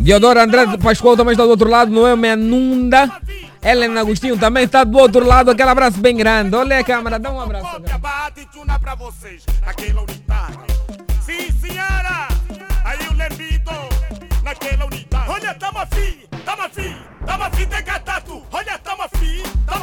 Diodoro 0.00 0.40
André 0.40 0.76
Pascoal 0.78 1.16
também 1.16 1.32
está 1.32 1.44
do 1.44 1.50
outro 1.50 1.68
lado, 1.68 1.90
Noemi 1.90 2.28
Anunda. 2.28 3.10
Helena 3.62 4.00
Agostinho 4.00 4.38
também 4.38 4.64
está 4.64 4.82
do 4.82 4.96
outro 4.96 5.26
lado, 5.26 5.50
aquele 5.50 5.68
abraço 5.68 5.98
bem 5.98 6.16
grande. 6.16 6.56
Olha 6.56 6.78
a 6.78 6.84
câmera, 6.84 7.18
dá 7.18 7.30
um 7.30 7.40
abraço. 7.40 7.66
Olha, 15.28 15.54
tamo 15.54 15.80
tamo 16.44 16.68
tamo. 16.70 18.45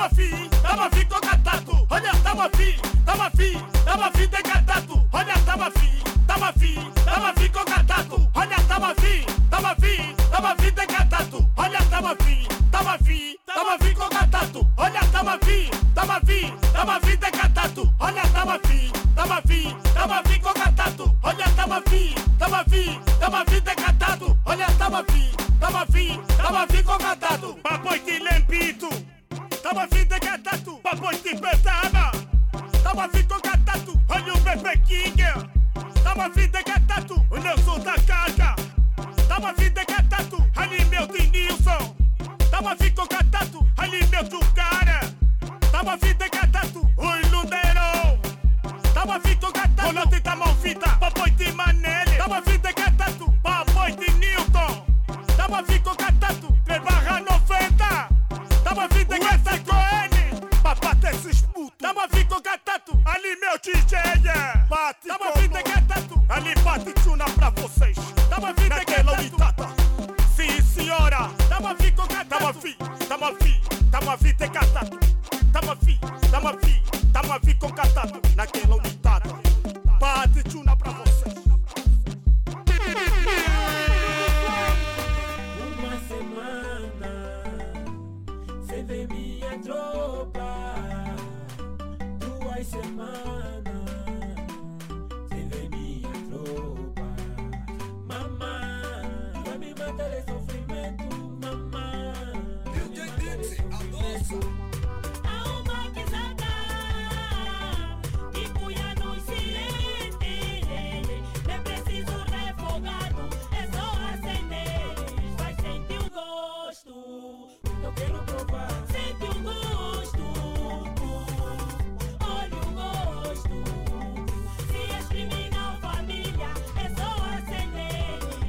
Tamo 0.04 0.16
afim, 0.16 0.50
tamo 0.62 0.84
afim, 0.84 1.08
com 1.08 1.22
catatu. 1.22 1.88
Olha, 1.90 2.12
tamo 2.24 2.42
afim, 2.42 2.76
tamo 3.06 3.24
afim, 3.24 3.58
tamo 3.86 4.04
afim 4.04 4.28
de 4.28 4.44
catatu. 4.44 5.08
Olha, 5.14 5.34
tamo 5.46 5.64
afim, 5.64 6.04
tamo 6.28 6.46
afim, 6.46 6.92
tamo 7.06 7.26
afim 7.28 7.50
com 7.54 7.64
catatu. 7.64 8.30
Olha, 8.36 8.58
tamo 8.68 8.86
afim, 8.88 9.26
tamo 9.50 9.68
afim, 9.68 10.16
tamo 10.30 10.48
afim 10.48 10.76
de 10.76 10.86
catatu. 10.88 11.50
Olha, 11.56 11.80
tamo 11.90 12.08
afim, 12.10 12.48
tamo 12.70 12.90
afim, 12.90 13.36
tamo 13.46 13.70
afim 13.70 13.94
com 13.96 14.10
catatu. 14.10 14.68
Olha, 14.76 15.00
tamo 15.14 15.30
afim, 15.30 15.70
tamo 15.96 16.12
afim, 16.12 16.60
tamo 16.74 16.92
afim 16.92 17.18
de 17.18 17.32
catatu. 17.32 17.94
Olha, 18.00 18.24
tamo 18.34 18.52
afim, 18.52 18.92
tamo 19.16 19.34
afim, 19.34 19.78
tamo 19.94 20.14
afim 20.16 20.42
com 20.42 20.54
catatu. 20.54 21.16
Olha, 21.24 21.48
tamo 21.56 21.76
afim, 21.76 22.16
tamo 22.38 22.56
afim, 22.58 23.00
tamo 23.22 23.38
afim 23.38 23.64
de 23.64 23.76
catatu. 23.76 24.38
Olha, 24.46 24.68
tamo 24.78 24.98
afim, 24.98 25.32
tamo 25.62 25.78
afim, 25.78 26.20
tamo 26.36 26.58
afim 26.58 26.84
com 26.84 26.98
catatu. 26.98 27.56
Papai 27.64 28.00
te 28.04 28.20
lempito, 28.20 28.90
tamo 29.74 29.86
afim 29.86 30.06
de 30.06 30.20
catatu. 30.20 30.80
Papai 30.84 31.18
te 31.18 31.36
petana, 31.36 32.12
tamo 32.84 33.02
afim 33.02 33.24
com 33.24 33.40
catatu. 33.40 34.00
Olha 34.10 34.34
o 34.34 34.42
Pepe 34.42 34.78
King, 34.80 35.24
tamo 36.04 36.22
afim 36.22 36.48
de 36.48 36.64
catatu. 36.64 37.26
O 37.32 37.38
Nelson 37.38 37.80
da 37.80 37.96
Caca, 37.96 38.56
tamo 39.28 39.48
afim 39.48 39.72
de 39.72 39.86
catatu. 39.86 40.38
Ali 40.56 40.86
meu 40.86 41.08
Denilson, 41.08 41.96
tamo 42.52 42.70
afim 42.70 42.92
com 42.94 43.08
catatu. 43.08 43.68
Ali 43.78 44.06
meu 44.08 44.24
Tucara, 44.30 45.00
tamo 45.72 45.90
afim 45.90 46.14
de 46.14 46.30
catatu. 46.30 46.88
Oi, 46.98 47.22
Lundeiro. 47.32 48.22
Tava 48.94 49.20
fito 49.20 49.52
catatu 49.52 49.88
Volante 49.88 50.22
tamo 50.22 50.46
fita 50.62 50.88
Papai 50.98 51.32
de 51.32 51.52
Manele 51.52 52.16
Tava 52.16 52.42
fita 52.42 52.72
catatu 52.72 53.26
Papai 53.42 53.92
de 53.92 54.10
Newton 54.14 54.86
Tava 55.36 55.62
fito 55.64 55.94
catatu 55.98 56.14
3 56.24 56.53
Ali 63.34 63.40
meu 63.40 63.58
DJ 63.58 63.98
yeah. 64.24 64.64
Bate 64.70 65.08
Tava 65.08 65.32
fita 65.34 65.64
catatu 65.64 66.24
Ali 66.30 66.54
bate 66.64 66.94
chuna 67.04 67.26
pra 67.26 67.50
vocês. 67.50 67.98
Tamo 68.30 68.46
a 68.46 68.54
vir 68.54 68.70
naquela 68.70 69.14
unitata. 69.14 69.70
Sim, 70.36 70.62
senhora. 70.62 71.32
Tamo 71.50 71.68
a 71.68 71.74
vir 71.74 71.96
com 71.96 72.06
Tamo 72.06 72.48
a 72.48 72.52
vir, 72.52 72.78
tamo 73.08 73.26
a 73.26 73.32
vir, 73.32 73.62
tamo 73.92 74.12
a 74.12 74.16
vir 74.16 74.38
ter 74.38 74.50
catado. 74.52 75.00
Tamo 75.52 75.72
a 75.72 75.76
vir, 75.76 76.00
tamo 76.30 76.48
a 76.48 76.52
vir, 76.52 76.84
tamo 77.12 77.34
a 77.34 77.38
vir 77.40 77.58
com 77.58 77.70
catado. 77.72 78.22
Naquela 78.36 78.76
unitata. 78.76 79.30
Bate 80.00 80.44
chuna 80.52 80.76
pra 80.76 80.92
vocês. 80.92 81.34
Uma 85.80 86.00
semana 86.08 87.44
sem 88.68 88.86
ver 88.86 89.08
minha 89.08 89.60
tropa. 89.60 90.03
sema 92.64 93.43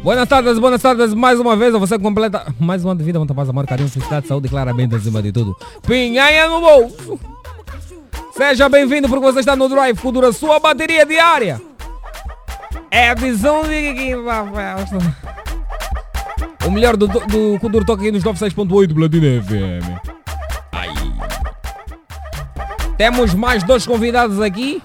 Buenas 0.05 0.29
tardes, 0.29 0.59
buenas 0.59 0.83
tardes, 0.83 1.15
mais 1.15 1.41
uma 1.41 1.57
vez, 1.57 1.73
você 1.73 1.99
completa 1.99 2.55
mais 2.61 2.85
um 2.85 2.91
ano 2.91 2.99
de 2.99 3.05
vida, 3.07 3.19
muita 3.19 3.35
paz, 3.35 3.49
amor, 3.49 3.67
carinho, 3.67 3.89
felicidade, 3.89 4.29
saúde, 4.29 4.51
claramente 4.51 4.95
acima 4.95 5.23
de 5.23 5.33
tudo. 5.33 5.57
Pinhanha 5.87 6.47
no 6.47 6.61
bolso! 6.61 7.19
Seja 8.37 8.69
bem-vindo 8.69 9.09
porque 9.09 9.25
você 9.25 9.41
está 9.41 9.57
no 9.57 9.67
Drive 9.67 9.99
Cultura, 9.99 10.31
sua 10.31 10.61
bateria 10.61 11.07
diária. 11.07 11.59
É 12.91 13.09
a 13.09 13.15
visão 13.15 13.63
de. 13.63 14.15
O 16.67 16.71
melhor 16.71 16.99
do, 16.99 17.07
do 17.07 17.59
Cultura 17.59 17.87
toca 17.87 18.03
aqui 18.03 18.13
nos 18.13 18.23
96.8 18.23 18.95
Platina 18.95 19.43
FM. 19.43 19.89
Aí. 20.71 20.93
Temos 22.99 23.33
mais 23.33 23.63
dois 23.63 23.87
convidados 23.87 24.39
aqui. 24.39 24.83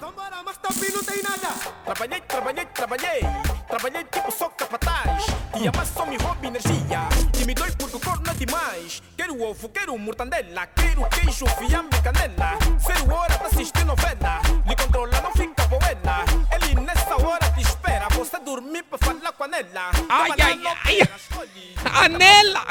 Trabalhei, 1.84 2.20
trabalhei, 2.26 2.64
trabalhei. 2.72 3.49
Trabalhei 3.70 4.02
tipo 4.02 4.32
só 4.32 4.48
capataz. 4.48 5.26
E 5.60 5.68
a 5.68 5.70
massa 5.70 5.92
só 5.94 6.04
me 6.04 6.16
rouba 6.16 6.44
energia. 6.44 7.08
E 7.40 7.44
me 7.44 7.54
dói 7.54 7.70
porque 7.78 7.96
o 7.96 8.00
corno 8.00 8.28
é 8.28 8.34
demais. 8.34 9.00
Quero 9.16 9.40
ovo, 9.40 9.68
quero 9.68 9.96
mortandela. 9.96 10.66
Quero 10.74 11.08
queijo, 11.08 11.46
fiambre 11.46 11.96
e 11.96 12.02
canela. 12.02 12.58
Zero 12.84 13.14
hora 13.14 13.38
pra 13.38 13.46
assistir 13.46 13.84
novela. 13.84 14.42
Lhe 14.66 14.74
controla, 14.74 15.20
não 15.20 15.30
fica 15.30 15.64
boela. 15.68 16.24
Ele 16.52 16.80
nessa 16.80 17.14
hora 17.14 17.48
te 17.52 17.62
espera. 17.62 18.08
Você 18.08 18.40
dormir 18.40 18.82
pra 18.82 18.98
falar 18.98 19.32
com 19.32 19.44
a 19.44 19.48
Nela. 19.48 19.90
Ai, 20.08 20.30
ai, 20.42 20.60
ai. 20.84 22.04
Anela! 22.04 22.66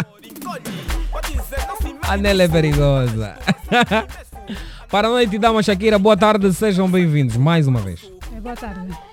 Anela 2.09 2.43
é 2.43 2.47
perigosa. 2.49 3.39
Para 4.89 5.07
a 5.07 5.11
noite, 5.11 5.37
dama 5.37 5.63
Shakira, 5.63 5.97
boa 5.97 6.17
tarde, 6.17 6.51
sejam 6.53 6.89
bem-vindos 6.89 7.37
mais 7.37 7.67
uma 7.67 7.79
vez. 7.79 8.11
É, 8.35 8.41
boa 8.41 8.55
tarde. 8.55 9.08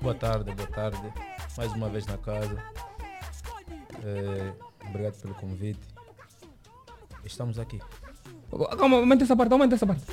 Boa 0.00 0.14
tarde, 0.14 0.52
boa 0.54 0.68
tarde. 0.68 1.12
Mais 1.56 1.72
uma 1.72 1.88
vez 1.88 2.06
na 2.06 2.16
casa. 2.18 2.62
Eh, 4.04 4.52
obrigado 4.88 5.14
pelo 5.20 5.34
convite. 5.34 5.80
Estamos 7.24 7.58
aqui. 7.58 7.80
Calma, 8.78 8.96
aumenta 8.98 9.24
essa 9.24 9.36
parte, 9.36 9.52
aumenta 9.52 9.74
essa 9.74 9.86
parte. 9.86 10.04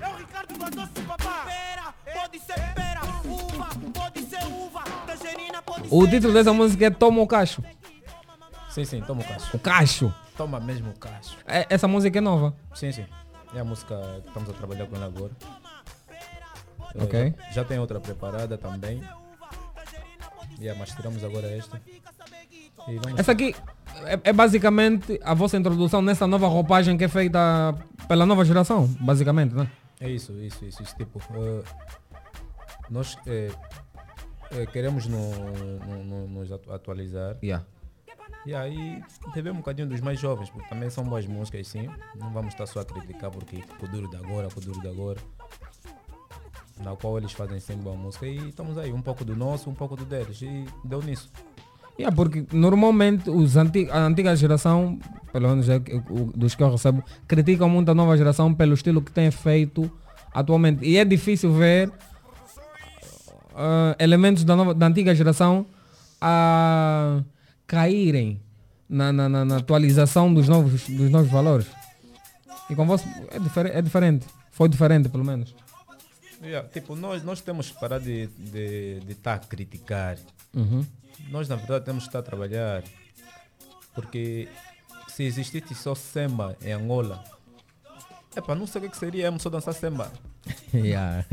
É 0.00 0.08
o 0.08 0.16
Ricardo 0.16 0.58
da 0.58 0.68
Doce 0.68 1.02
Papá. 1.06 1.44
Pera, 1.46 1.94
pode 2.20 2.38
ser 2.40 2.74
pera. 2.74 3.00
Uva, 3.24 3.68
pode 3.94 4.22
ser 4.22 4.44
uva. 4.46 4.82
Tangerina 5.06 5.62
pode 5.62 5.88
O 5.90 6.06
título 6.08 6.32
dessa 6.34 6.52
música 6.52 6.86
é 6.86 6.90
Toma 6.90 7.22
o 7.22 7.26
Cacho. 7.26 7.62
Sim, 8.70 8.84
sim, 8.84 9.00
toma 9.00 9.22
o 9.22 9.24
cacho. 9.24 9.56
O 9.56 9.58
Cacho. 9.58 10.14
Toma 10.36 10.60
mesmo 10.60 10.90
o 10.90 10.98
cacho. 10.98 11.36
É- 11.46 11.66
essa 11.68 11.88
música 11.88 12.18
é 12.18 12.20
nova. 12.20 12.54
Sim, 12.74 12.92
sim. 12.92 13.06
É 13.52 13.60
a 13.60 13.64
música 13.64 13.96
que 14.22 14.28
estamos 14.28 14.50
a 14.50 14.52
trabalhar 14.52 14.86
com 14.86 14.94
ela 14.94 15.06
agora. 15.06 15.32
Ok. 16.94 17.34
Já, 17.46 17.50
já 17.52 17.64
tem 17.64 17.78
outra 17.78 18.00
preparada 18.00 18.56
também. 18.58 19.02
Yeah, 20.60 20.78
mas 20.78 20.90
tiramos 20.90 21.22
agora 21.22 21.46
esta. 21.48 21.80
E 22.88 22.98
vamos 22.98 23.20
Essa 23.20 23.32
aqui 23.32 23.54
é, 24.04 24.18
é 24.24 24.32
basicamente 24.32 25.20
a 25.22 25.34
vossa 25.34 25.56
introdução 25.56 26.00
nessa 26.02 26.26
nova 26.26 26.46
roupagem 26.48 26.96
que 26.96 27.04
é 27.04 27.08
feita 27.08 27.74
pela 28.08 28.24
nova 28.26 28.44
geração, 28.44 28.86
basicamente, 29.00 29.54
né? 29.54 29.70
É 30.00 30.08
isso, 30.08 30.32
isso, 30.32 30.64
isso, 30.64 30.82
isso. 30.82 30.96
Tipo, 30.96 31.20
eh, 31.34 31.62
nós 32.90 33.16
eh, 33.26 33.50
eh, 34.52 34.66
queremos 34.66 35.06
no, 35.06 35.18
no- 35.86 36.04
no- 36.04 36.28
nos 36.28 36.50
atu- 36.52 36.72
atualizar. 36.72 37.36
Yeah. 37.42 37.64
E 38.46 38.54
aí 38.54 39.02
teve 39.34 39.50
um 39.50 39.56
bocadinho 39.56 39.88
dos 39.88 40.00
mais 40.00 40.18
jovens, 40.18 40.48
porque 40.50 40.68
também 40.68 40.88
são 40.88 41.04
boas 41.04 41.26
músicas 41.26 41.66
sim. 41.68 41.88
Não 42.16 42.30
vamos 42.32 42.54
estar 42.54 42.66
só 42.66 42.80
a 42.80 42.84
criticar 42.84 43.30
porque 43.30 43.62
o 43.82 43.88
duro 43.88 44.08
de 44.08 44.16
agora, 44.16 44.48
o 44.56 44.60
duro 44.60 44.80
de 44.80 44.88
agora. 44.88 45.20
Na 46.84 46.94
qual 46.96 47.18
eles 47.18 47.32
fazem 47.32 47.58
sempre 47.60 47.82
boa 47.82 47.96
música. 47.96 48.26
E 48.26 48.48
estamos 48.48 48.78
aí, 48.78 48.92
um 48.92 49.02
pouco 49.02 49.24
do 49.24 49.34
nosso, 49.34 49.68
um 49.68 49.74
pouco 49.74 49.96
do 49.96 50.04
deles. 50.04 50.40
E 50.42 50.64
deu 50.84 51.02
nisso. 51.02 51.28
Yeah, 51.98 52.14
porque 52.14 52.46
normalmente 52.52 53.28
os 53.28 53.56
anti 53.56 53.88
a 53.90 53.98
antiga 54.06 54.34
geração, 54.36 54.98
pelo 55.32 55.48
menos 55.48 55.68
é 55.68 55.80
dos 56.34 56.54
que 56.54 56.62
eu 56.62 56.70
recebo, 56.70 57.02
criticam 57.26 57.68
muito 57.68 57.90
a 57.90 57.94
nova 57.94 58.16
geração 58.16 58.54
pelo 58.54 58.74
estilo 58.74 59.02
que 59.02 59.10
tem 59.10 59.30
feito 59.32 59.90
atualmente. 60.32 60.84
E 60.84 60.96
é 60.96 61.04
difícil 61.04 61.52
ver 61.52 61.90
ah, 63.56 63.96
elementos 63.98 64.44
da, 64.44 64.54
nova, 64.54 64.72
da 64.74 64.86
antiga 64.86 65.12
geração 65.12 65.66
a 66.20 67.20
caírem 67.66 68.40
na, 68.88 69.12
na, 69.12 69.28
na- 69.28 69.44
na 69.44 69.56
atualização 69.56 70.32
dos 70.32 70.48
novos, 70.48 70.88
dos 70.88 71.10
novos 71.10 71.30
valores. 71.30 71.66
E 72.70 72.76
com 72.76 72.86
você 72.86 73.04
é, 73.32 73.38
difere, 73.40 73.70
é 73.70 73.82
diferente. 73.82 74.26
Foi 74.52 74.68
diferente, 74.68 75.08
pelo 75.08 75.24
menos. 75.24 75.52
Yeah, 76.42 76.68
tipo, 76.68 76.94
nós, 76.94 77.22
nós 77.22 77.40
temos 77.40 77.70
que 77.70 77.80
parar 77.80 77.98
de 77.98 78.22
estar 78.24 78.42
de, 78.52 79.00
de 79.00 79.14
tá 79.16 79.34
a 79.34 79.38
criticar. 79.38 80.18
Uhum. 80.54 80.84
Nós, 81.30 81.48
na 81.48 81.56
verdade, 81.56 81.84
temos 81.84 82.04
que 82.04 82.08
estar 82.08 82.20
a 82.20 82.22
trabalhar. 82.22 82.84
Porque 83.94 84.48
se 85.08 85.24
existisse 85.24 85.74
só 85.74 85.94
samba 85.94 86.56
em 86.62 86.72
Angola, 86.72 87.24
epa, 88.36 88.54
não 88.54 88.66
sei 88.66 88.80
o 88.80 88.84
que 88.84 88.90
que 88.90 88.96
seria 88.96 89.26
eu 89.26 89.38
só 89.38 89.50
dançar 89.50 89.74
samba. 89.74 90.12
Yeah. 90.72 91.24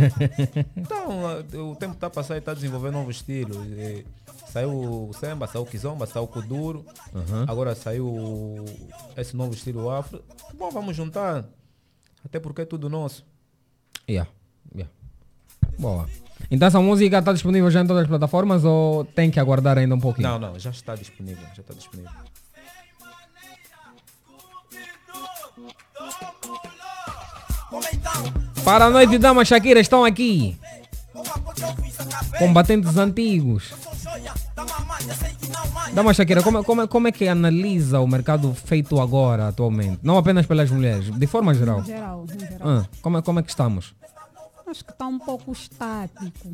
Então, 0.76 1.28
a- 1.28 1.40
o 1.62 1.76
tempo 1.76 1.94
está 1.94 2.08
a 2.08 2.10
passar 2.10 2.36
e 2.36 2.40
está 2.40 2.52
a 2.52 2.56
desenvolver 2.56 2.92
novos 2.92 3.18
estilos. 3.18 3.58
E 3.68 4.06
saiu 4.52 4.72
o 5.10 5.14
samba, 5.14 5.46
saiu 5.48 5.64
o 5.64 5.66
kizomba, 5.66 6.06
saiu 6.06 6.24
o 6.24 6.28
kuduro. 6.28 6.86
Uhum. 7.14 7.44
Agora 7.48 7.76
saiu 7.76 8.66
esse 9.16 9.36
novo 9.36 9.54
estilo 9.54 9.90
afro. 9.90 10.24
Bom, 10.54 10.70
vamos 10.72 10.96
juntar. 10.96 11.46
Até 12.26 12.40
porque 12.40 12.62
é 12.64 12.66
tudo 12.66 12.90
nosso. 12.90 13.26
Yeah. 14.10 14.30
Yeah. 14.74 14.92
Boa. 15.78 16.08
Então 16.50 16.68
essa 16.68 16.80
música 16.80 17.20
está 17.20 17.34
disponível 17.34 17.70
já 17.72 17.82
em 17.82 17.88
todas 17.88 18.04
as 18.04 18.08
plataformas 18.08 18.64
ou 18.64 19.04
tem 19.04 19.32
que 19.32 19.40
aguardar 19.40 19.78
ainda 19.78 19.96
um 19.96 20.00
pouquinho? 20.00 20.28
Não, 20.28 20.40
não, 20.40 20.60
já 20.60 20.70
está 20.70 20.96
disponível. 20.96 21.44
Já 21.56 21.62
está 21.62 21.74
disponível. 21.74 22.12
Para 28.64 28.86
a 28.86 28.90
noite, 28.90 29.18
dama 29.18 29.46
Shakira, 29.46 29.80
estão 29.80 30.04
aqui. 30.04 30.58
Combatentes 32.38 32.98
antigos. 32.98 33.74
Dama 35.94 36.14
Shakira, 36.14 36.42
como, 36.42 36.64
como, 36.64 36.88
como 36.88 37.08
é 37.08 37.12
que 37.12 37.28
analisa 37.28 38.00
o 38.00 38.08
mercado 38.08 38.54
feito 38.54 39.00
agora, 39.00 39.48
atualmente? 39.48 40.00
Não 40.04 40.18
apenas 40.18 40.46
pelas 40.46 40.70
mulheres, 40.70 41.10
de 41.10 41.28
forma 41.28 41.54
geral. 41.54 41.82
Em 41.82 41.86
geral, 41.86 42.26
em 42.34 42.40
geral. 42.40 42.60
Ah, 42.62 42.86
como, 43.02 43.18
é, 43.18 43.22
como 43.22 43.40
é 43.40 43.44
que 43.44 43.50
estamos? 43.50 43.94
Acho 44.68 44.84
que 44.84 44.92
está 44.92 45.08
um 45.08 45.20
pouco 45.20 45.52
estático. 45.52 46.50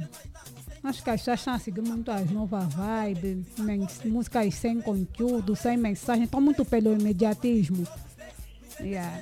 Acho 0.84 1.04
que 1.04 1.10
as 1.10 1.22
pessoas 1.22 1.40
estão 1.40 1.54
a 1.54 1.60
seguir 1.60 1.82
muito 1.82 2.10
as 2.12 2.30
novas 2.32 2.66
vibes, 2.74 3.46
músicas 4.04 4.54
sem 4.56 4.82
conteúdo, 4.82 5.56
sem 5.56 5.78
mensagem, 5.78 6.24
estão 6.24 6.42
muito 6.42 6.66
pelo 6.66 6.94
imediatismo. 6.94 7.88
Yeah. 8.80 9.22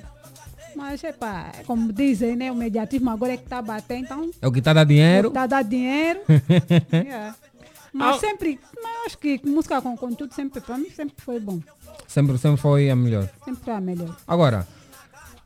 Mas, 0.74 1.04
epá, 1.04 1.52
como 1.66 1.92
dizem, 1.92 2.34
né? 2.36 2.50
O 2.50 2.54
imediatismo 2.54 3.10
agora 3.10 3.34
é 3.34 3.36
que 3.36 3.44
está 3.44 3.60
bater, 3.60 3.98
então 3.98 4.30
É 4.40 4.48
o 4.48 4.52
que 4.52 4.60
está 4.60 4.70
a 4.70 4.74
dar 4.74 4.84
dinheiro? 4.84 5.28
está 5.28 5.46
dar 5.46 5.62
dinheiro. 5.62 6.20
Yeah. 6.92 7.36
Mas 7.92 8.20
sempre, 8.20 8.58
mas 8.82 9.06
acho 9.06 9.18
que 9.18 9.40
música 9.44 9.82
com 9.82 9.96
conteúdo 9.96 10.32
sempre, 10.32 10.60
para 10.60 10.78
mim, 10.78 10.90
sempre 10.90 11.14
foi 11.18 11.40
bom. 11.40 11.60
Sempre, 12.06 12.38
sempre 12.38 12.60
foi 12.60 12.88
a 12.88 12.94
melhor. 12.94 13.28
Sempre 13.44 13.64
foi 13.64 13.72
a 13.74 13.80
melhor. 13.80 14.16
Agora, 14.26 14.66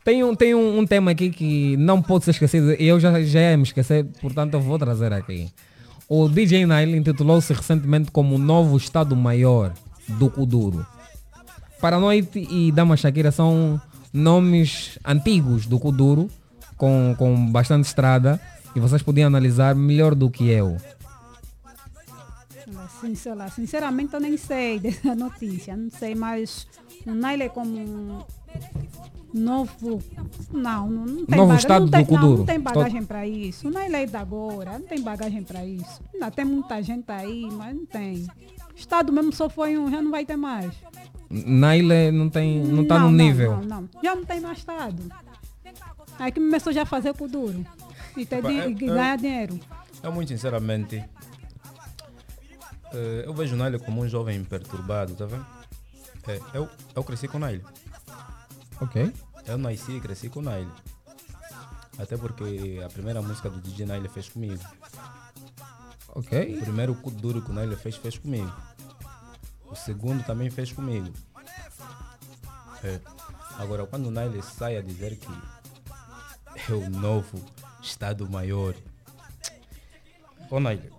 Tem 0.05 0.22
um, 0.22 0.34
tem 0.34 0.55
um, 0.55 0.80
um 0.80 0.86
tema 0.86 1.11
aqui 1.12 1.30
que 1.30 1.76
não 1.78 2.02
pode 2.02 2.26
ser 2.26 2.32
esquecido. 2.32 2.72
Eu 2.72 3.00
já, 3.00 3.22
já 3.22 3.40
ia 3.40 3.57
me 3.57 3.62
esquecer, 3.62 4.05
portanto 4.20 4.55
eu 4.55 4.61
vou 4.61 4.78
trazer 4.78 5.12
aqui. 5.12 5.50
O 6.07 6.28
DJ 6.28 6.66
Nile 6.66 6.98
intitulou-se 6.98 7.50
recentemente 7.52 8.11
como 8.11 8.34
o 8.34 8.38
novo 8.38 8.76
Estado-Maior 8.76 9.72
do 10.07 10.28
Kuduro. 10.28 10.86
Paranoite 11.80 12.46
e 12.50 12.70
Dama 12.70 12.96
Shakira 12.96 13.32
são 13.32 13.80
nomes 14.12 14.98
antigos 15.05 15.66
do 15.66 15.80
Kuduro, 15.80 16.28
com, 16.76 17.14
com 17.18 17.50
bastante 17.50 17.86
estrada, 17.86 18.38
e 18.76 18.80
vocês 18.80 19.02
podiam 19.02 19.28
analisar 19.28 19.74
melhor 19.74 20.14
do 20.14 20.30
que 20.30 20.48
eu. 20.50 20.76
Sinceramente 23.55 24.14
eu 24.14 24.20
nem 24.20 24.36
sei 24.36 24.78
dessa 24.80 25.14
notícia, 25.14 25.76
não 25.76 25.90
sei, 25.90 26.14
mas 26.14 26.66
o 27.07 27.12
Nile 27.12 27.44
é 27.44 27.48
como 27.48 28.26
novo. 29.34 30.00
Não, 30.52 30.88
não, 30.88 31.07
não 31.07 31.26
tem 31.26 31.36
Novo 31.36 31.55
estado 31.55 31.84
não 31.86 31.90
tem, 31.90 32.05
do 32.05 32.07
Kuduro. 32.07 32.30
Não, 32.30 32.36
não 32.38 32.46
tem 32.46 32.61
bagagem 32.61 33.05
para 33.05 33.26
isso. 33.26 33.68
Nile 33.68 33.96
é 33.96 34.07
de 34.07 34.16
agora, 34.16 34.78
não 34.78 34.86
tem 34.86 35.02
bagagem 35.02 35.42
para 35.42 35.66
isso. 35.66 36.00
Ainda 36.12 36.30
tem 36.30 36.44
muita 36.44 36.80
gente 36.82 37.11
aí, 37.11 37.48
mas 37.50 37.74
não 37.74 37.84
tem. 37.84 38.26
Estado 38.76 39.12
mesmo 39.12 39.32
só 39.32 39.48
foi 39.50 39.76
um, 39.76 39.90
já 39.90 40.00
não 40.00 40.11
vai 40.11 40.24
ter 40.24 40.36
mais. 40.36 40.72
Nile 41.28 42.12
não 42.12 42.30
tem, 42.30 42.62
não 42.62 42.82
está 42.82 42.98
no 43.00 43.11
nível. 43.11 43.57
Não, 43.57 43.82
não, 43.82 43.88
já 44.02 44.14
não 44.14 44.24
tem 44.24 44.40
mais 44.40 44.59
Estado. 44.59 45.02
Aí 46.18 46.30
que 46.30 46.38
começou 46.38 46.72
já 46.72 46.82
a 46.82 46.86
fazer 46.86 47.12
Kuduro. 47.14 47.66
E, 48.16 48.24
ter 48.24 48.44
e 48.44 48.72
ganhar 48.74 49.16
dinheiro. 49.18 49.59
Eu 50.00 50.12
muito 50.12 50.28
sinceramente, 50.28 51.02
eh, 52.92 53.24
eu 53.26 53.34
vejo 53.34 53.57
Nile 53.57 53.80
como 53.80 54.02
um 54.02 54.09
jovem 54.09 54.44
perturbado, 54.44 55.14
tá 55.14 55.26
vendo? 55.26 55.44
É, 56.28 56.40
eu, 56.55 56.68
eu 56.94 57.02
cresci 57.02 57.26
com 57.26 57.38
Nile. 57.38 57.64
Ok. 58.85 59.14
Eu 59.47 59.57
nasci 59.57 59.93
e 59.93 60.01
cresci 60.01 60.28
com 60.28 60.41
o 60.41 60.43
Nile. 60.43 60.70
Até 61.99 62.18
porque 62.18 62.82
a 62.85 62.89
primeira 62.89 63.22
música 63.22 63.49
do 63.49 63.59
DJ 63.59 63.87
Nile 63.87 64.09
fez 64.09 64.28
comigo. 64.28 64.62
Ok. 66.09 66.59
O 66.59 66.61
primeiro 66.61 66.95
duro 67.12 67.41
que 67.41 67.51
o 67.51 67.55
Nile 67.55 67.76
fez, 67.76 67.97
fez 67.97 68.18
comigo. 68.18 68.53
O 69.64 69.74
segundo 69.74 70.22
também 70.24 70.51
fez 70.51 70.70
comigo. 70.70 71.11
É. 72.82 73.01
Agora, 73.59 73.87
quando 73.87 74.07
o 74.07 74.11
Nile 74.11 74.43
sai 74.43 74.76
a 74.76 74.82
dizer 74.82 75.16
que 75.16 75.28
é 76.70 76.74
o 76.74 76.91
novo 76.91 77.43
Estado 77.80 78.28
Maior. 78.28 78.74
Ô 80.51 80.61
Nile, 80.61 80.93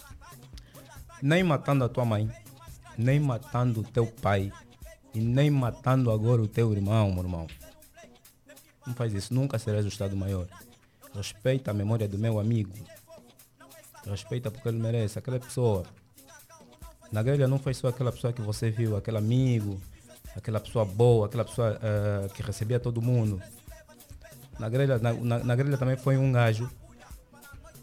nem 1.22 1.42
matando 1.42 1.84
a 1.84 1.88
tua 1.88 2.04
mãe, 2.04 2.30
nem 2.98 3.18
matando 3.18 3.80
o 3.80 3.84
teu 3.84 4.06
pai, 4.06 4.52
e 5.18 5.20
nem 5.20 5.50
matando 5.50 6.12
agora 6.12 6.40
o 6.40 6.46
teu 6.46 6.72
irmão, 6.72 7.10
meu 7.10 7.24
irmão. 7.24 7.46
Não 8.86 8.94
faz 8.94 9.12
isso, 9.12 9.34
nunca 9.34 9.58
serás 9.58 9.84
o 9.84 9.88
Estado 9.88 10.16
Maior. 10.16 10.46
Respeita 11.12 11.72
a 11.72 11.74
memória 11.74 12.06
do 12.06 12.16
meu 12.16 12.38
amigo. 12.38 12.72
Respeita 14.06 14.48
porque 14.48 14.68
ele 14.68 14.78
merece, 14.78 15.18
aquela 15.18 15.40
pessoa. 15.40 15.84
Na 17.10 17.20
grelha 17.20 17.48
não 17.48 17.58
foi 17.58 17.74
só 17.74 17.88
aquela 17.88 18.12
pessoa 18.12 18.32
que 18.32 18.40
você 18.40 18.70
viu, 18.70 18.96
aquele 18.96 19.18
amigo, 19.18 19.80
aquela 20.36 20.60
pessoa 20.60 20.84
boa, 20.84 21.26
aquela 21.26 21.44
pessoa 21.44 21.76
eh, 21.82 22.28
que 22.32 22.42
recebia 22.42 22.78
todo 22.78 23.02
mundo. 23.02 23.42
Na 24.56 24.68
grelha, 24.68 24.98
na, 24.98 25.12
na, 25.12 25.38
na 25.40 25.56
grelha 25.56 25.76
também 25.76 25.96
foi 25.96 26.16
um 26.16 26.30
gajo 26.30 26.70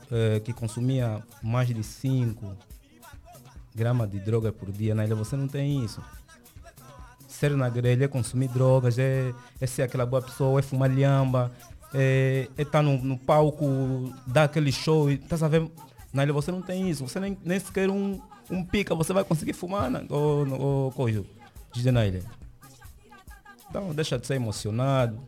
eh, 0.10 0.40
que 0.40 0.54
consumia 0.54 1.22
mais 1.44 1.68
de 1.68 1.84
5 1.84 2.56
gramas 3.76 4.10
de 4.10 4.20
droga 4.22 4.54
por 4.54 4.72
dia. 4.72 4.96
Na 4.96 5.04
ilha 5.04 5.16
você 5.16 5.36
não 5.36 5.50
tem 5.50 5.84
isso. 5.84 6.02
Ser 7.36 7.52
na 7.52 7.68
grelha 7.68 8.06
é 8.06 8.08
consumir 8.08 8.48
drogas, 8.48 8.98
é, 8.98 9.34
é 9.60 9.68
ser 9.68 9.82
aquela 9.82 10.06
boa 10.06 10.22
pessoa, 10.22 10.58
é 10.58 10.62
fumar 10.62 10.90
lhamba, 10.90 11.52
é 11.94 12.48
estar 12.58 12.82
no, 12.82 12.98
no 12.98 13.18
palco, 13.18 14.14
dar 14.26 14.46
aquele 14.46 14.72
show. 14.72 15.12
e 15.12 15.18
Tá 15.18 15.36
a 15.46 15.50
ver? 15.50 15.70
Na 16.14 16.24
ilha 16.24 16.32
você 16.32 16.50
não 16.50 16.62
tem 16.62 16.90
isso. 16.90 17.06
Você 17.06 17.20
nem, 17.20 17.38
nem 17.44 17.60
sequer 17.60 17.90
um, 17.90 18.22
um 18.50 18.64
pica 18.64 18.96
você 18.96 19.12
vai 19.12 19.26
conseguir 19.26 19.52
fumar 19.52 19.92
ou, 20.10 20.48
ou 20.48 20.92
coisa. 20.94 21.26
Diz 21.74 21.84
na 21.86 22.06
ilha. 22.06 22.24
Então 23.70 23.94
deixa 23.94 24.18
de 24.18 24.26
ser 24.26 24.36
emocionado 24.36 25.20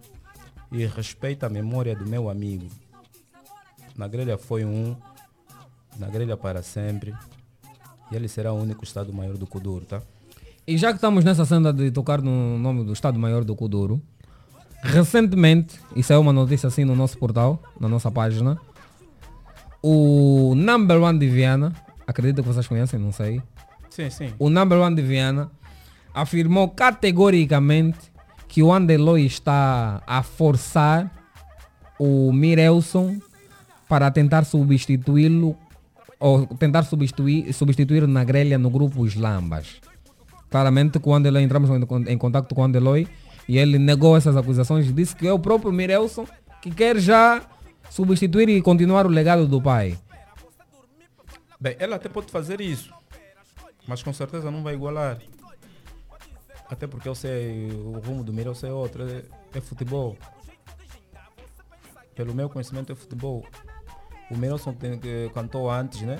e 0.72 0.86
respeita 0.86 1.47
a 1.47 1.49
memória 1.49 1.93
do 1.93 2.05
meu 2.05 2.30
amigo. 2.30 2.70
Na 3.97 4.08
grelha 4.08 4.38
foi 4.38 4.64
um, 4.64 4.95
na 5.97 6.08
grelha 6.08 6.38
para 6.38 6.64
sempre. 6.64 7.14
E 8.10 8.16
ele 8.16 8.30
será 8.30 8.53
o 8.53 8.62
único 8.62 8.86
Estado 8.86 9.12
Maior 9.12 9.36
do 9.36 9.45
Kuduro, 9.45 9.84
tá? 9.84 10.01
E 10.68 10.78
já 10.78 10.89
que 10.89 10.95
estamos 10.95 11.24
nessa 11.24 11.45
senda 11.45 11.72
de 11.72 11.91
tocar 11.91 12.22
no 12.22 12.59
nome 12.59 12.84
do 12.84 12.91
Estado-Maior 12.91 13.45
do 13.45 13.55
Kuduro, 13.55 14.01
recentemente, 14.84 15.80
isso 15.95 16.11
é 16.11 16.18
uma 16.18 16.34
notícia 16.34 16.68
assim 16.68 16.84
no 16.84 16.93
nosso 16.93 17.18
portal, 17.18 17.63
na 17.80 17.88
nossa 17.88 18.11
página, 18.11 18.59
o 19.82 20.53
number 20.57 21.01
one 21.01 21.18
de 21.18 21.30
Viana, 21.30 21.74
acredito 22.05 22.41
que 22.41 22.47
vocês 22.49 22.68
conhecem, 22.68 22.99
não 22.99 23.13
sei, 23.13 23.41
Sim, 23.89 24.09
sim. 24.09 24.34
o 24.38 24.49
number 24.49 24.78
one 24.78 24.93
de 24.93 25.01
Viana 25.01 25.49
afirmou 26.13 26.68
categoricamente 26.68 27.99
que 28.49 28.61
o 28.61 28.74
Andeloy 28.74 29.26
está 29.26 30.01
a 30.05 30.22
forçar 30.22 31.09
o 31.97 32.34
Mirelson 32.34 33.20
para 33.88 34.11
tentar 34.11 34.43
substituí-lo 34.43 35.55
ou 36.20 36.45
tentar 36.45 36.84
substituir, 36.84 37.53
substituir 37.53 38.05
na 38.05 38.26
grelha 38.26 38.57
no 38.57 38.70
grupo 38.70 39.01
Os 39.01 39.15
Lambas. 39.15 39.80
Claramente, 40.50 41.00
quando 41.00 41.26
ele 41.26 41.41
entramos 41.41 41.70
em, 42.08 42.18
contato 42.18 42.54
com 42.56 42.62
o 42.62 42.64
Andeloy 42.64 43.08
e 43.48 43.58
ele 43.58 43.78
negou 43.78 44.16
essas 44.16 44.38
acusações, 44.38 44.93
disse 44.93 45.16
que 45.16 45.28
é 45.28 45.34
o 45.34 45.39
próprio 45.39 45.72
Mirelson 45.72 46.26
que 46.62 46.72
quer 46.72 46.98
já 46.98 47.41
substituir 47.89 48.50
e 48.50 48.62
continuar 48.62 49.06
o 49.06 49.10
legado 49.10 49.48
do 49.48 49.62
pai. 49.62 49.98
Bem, 51.60 51.76
ela 51.80 51.95
até 51.95 52.08
pode 52.08 52.32
fazer 52.32 52.62
isso, 52.62 52.93
mas 53.88 54.04
com 54.04 54.14
certeza 54.14 54.52
não 54.52 54.64
vai 54.64 54.74
igualar. 54.74 55.20
Até 56.70 56.86
porque 56.86 57.08
eu 57.08 57.16
sei, 57.16 57.70
o 57.72 58.00
rumo 58.00 58.24
do 58.24 58.34
Mirelson 58.34 58.68
é 58.68 58.74
outro, 58.74 59.04
é, 59.04 59.24
é 59.58 59.62
futebol. 59.62 60.18
Pelo 62.14 62.34
meu 62.34 62.50
conhecimento 62.50 62.91
é 62.91 62.95
futebol. 62.95 63.45
O 64.30 64.38
Mirelson 64.38 64.74
que 64.74 65.32
cantou 65.34 65.70
antes, 65.72 66.02
né? 66.02 66.20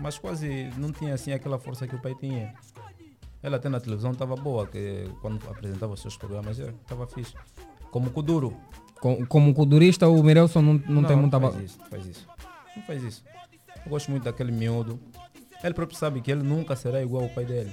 Mas 0.00 0.18
quase 0.18 0.70
não 0.76 0.92
tinha 0.92 1.14
assim 1.14 1.32
aquela 1.32 1.58
força 1.58 1.86
que 1.86 1.94
o 1.94 2.00
pai 2.00 2.14
tinha. 2.14 2.54
Ela 3.42 3.56
até 3.56 3.68
na 3.68 3.78
televisão 3.80 4.10
estava 4.12 4.34
boa, 4.36 4.66
que 4.66 5.08
quando 5.20 5.38
apresentava 5.48 5.92
os 5.92 6.00
seus 6.02 6.16
programas, 6.16 6.58
estava 6.58 7.06
fixe. 7.06 7.34
Como 7.90 8.10
Kuduro. 8.10 8.56
Com- 9.00 9.24
Como 9.26 9.54
kudurista, 9.54 10.08
o 10.08 10.20
Mirelson 10.24 10.60
não, 10.60 10.74
não, 10.88 11.04
tem 11.04 11.16
muita... 11.16 11.38
Não 11.38 11.52
faz 11.52 11.62
isso, 11.64 11.78
não 11.78 11.86
faz 11.86 12.06
isso. 12.06 12.26
Não 12.76 12.82
faz 12.82 13.02
isso. 13.04 13.24
Eu 13.86 13.90
gosto 13.90 14.10
muito 14.10 14.24
daquele 14.24 14.50
miúdo. 14.50 14.98
Ele 15.62 15.72
próprio 15.74 15.96
sabe 15.96 16.20
que 16.20 16.32
ele 16.32 16.42
nunca 16.42 16.74
será 16.74 17.00
igual 17.00 17.22
ao 17.24 17.28
pai 17.28 17.44
dele. 17.44 17.72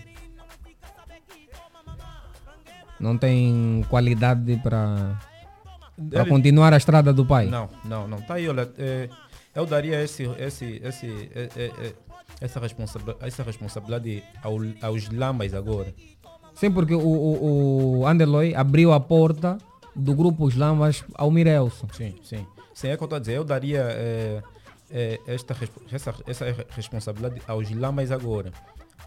Não 2.99 3.17
tem 3.17 3.83
qualidade 3.89 4.55
para 4.57 5.19
para 6.09 6.21
Ele- 6.21 6.29
continuar 6.29 6.73
a 6.73 6.77
estrada 6.77 7.13
do 7.13 7.25
pai. 7.25 7.47
Não, 7.47 7.69
não, 7.85 8.07
não. 8.07 8.21
Tá 8.21 8.33
aí, 8.35 8.47
olha. 8.49 8.69
é, 8.77 9.09
eu 9.53 9.65
daria 9.65 10.01
esse, 10.03 10.23
esse, 10.37 10.81
esse, 10.83 11.31
é, 11.33 11.49
é, 11.55 11.65
é, 11.87 11.93
essa, 12.41 12.59
responsa- 12.59 12.99
essa 13.21 13.43
responsabilidade 13.43 14.23
ao, 14.43 14.57
aos 14.81 15.09
lambas 15.09 15.53
agora. 15.53 15.93
Sim, 16.53 16.71
porque 16.71 16.93
o, 16.95 16.99
o, 16.99 17.99
o 17.99 18.07
Anderloy 18.07 18.55
abriu 18.55 18.93
a 18.93 18.99
porta 18.99 19.57
do 19.95 20.13
grupo 20.13 20.45
Os 20.45 20.55
Lambas 20.55 21.03
ao 21.13 21.29
Mirelson. 21.29 21.87
Sim, 21.93 22.15
sim. 22.23 22.45
Sim, 22.73 22.89
é 22.89 22.93
o 22.93 22.97
que 22.97 23.03
eu 23.03 23.05
estou 23.05 23.17
a 23.17 23.19
dizer. 23.19 23.37
Eu 23.37 23.43
daria 23.43 23.81
é, 23.89 24.43
é, 24.91 25.19
esta, 25.27 25.55
essa, 25.91 26.15
essa 26.27 26.45
responsabilidade 26.71 27.41
aos 27.47 27.69
lambas 27.71 28.11
agora. 28.11 28.51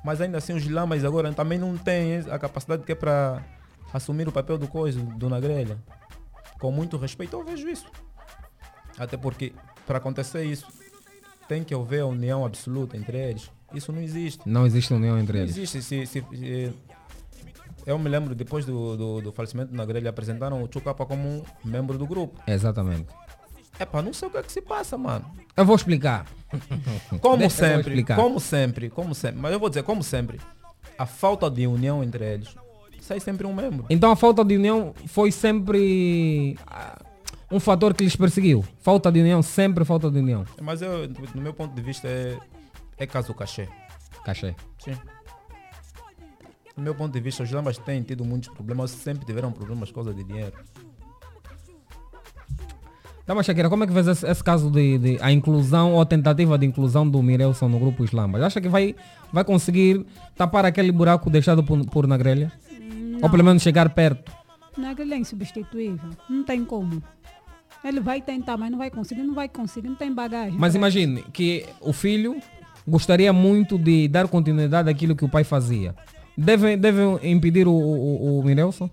Mas 0.05 0.21
ainda 0.21 0.39
assim, 0.39 0.55
os 0.55 0.67
lambas 0.69 1.05
agora 1.05 1.33
também 1.33 1.59
não 1.59 1.77
têm 1.77 2.19
a 2.31 2.39
capacidade 2.39 2.83
que 2.85 2.93
é 2.93 2.95
para 2.95 3.45
assumir 3.93 4.29
o 4.29 4.33
papel 4.33 4.57
do 4.59 4.69
coisa, 4.69 5.01
do 5.01 5.29
Nagrelha. 5.29 5.79
Com 6.61 6.71
muito 6.71 6.97
respeito, 6.97 7.37
eu 7.37 7.45
vejo 7.45 7.69
isso. 7.69 7.87
Até 8.99 9.17
porque, 9.17 9.53
para 9.87 9.99
acontecer 9.99 10.45
isso, 10.45 10.67
tem 11.49 11.65
que 11.65 11.75
haver 11.75 12.05
união 12.05 12.45
absoluta 12.45 12.97
entre 12.97 13.17
eles. 13.19 13.51
Isso 13.75 13.93
não 13.93 14.01
existe. 14.03 14.41
Não 14.47 14.67
existe 14.67 14.93
união 14.95 15.19
entre 15.19 15.39
Não 15.39 15.45
eles. 15.45 15.57
existe. 15.57 15.83
Se, 15.83 16.07
se, 16.07 16.23
se- 16.37 16.73
eu 17.87 17.99
me 17.99 18.09
lembro, 18.09 18.35
depois 18.35 18.65
do, 18.65 18.97
do, 18.97 19.21
do 19.23 19.33
falecimento 19.33 19.71
do 19.71 19.77
Nagrelha, 19.77 20.11
apresentaram 20.11 20.63
o 20.63 20.69
Chucapa 20.73 21.07
como 21.07 21.29
um 21.29 21.43
membro 21.65 21.97
do 21.99 22.07
grupo. 22.07 22.41
Exatamente. 22.47 23.07
É 23.79 23.85
pá, 23.87 24.03
não 24.03 24.13
sei 24.13 24.29
o 24.29 24.31
que 24.31 24.37
é 24.39 24.43
que 24.43 24.53
se 24.53 24.61
passa, 24.61 24.99
mano. 24.99 25.25
Eu 25.57 25.65
vou 25.65 25.77
explicar. 25.77 26.27
Como 27.21 27.37
Deixa 27.39 27.57
sempre, 27.57 27.81
explicar. 27.91 28.17
como 28.17 28.41
sempre, 28.41 28.91
como 28.91 29.15
sempre. 29.15 29.39
Mas 29.41 29.53
eu 29.53 29.61
vou 29.61 29.69
dizer, 29.69 29.83
como 29.83 30.03
sempre, 30.03 30.41
a 30.99 31.05
falta 31.07 31.51
de 31.51 31.67
união 31.67 32.03
entre 32.03 32.25
eles 32.25 32.55
sai 33.01 33.21
sempre 33.21 33.47
um 33.47 33.55
membro. 33.55 33.87
Então 33.91 34.11
a 34.11 34.17
falta 34.17 34.43
de 34.45 34.57
união 34.57 34.95
foi 35.07 35.31
sempre 35.31 36.57
um 37.51 37.59
fator 37.59 37.95
que 37.95 38.05
lhes 38.05 38.17
perseguiu. 38.17 38.65
Falta 38.81 39.11
de 39.11 39.21
união, 39.21 39.43
sempre 39.43 39.85
falta 39.85 40.11
de 40.11 40.19
união. 40.19 40.45
Mas 40.61 40.83
eu, 40.83 41.09
no 41.35 41.43
meu 41.43 41.55
ponto 41.55 41.75
de 41.75 41.83
vista, 41.83 42.07
é, 42.09 42.39
é 42.97 43.07
caso 43.07 43.33
cachê. 43.35 43.69
Cachê. 44.25 44.55
Sim. 44.79 44.97
No 46.77 46.83
meu 46.83 46.95
ponto 46.95 47.13
de 47.13 47.21
vista, 47.21 47.43
os 47.43 47.51
lambas 47.51 47.79
têm 47.79 48.03
tido 48.03 48.25
muitos 48.25 48.51
problemas, 48.51 48.91
sempre 48.91 49.25
tiveram 49.25 49.51
problemas 49.51 49.89
por 49.89 49.97
causa 49.97 50.15
de 50.15 50.23
dinheiro. 50.23 50.53
Dama 53.27 53.43
Shakira, 53.43 53.69
como 53.69 53.85
é 53.85 53.87
que 53.87 53.93
vês 53.93 54.07
esse, 54.07 54.27
esse 54.27 54.43
caso 54.43 54.71
de, 54.71 54.97
de 54.97 55.19
a 55.21 55.31
inclusão 55.31 55.93
ou 55.93 56.01
a 56.01 56.07
tentativa 56.07 56.57
de 56.57 56.65
inclusão 56.65 57.07
do 57.07 57.23
Mirelson 57.23 57.69
no 57.69 57.79
grupo 57.79 58.03
Islambas? 58.03 58.43
Acha 58.43 58.59
que 58.59 58.69
vai, 58.69 58.95
vai 59.31 59.45
conseguir 59.45 60.07
tapar 60.35 60.65
aquele 60.65 60.91
buraco 60.91 61.29
deixado 61.29 61.63
por, 61.63 61.85
por 61.87 62.07
Nagrelha? 62.07 62.51
Ou 63.21 63.29
pelo 63.29 63.45
menos 63.45 63.63
chegar 63.63 63.91
perto? 63.91 64.33
Nagrelha 64.79 65.15
é 65.15 65.19
insubstituível. 65.19 66.11
Não 66.31 66.43
tem 66.43 66.65
como. 66.65 67.03
Ele 67.85 68.01
vai 68.01 68.21
tentar, 68.21 68.57
mas 68.57 68.71
não 68.71 68.79
vai 68.79 68.91
conseguir, 68.91 69.23
não 69.23 69.35
vai 69.35 69.49
conseguir, 69.49 69.89
não 69.89 69.97
tem 69.97 70.13
bagagem. 70.13 70.59
Mas 70.59 70.75
imagine 70.75 71.23
que 71.33 71.65
o 71.81 71.93
filho 71.93 72.37
gostaria 72.87 73.33
muito 73.33 73.79
de 73.79 74.09
dar 74.09 74.27
continuidade 74.29 74.89
àquilo 74.91 75.15
que 75.15 75.25
o 75.25 75.29
pai 75.29 75.45
fazia. 75.45 75.95
Devem 76.37 76.77
deve 76.79 77.01
impedir 77.23 77.67
o, 77.69 77.73
o, 77.73 78.41
o 78.41 78.45
Mirelson? 78.45 78.89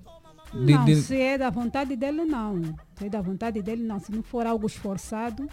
De- 0.54 0.74
Não, 0.74 0.86
de- 0.86 0.96
se 0.98 1.20
é 1.20 1.38
da 1.38 1.50
vontade 1.50 1.96
dele, 1.96 2.24
não. 2.26 2.62
Se 2.96 3.06
é 3.06 3.10
da 3.10 3.22
vontade 3.22 3.62
dele, 3.62 3.84
não. 3.84 4.00
Se 4.00 4.12
não 4.12 4.24
for 4.24 4.46
algo 4.46 4.66
esforçado, 4.68 5.48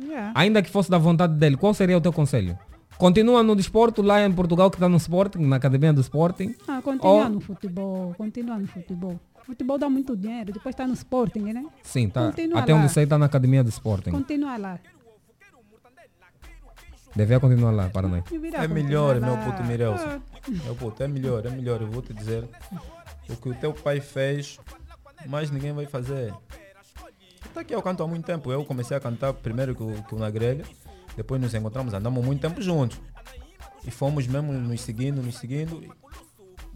yeah. 0.00 0.32
Ainda 0.34 0.62
que 0.62 0.70
fosse 0.70 0.90
da 0.90 0.98
vontade 0.98 1.34
dele, 1.34 1.56
qual 1.56 1.74
seria 1.74 1.96
o 1.98 2.00
teu 2.00 2.12
conselho? 2.12 2.56
Continua 2.98 3.42
no 3.42 3.54
desporto 3.54 4.00
lá 4.00 4.24
em 4.24 4.32
Portugal 4.32 4.70
que 4.70 4.76
está 4.76 4.88
no 4.88 4.96
Sporting, 4.96 5.40
na 5.40 5.56
academia 5.56 5.92
do 5.92 6.00
Sporting. 6.00 6.54
Ah, 6.66 6.80
continua 6.82 7.24
Ou- 7.24 7.28
no 7.28 7.40
futebol, 7.40 8.14
continua 8.16 8.56
no 8.58 8.66
futebol. 8.66 9.20
Futebol 9.46 9.78
dá 9.78 9.88
muito 9.88 10.16
dinheiro, 10.16 10.52
depois 10.52 10.72
está 10.74 10.86
no 10.88 10.94
Sporting, 10.94 11.52
né? 11.52 11.64
Sim, 11.82 12.08
tá. 12.08 12.26
Continua 12.26 12.60
Até 12.60 12.74
lá. 12.74 12.80
onde 12.80 12.92
sei 12.92 13.04
está 13.04 13.16
na 13.16 13.26
academia 13.26 13.62
do 13.62 13.70
Sporting. 13.70 14.10
Continua 14.10 14.56
lá. 14.56 14.80
Devia 17.14 17.40
continuar 17.40 17.70
lá 17.70 17.88
para 17.88 18.08
nós. 18.08 18.24
É 18.30 18.68
melhor, 18.68 19.20
meu 19.20 19.38
puto 19.38 19.62
Mirelson. 19.64 20.04
Ah, 20.04 20.20
Meu 20.48 20.74
puto, 20.74 21.02
é 21.02 21.08
melhor, 21.08 21.46
é 21.46 21.50
melhor. 21.50 21.80
Eu 21.80 21.86
vou 21.90 22.02
te 22.02 22.12
dizer. 22.12 22.44
O 23.28 23.36
que 23.36 23.48
o 23.48 23.54
teu 23.54 23.72
pai 23.72 24.00
fez, 24.00 24.58
mais 25.26 25.50
ninguém 25.50 25.72
vai 25.72 25.86
fazer. 25.86 26.34
Até 27.44 27.64
que 27.64 27.74
eu 27.74 27.80
canto 27.80 28.02
há 28.02 28.06
muito 28.06 28.26
tempo. 28.26 28.52
Eu 28.52 28.64
comecei 28.64 28.96
a 28.96 29.00
cantar 29.00 29.32
primeiro 29.32 29.74
que 29.74 29.82
o, 29.82 30.02
que 30.02 30.14
o 30.14 30.18
Nagrelha. 30.18 30.64
Depois 31.16 31.40
nos 31.40 31.54
encontramos, 31.54 31.94
andamos 31.94 32.22
muito 32.22 32.40
tempo 32.42 32.60
juntos. 32.60 33.00
E 33.86 33.90
fomos 33.90 34.26
mesmo 34.26 34.52
nos 34.52 34.80
seguindo, 34.82 35.22
nos 35.22 35.38
seguindo. 35.38 35.82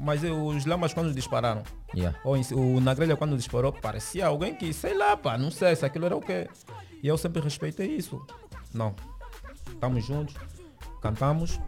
Mas 0.02 0.22
os 0.24 0.64
lamas 0.64 0.94
quando 0.94 1.12
dispararam. 1.12 1.62
Yeah. 1.94 2.18
Ou 2.24 2.36
o 2.56 2.80
Nagrelha 2.80 3.16
quando 3.16 3.36
disparou, 3.36 3.70
parecia 3.70 4.26
alguém 4.26 4.54
que, 4.54 4.72
sei 4.72 4.94
lá, 4.96 5.14
pá, 5.14 5.36
não 5.36 5.50
sei 5.50 5.76
se 5.76 5.84
aquilo 5.84 6.06
era 6.06 6.16
o 6.16 6.20
quê. 6.20 6.48
E 7.02 7.06
eu 7.06 7.18
sempre 7.18 7.42
respeitei 7.42 7.86
isso. 7.86 8.24
Não. 8.72 8.94
Estamos 9.70 10.04
juntos, 10.04 10.34
cantamos, 11.02 11.60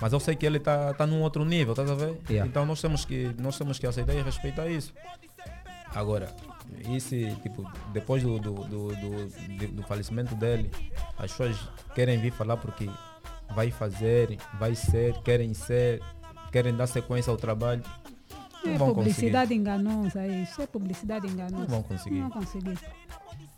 mas 0.00 0.12
eu 0.12 0.18
sei 0.18 0.34
que 0.34 0.44
ele 0.44 0.58
está 0.58 0.92
tá 0.92 1.06
num 1.06 1.22
outro 1.22 1.44
nível, 1.44 1.72
estás 1.72 1.90
a 1.90 1.94
ver? 1.94 2.18
Yeah. 2.28 2.48
Então 2.48 2.66
nós 2.66 2.80
temos, 2.80 3.04
que, 3.04 3.32
nós 3.38 3.56
temos 3.56 3.78
que 3.78 3.86
aceitar 3.86 4.14
e 4.14 4.22
respeitar 4.22 4.68
isso. 4.68 4.92
Agora, 5.94 6.34
esse, 6.94 7.34
tipo, 7.42 7.64
depois 7.92 8.22
do, 8.22 8.38
do, 8.38 8.54
do, 8.54 8.88
do, 8.88 9.68
do 9.68 9.82
falecimento 9.84 10.34
dele, 10.34 10.70
as 11.16 11.30
pessoas 11.30 11.56
querem 11.94 12.18
vir 12.18 12.32
falar 12.32 12.56
porque 12.56 12.90
vai 13.54 13.70
fazer, 13.70 14.36
vai 14.58 14.74
ser, 14.74 15.14
querem 15.22 15.54
ser, 15.54 16.02
querem 16.52 16.74
dar 16.76 16.86
sequência 16.86 17.30
ao 17.30 17.36
trabalho. 17.36 17.82
Não 18.64 18.72
É 18.74 18.78
vão 18.78 18.88
conseguir. 18.94 19.10
publicidade 19.14 19.54
enganosa, 19.54 20.26
isso. 20.26 20.60
É 20.60 20.66
publicidade 20.66 21.26
enganosa. 21.26 21.62
Não 21.62 21.66
vão 21.68 21.82
conseguir. 21.82 22.20
Não 22.20 22.28
vão 22.28 22.42
conseguir. 22.42 22.78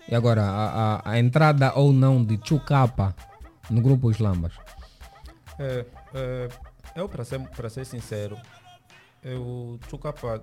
E 0.08 0.14
agora, 0.14 0.42
a, 0.42 0.96
a- 0.96 1.10
a 1.12 1.18
entrada 1.18 1.72
ou 1.74 1.92
não 1.92 2.22
de 2.24 2.38
Chucapa 2.44 3.14
no 3.70 3.80
grupo 3.80 4.10
Islambas? 4.10 4.52
É, 5.58 5.86
é, 6.14 6.48
eu, 6.96 7.08
para 7.08 7.24
ser, 7.24 7.40
pra 7.50 7.68
ser 7.70 7.84
sincero, 7.86 8.36
eu, 9.22 9.78
Chucapa 9.88 10.42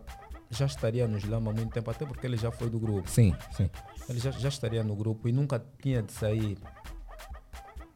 já 0.50 0.66
estaria 0.66 1.08
no 1.08 1.18
Islama 1.18 1.52
há 1.52 1.54
muito 1.54 1.72
tempo, 1.74 1.89
até 1.91 2.06
porque 2.06 2.26
ele 2.26 2.38
já 2.38 2.52
foi 2.52 2.70
do 2.70 2.80
grupo. 2.80 3.10
Sim, 3.10 3.36
sim. 3.56 3.70
Ele 4.10 4.20
já, 4.20 4.32
já 4.32 4.48
estaria 4.50 4.84
no 4.84 4.95
grupo 4.95 5.28
e 5.28 5.32
nunca 5.32 5.64
tinha 5.82 6.02
de 6.02 6.14
sair. 6.14 6.58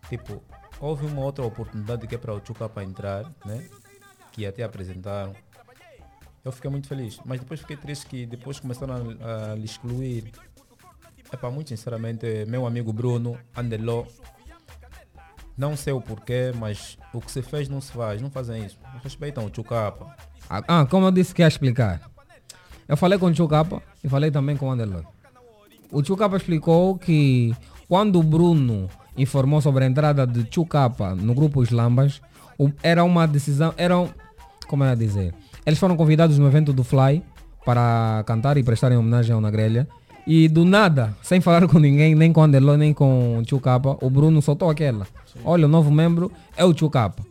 Tipo, 0.10 0.44
houve 0.80 1.06
uma 1.06 1.22
outra 1.22 1.46
oportunidade 1.46 2.06
que 2.08 2.16
é 2.16 2.18
para 2.18 2.34
o 2.34 2.42
Chucapa 2.46 2.84
entrar, 2.84 3.24
né? 3.46 3.68
Que 4.32 4.46
até 4.46 4.64
apresentaram. 4.64 5.34
Eu 6.44 6.52
fiquei 6.52 6.72
muito 6.72 6.88
feliz, 6.88 7.20
mas 7.24 7.40
depois 7.40 7.60
fiquei 7.60 7.78
triste 7.78 8.08
que 8.08 8.26
depois 8.26 8.60
começaram 8.60 8.96
a, 9.22 9.52
a 9.52 9.56
lhe 9.56 9.66
excluir. 9.66 10.32
Epá, 11.32 11.50
muito 11.52 11.70
sinceramente, 11.70 12.26
meu 12.48 12.66
amigo 12.66 12.92
Bruno 12.92 13.38
Andeló, 13.56 14.06
não 15.58 15.78
sei 15.78 15.94
o 15.94 16.02
porquê, 16.02 16.52
mas 16.58 16.98
o 17.14 17.22
que 17.22 17.32
se 17.32 17.42
fez 17.42 17.70
não 17.70 17.80
se 17.80 17.92
faz, 17.92 18.22
não 18.22 18.32
fazem 18.32 18.66
isso. 18.66 18.78
Respeitam 19.04 19.46
o 19.46 19.56
Chucapa. 19.56 20.16
Ah, 20.50 20.64
ah, 20.68 20.86
como 20.86 21.06
eu 21.06 21.12
disse 21.12 21.34
que 21.34 21.42
ia 21.42 21.48
explicar. 21.48 22.10
Eu 22.88 22.98
falei 22.98 23.18
com 23.20 23.28
o 23.28 23.36
Chucapa 23.36 23.82
e 24.04 24.10
falei 24.10 24.32
também 24.32 24.58
com 24.58 24.68
o 24.68 24.72
Anderloi. 24.72 25.04
O 25.92 26.04
Chucapa 26.04 26.38
explicou 26.38 26.98
que 26.98 27.56
quando 27.88 28.20
o 28.20 28.24
Bruno 28.24 28.90
informou 29.18 29.62
sobre 29.62 29.84
a 29.84 29.88
entrada 29.88 30.26
de 30.26 30.46
Chucapa 30.50 31.16
no 31.16 31.34
grupo 31.34 31.64
Islambas, 31.64 32.22
era 32.84 33.04
uma 33.04 33.28
decisão, 33.28 33.74
eram, 33.78 34.10
como 34.68 34.84
eu 34.84 34.90
ia 34.90 34.96
dizer, 34.96 35.34
eles 35.66 35.80
foram 35.80 35.96
convidados 35.96 36.38
no 36.38 36.48
evento 36.48 36.74
do 36.74 36.84
Fly 36.84 37.24
para 37.66 38.24
cantar 38.26 38.58
e 38.58 38.64
prestarem 38.64 38.98
homenagem 38.98 39.34
ao 39.34 39.42
Nagrelha. 39.42 39.88
E 40.26 40.48
do 40.48 40.66
nada, 40.66 41.16
sem 41.22 41.42
falar 41.42 41.68
com 41.68 41.80
ninguém, 41.80 42.16
nem 42.16 42.32
com 42.32 42.42
o 42.42 42.44
Anderloi, 42.44 42.78
nem 42.78 42.94
com 42.94 43.40
o 43.40 43.48
Chucapa, 43.48 43.98
o 44.02 44.10
Bruno 44.10 44.42
soltou 44.42 44.70
aquela. 44.70 45.08
Olha, 45.44 45.66
o 45.66 45.70
novo 45.70 45.92
membro 45.92 46.32
é 46.56 46.66
o 46.66 46.78
Chucapa. 46.78 47.24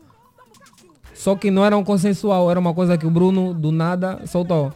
Só 1.14 1.37
que 1.37 1.51
não 1.51 1.64
era 1.64 1.76
um 1.76 1.85
consensual, 1.85 2.51
era 2.51 2.59
uma 2.59 2.72
coisa 2.72 2.97
que 2.97 3.07
o 3.07 3.11
Bruno 3.11 3.53
do 3.53 3.70
nada 3.70 4.20
soltou. 4.26 4.72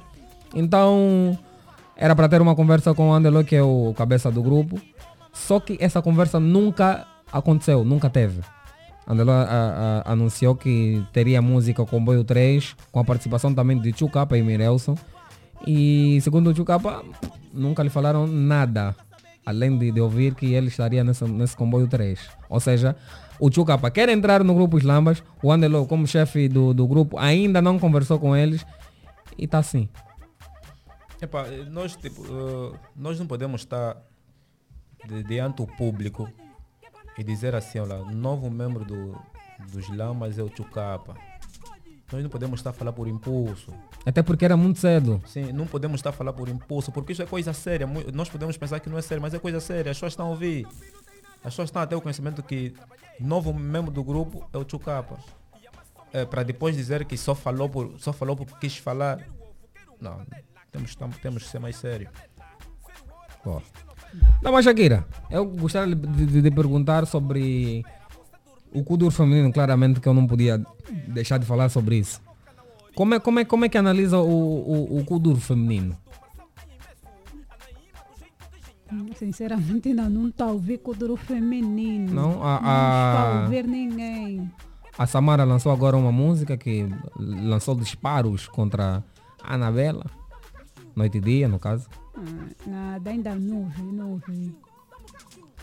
Então, 0.54 1.36
era 1.96 2.14
para 2.14 2.28
ter 2.28 2.42
uma 2.42 2.54
conversa 2.54 2.92
com 2.92 3.08
o 3.08 3.12
Andelo, 3.12 3.42
que 3.44 3.56
é 3.56 3.62
o 3.62 3.94
cabeça 3.96 4.30
do 4.30 4.42
grupo. 4.42 4.78
Só 5.34 5.60
que 5.60 5.76
essa 5.80 6.00
conversa 6.00 6.38
nunca 6.40 7.06
aconteceu, 7.32 7.84
nunca 7.84 8.08
teve. 8.08 8.40
Andelo 9.06 9.32
a- 9.32 9.42
a- 10.06 10.12
anunciou 10.12 10.54
que 10.56 11.04
teria 11.12 11.42
música 11.42 11.84
Comboio 11.84 12.24
3, 12.24 12.74
com 12.90 13.00
a 13.00 13.04
participação 13.04 13.52
também 13.52 13.78
de 13.78 13.92
Chucapa 13.96 14.38
e 14.38 14.42
Mirelson. 14.42 14.96
E 15.66 16.18
segundo 16.22 16.50
o 16.50 16.56
Chucapa, 16.56 17.04
nunca 17.52 17.82
lhe 17.82 17.90
falaram 17.90 18.26
nada, 18.26 18.94
além 19.44 19.76
de, 19.76 19.90
de 19.90 20.00
ouvir 20.00 20.34
que 20.34 20.54
ele 20.54 20.68
estaria 20.68 21.02
nesse, 21.04 21.24
nesse 21.24 21.56
comboio 21.56 21.86
3. 21.88 22.18
Ou 22.48 22.60
seja, 22.60 22.96
o 23.38 23.52
Chucapa 23.52 23.90
quer 23.90 24.08
entrar 24.08 24.42
no 24.44 24.54
grupo 24.54 24.78
Islambas, 24.78 25.22
o 25.42 25.50
Andelo, 25.52 25.86
como 25.86 26.06
chefe 26.06 26.48
do, 26.48 26.72
do 26.72 26.86
grupo, 26.86 27.18
ainda 27.18 27.60
não 27.60 27.78
conversou 27.78 28.18
com 28.18 28.34
eles 28.36 28.64
e 29.36 29.44
está 29.44 29.58
assim. 29.58 29.88
Epá, 31.20 31.44
nós, 31.70 31.96
tipo, 31.96 32.22
eh, 32.24 32.76
nós 32.96 33.18
não 33.18 33.26
podemos 33.26 33.62
estar 33.62 33.96
de, 35.06 35.22
diante 35.22 35.56
do 35.56 35.66
público 35.66 36.30
e 37.16 37.22
dizer 37.22 37.54
assim, 37.54 37.78
olha, 37.78 37.98
novo 37.98 38.50
membro 38.50 38.84
do, 38.84 39.16
dos 39.70 39.88
Lamas 39.88 40.38
é 40.38 40.42
o 40.42 40.54
Chucapa. 40.54 41.16
Nós 42.12 42.22
não 42.22 42.30
podemos 42.30 42.60
estar 42.60 42.70
a 42.70 42.72
falar 42.72 42.92
por 42.92 43.08
impulso. 43.08 43.72
Até 44.04 44.22
porque 44.22 44.44
era 44.44 44.56
muito 44.56 44.78
cedo. 44.78 45.22
Sim, 45.26 45.52
não 45.52 45.66
podemos 45.66 45.98
estar 45.98 46.10
a 46.10 46.12
falar 46.12 46.32
por 46.32 46.48
impulso, 46.48 46.92
porque 46.92 47.12
isso 47.12 47.22
é 47.22 47.26
coisa 47.26 47.52
séria. 47.52 47.86
Nós 48.12 48.28
podemos 48.28 48.56
pensar 48.56 48.78
que 48.80 48.88
não 48.88 48.98
é 48.98 49.02
sério, 49.02 49.22
mas 49.22 49.32
é 49.34 49.38
coisa 49.38 49.58
séria. 49.58 49.90
As 49.90 49.96
pessoas 49.96 50.12
estão 50.12 50.26
a 50.26 50.30
ouvir. 50.30 50.66
As 51.36 51.52
pessoas 51.52 51.68
estão 51.68 51.82
a 51.82 51.86
ter 51.86 51.94
o 51.94 52.00
conhecimento 52.00 52.42
que 52.42 52.74
novo 53.18 53.52
membro 53.52 53.90
do 53.90 54.04
grupo 54.04 54.48
é 54.52 54.58
o 54.58 54.68
Chucapa. 54.68 55.18
É, 56.12 56.24
para 56.24 56.42
depois 56.42 56.76
dizer 56.76 57.04
que 57.04 57.16
só 57.16 57.34
falou, 57.34 57.68
por, 57.68 57.98
só 57.98 58.12
falou 58.12 58.36
porque 58.36 58.54
quis 58.60 58.76
falar. 58.76 59.26
Não, 60.00 60.24
temos, 60.70 60.94
temos 61.20 61.42
que 61.42 61.48
ser 61.48 61.58
mais 61.58 61.76
sério. 61.76 62.08
Ó. 63.44 63.60
Não, 64.42 64.52
mas 64.52 64.64
Shakira, 64.64 65.06
eu 65.30 65.44
gostaria 65.46 65.94
de, 65.94 66.26
de- 66.26 66.42
de 66.42 66.50
perguntar 66.50 67.06
sobre 67.06 67.84
o 68.72 68.82
Kuduro 68.84 69.10
feminino, 69.10 69.52
claramente 69.52 70.00
que 70.00 70.08
eu 70.08 70.14
não 70.14 70.26
podia 70.26 70.64
deixar 71.08 71.38
de 71.38 71.46
falar 71.46 71.68
sobre 71.68 71.96
isso. 71.96 72.20
Como 72.94 73.14
é, 73.14 73.18
como 73.20 73.40
é, 73.40 73.44
como 73.44 73.64
é 73.64 73.68
que 73.68 73.78
analisa 73.78 74.18
o, 74.18 74.28
o, 74.28 74.98
o 75.00 75.04
Kuduro 75.04 75.40
feminino? 75.40 75.96
Sinceramente, 79.16 79.88
ainda 79.88 80.08
não 80.08 80.28
está 80.28 80.44
a 80.44 80.52
ouvir 80.52 80.78
Kuduro 80.78 81.16
feminino. 81.16 82.12
Não? 82.12 82.44
A- 82.44 82.52
Não 82.52 82.58
está 82.58 82.64
a- 82.68 83.38
a 83.38 83.42
ouvir 83.44 83.66
ninguém. 83.66 84.50
A 84.96 85.06
Samara 85.06 85.42
lançou 85.42 85.72
agora 85.72 85.96
uma 85.96 86.12
música 86.12 86.56
que 86.56 86.86
lançou 87.18 87.74
disparos 87.74 88.46
contra 88.46 89.02
a 89.42 89.54
Anabela, 89.54 90.04
noite 90.94 91.18
e 91.18 91.20
dia, 91.20 91.48
no 91.48 91.58
caso. 91.58 91.88
Ah, 92.16 92.20
nada, 92.66 93.10
ainda 93.10 93.34
não 93.34 93.62
ouvi, 93.62 93.82
não 93.82 94.10
ouvi. 94.12 94.54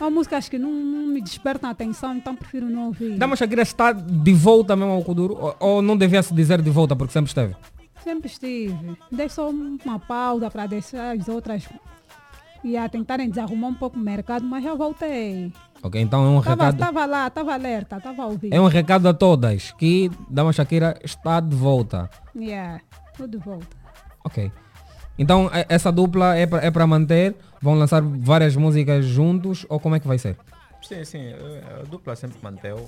Há 0.00 0.10
músicas 0.10 0.48
que 0.48 0.58
não, 0.58 0.70
não 0.72 1.06
me 1.08 1.20
despertam 1.20 1.70
atenção, 1.70 2.16
então 2.16 2.34
prefiro 2.34 2.66
não 2.68 2.86
ouvir. 2.86 3.16
Dama 3.18 3.36
Shakira 3.36 3.62
está 3.62 3.92
de 3.92 4.32
volta 4.32 4.74
mesmo 4.74 4.92
ao 4.92 5.02
Kuduro? 5.02 5.34
Ou, 5.38 5.56
ou 5.60 5.82
não 5.82 5.96
devia 5.96 6.22
se 6.22 6.34
dizer 6.34 6.60
de 6.60 6.70
volta, 6.70 6.96
porque 6.96 7.12
sempre 7.12 7.28
esteve? 7.28 7.54
Sempre 8.02 8.26
estive. 8.28 8.96
Dei 9.12 9.28
só 9.28 9.48
uma 9.50 9.98
pausa 10.00 10.50
para 10.50 10.66
deixar 10.66 11.16
as 11.16 11.28
outras 11.28 11.68
e 12.64 12.76
a 12.76 12.88
tentarem 12.88 13.28
desarrumar 13.28 13.70
um 13.70 13.74
pouco 13.74 13.96
o 13.96 14.00
mercado, 14.00 14.44
mas 14.44 14.64
já 14.64 14.74
voltei. 14.74 15.52
Ok, 15.82 16.00
então 16.00 16.24
é 16.24 16.28
um 16.28 16.42
Tava, 16.42 16.64
recado. 16.66 16.78
tava 16.78 17.06
lá, 17.06 17.30
tava 17.30 17.54
alerta, 17.54 18.00
tava 18.00 18.22
a 18.22 18.26
ouvir. 18.26 18.52
É 18.52 18.60
um 18.60 18.66
recado 18.68 19.08
a 19.08 19.14
todas 19.14 19.72
que 19.72 20.10
Dama 20.28 20.52
Shakira 20.52 20.98
está 21.04 21.38
de 21.40 21.54
volta. 21.54 22.08
Yeah, 22.34 22.80
tô 23.16 23.26
de 23.26 23.36
volta. 23.38 23.76
Ok. 24.24 24.50
Então 25.22 25.48
é- 25.52 25.66
essa 25.68 25.90
dupla 25.92 26.34
é 26.36 26.46
para 26.46 26.64
é 26.64 26.70
pra 26.70 26.86
manter? 26.86 27.34
Vão 27.60 27.74
lançar 27.74 28.02
várias 28.02 28.56
músicas 28.56 29.04
juntos 29.04 29.64
ou 29.68 29.78
como 29.78 29.94
é 29.94 30.00
que 30.00 30.08
vai 30.08 30.18
ser? 30.18 30.36
Sim, 30.82 31.04
sim. 31.04 31.32
A 31.80 31.84
dupla 31.84 32.16
sempre 32.16 32.38
manteve, 32.42 32.82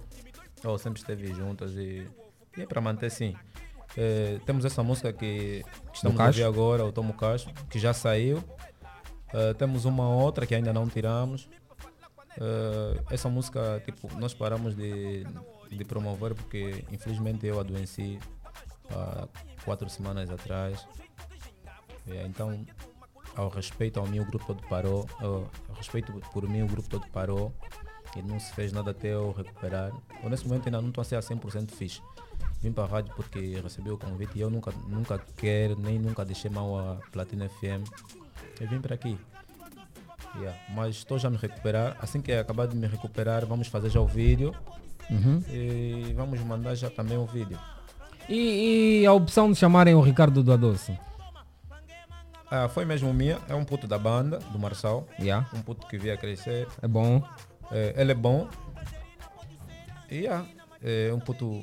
ou 0.64 0.78
sempre 0.78 0.99
esteve 1.01 1.32
juntas 1.32 1.72
e, 1.72 2.07
e 2.57 2.62
é 2.62 2.66
para 2.66 2.80
manter 2.80 3.11
sim. 3.11 3.35
Eh, 3.97 4.41
temos 4.45 4.64
essa 4.64 4.82
música 4.82 5.12
que 5.12 5.62
estamos 5.93 6.18
a 6.20 6.26
ouvir 6.26 6.43
agora, 6.43 6.85
o 6.85 6.91
Tomo 6.91 7.14
Cacho, 7.14 7.49
que 7.70 7.78
já 7.78 7.93
saiu. 7.95 8.43
Eh, 9.32 9.55
temos 9.55 9.85
uma 9.85 10.09
outra 10.09 10.45
que 10.47 10.55
ainda 10.55 10.72
não 10.72 10.89
tiramos. 10.89 11.49
Eh, 12.41 13.01
essa 13.11 13.28
música, 13.28 13.80
tipo, 13.85 14.12
nós 14.18 14.35
paramos 14.35 14.74
de, 14.74 15.24
de 15.70 15.85
promover 15.85 16.35
porque 16.35 16.85
infelizmente 16.91 17.47
eu 17.47 17.61
adoeci 17.61 18.18
há 18.91 19.28
quatro 19.64 19.89
semanas 19.89 20.28
atrás. 20.30 20.85
Eh, 22.09 22.27
então, 22.27 22.65
ao 23.37 23.49
respeito 23.49 23.99
ao 23.99 24.07
o 24.07 24.25
grupo 24.25 24.47
todo 24.47 24.63
parou. 24.69 25.09
Ao 25.21 25.51
respeito 25.77 26.13
por 26.33 26.49
mim, 26.49 26.63
o 26.63 26.67
grupo 26.67 26.89
todo 26.89 27.07
parou. 27.09 27.53
E 28.17 28.23
não 28.23 28.39
se 28.39 28.53
fez 28.53 28.73
nada 28.73 28.93
até 28.93 29.09
eu 29.09 29.33
recuperar. 29.33 29.93
Eu, 30.23 30.31
nesse 30.31 30.47
momento 30.47 30.67
ainda 30.67 30.81
não 30.81 30.89
estou 30.89 31.03
a 31.03 31.05
ser 31.05 31.17
a 31.17 31.21
100% 31.21 31.71
fixe. 31.73 32.01
Vim 32.63 32.73
para 32.73 32.85
a 32.85 32.87
rádio 32.87 33.13
porque 33.17 33.61
recebi 33.61 33.91
o 33.91 33.99
convite 33.99 34.39
e 34.39 34.41
eu 34.41 34.49
nunca, 34.49 34.73
nunca 34.87 35.21
quero, 35.37 35.77
nem 35.79 35.99
nunca 35.99 36.25
deixei 36.25 36.51
mal 36.51 36.79
a 36.79 36.97
Platina 37.11 37.49
FM. 37.49 37.85
Eu 38.61 38.69
vim 38.69 38.81
para 38.81 38.95
aqui. 38.95 39.19
Yeah, 40.37 40.59
Mas 40.71 40.97
estou 40.97 41.19
já 41.19 41.29
a 41.29 41.31
me 41.31 41.37
recuperar. 41.37 41.97
Assim 42.01 42.21
que 42.21 42.33
acabar 42.33 42.67
de 42.67 42.77
me 42.77 42.87
recuperar, 42.87 43.45
vamos 43.47 43.69
fazer 43.69 43.91
já 43.91 44.01
o 44.01 44.07
vídeo. 44.07 44.55
Uhum. 45.11 45.43
E 45.49 46.13
vamos 46.15 46.41
mandar 46.41 46.75
já 46.75 46.91
também 46.91 47.19
o 47.19 47.27
vídeo. 47.27 47.59
E, 48.29 49.01
e 49.03 49.07
a 49.07 49.13
opção 49.13 49.51
de 49.51 49.59
chamarem 49.59 49.95
o 49.95 50.01
Ricardo 50.01 50.43
do 50.43 50.53
Adoce? 50.53 50.99
Ah, 52.51 52.69
foi 52.69 52.85
mesmo 52.85 53.13
minha. 53.13 53.39
É 53.49 53.55
um 53.55 53.65
puto 53.65 53.87
da 53.87 53.99
banda, 53.99 54.39
do 54.53 54.59
Marçal. 54.59 55.07
Yeah. 55.19 55.49
Um 55.55 55.61
puto 55.63 55.87
que 55.87 55.99
via 55.99 56.17
crescer. 56.17 56.69
É 56.81 56.87
bom. 56.89 57.23
É, 57.71 57.95
ele 57.97 58.13
é 58.13 58.15
bom. 58.15 58.47
E 60.11 60.17
yeah, 60.19 60.47
é 60.83 61.13
um 61.13 61.19
puto 61.19 61.63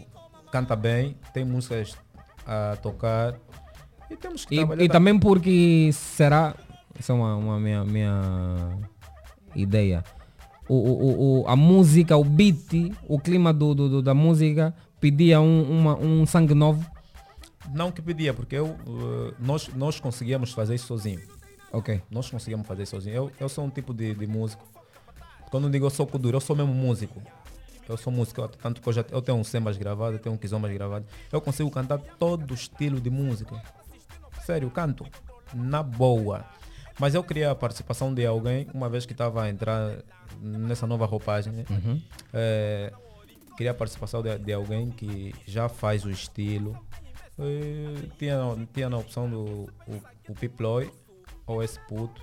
canta 0.52 0.76
bem, 0.76 1.16
tem 1.34 1.46
músicas 1.46 1.96
a 2.46 2.76
tocar. 2.82 3.36
E 4.10 4.18
temos 4.18 4.44
que 4.44 4.56
E, 4.56 4.58
trabalhar. 4.58 4.84
e 4.84 4.88
ta- 4.88 4.94
também 4.94 5.18
porque 5.18 5.90
será, 5.94 6.56
isso 7.00 7.12
é 7.12 7.16
uma, 7.16 7.36
uma 7.36 7.60
minha, 7.60 7.86
minha 7.86 8.80
ideia, 9.56 10.04
o, 10.68 10.76
o, 10.76 11.42
o- 11.44 11.48
a 11.48 11.56
música, 11.56 12.18
o 12.18 12.24
beat, 12.26 12.92
o 13.08 13.18
clima 13.20 13.54
do, 13.54 13.74
do- 13.74 13.90
do- 13.90 14.02
da 14.02 14.14
música 14.14 14.74
pedia 15.00 15.40
um, 15.40 15.80
uma- 15.80 15.98
um 15.98 16.26
sangue 16.26 16.54
novo. 16.54 16.86
Não 17.70 17.92
que 17.92 18.02
pedia, 18.02 18.34
porque 18.34 18.56
eu, 18.56 18.68
eh, 18.68 19.34
nós, 19.40 19.68
nós 19.70 20.00
conseguíamos 20.00 20.52
fazer 20.52 20.76
isso 20.76 20.88
sozinho. 20.88 21.22
Ok. 21.72 22.02
Nós 22.10 22.30
conseguíamos 22.30 22.68
fazer 22.68 22.84
isso 22.84 22.92
sozinho. 22.92 23.16
Eu, 23.16 23.32
eu 23.40 23.48
sou 23.50 23.64
um 23.64 23.70
tipo 23.70 23.94
de, 23.94 24.14
de 24.14 24.28
músico. 24.28 24.66
Quando 25.50 25.66
eu 25.66 25.70
digo 25.70 25.86
eu 25.86 25.90
sou 25.90 26.08
kuduro, 26.08 26.38
eu 26.38 26.42
sou 26.42 26.56
mesmo 26.56 26.74
músico. 26.74 27.22
Eu 27.88 27.98
sou 27.98 28.12
músico, 28.12 28.48
tanto 28.48 28.82
que 28.82 28.88
eu, 28.88 28.94
já, 28.94 29.04
eu 29.12 29.22
tenho 29.22 29.38
um 29.38 29.44
sembas 29.44 29.78
gravado, 29.78 30.16
eu 30.16 30.20
tenho 30.20 30.36
um 30.36 30.38
kizombas 30.38 30.72
gravado. 30.72 31.06
Eu 31.32 31.42
consigo 31.42 31.70
cantar 31.70 31.98
todo 31.98 32.54
estilo 32.54 33.02
de 33.02 33.10
música. 33.10 33.62
Sério, 34.46 34.70
canto. 34.70 35.06
Na 35.54 35.84
boa. 35.84 36.46
Mas 37.00 37.16
eu 37.16 37.24
queria 37.24 37.52
a 37.52 37.56
participação 37.56 38.14
de 38.14 38.26
alguém, 38.26 38.68
uma 38.74 38.88
vez 38.88 39.06
que 39.06 39.12
estava 39.12 39.44
a 39.44 39.50
entrar 39.50 39.98
nessa 40.40 40.88
nova 40.88 41.06
roupagem. 41.06 41.52
né? 41.52 41.66
Uhum. 41.70 42.02
Eh, 42.34 42.94
queria 43.58 43.72
a 43.72 43.74
participação 43.74 44.22
de, 44.22 44.38
de 44.38 44.54
alguém 44.54 44.90
que 44.90 45.34
já 45.46 45.68
faz 45.68 46.06
o 46.06 46.10
estilo. 46.10 46.78
Eh, 47.42 48.10
tinha, 48.20 48.38
tinha 48.74 48.90
na 48.90 48.98
opção 48.98 49.30
do 49.30 49.68
o, 49.88 50.02
o 50.30 50.36
Piploy 50.36 50.92
ou 51.48 51.64
esse 51.64 51.80
puto. 51.88 52.22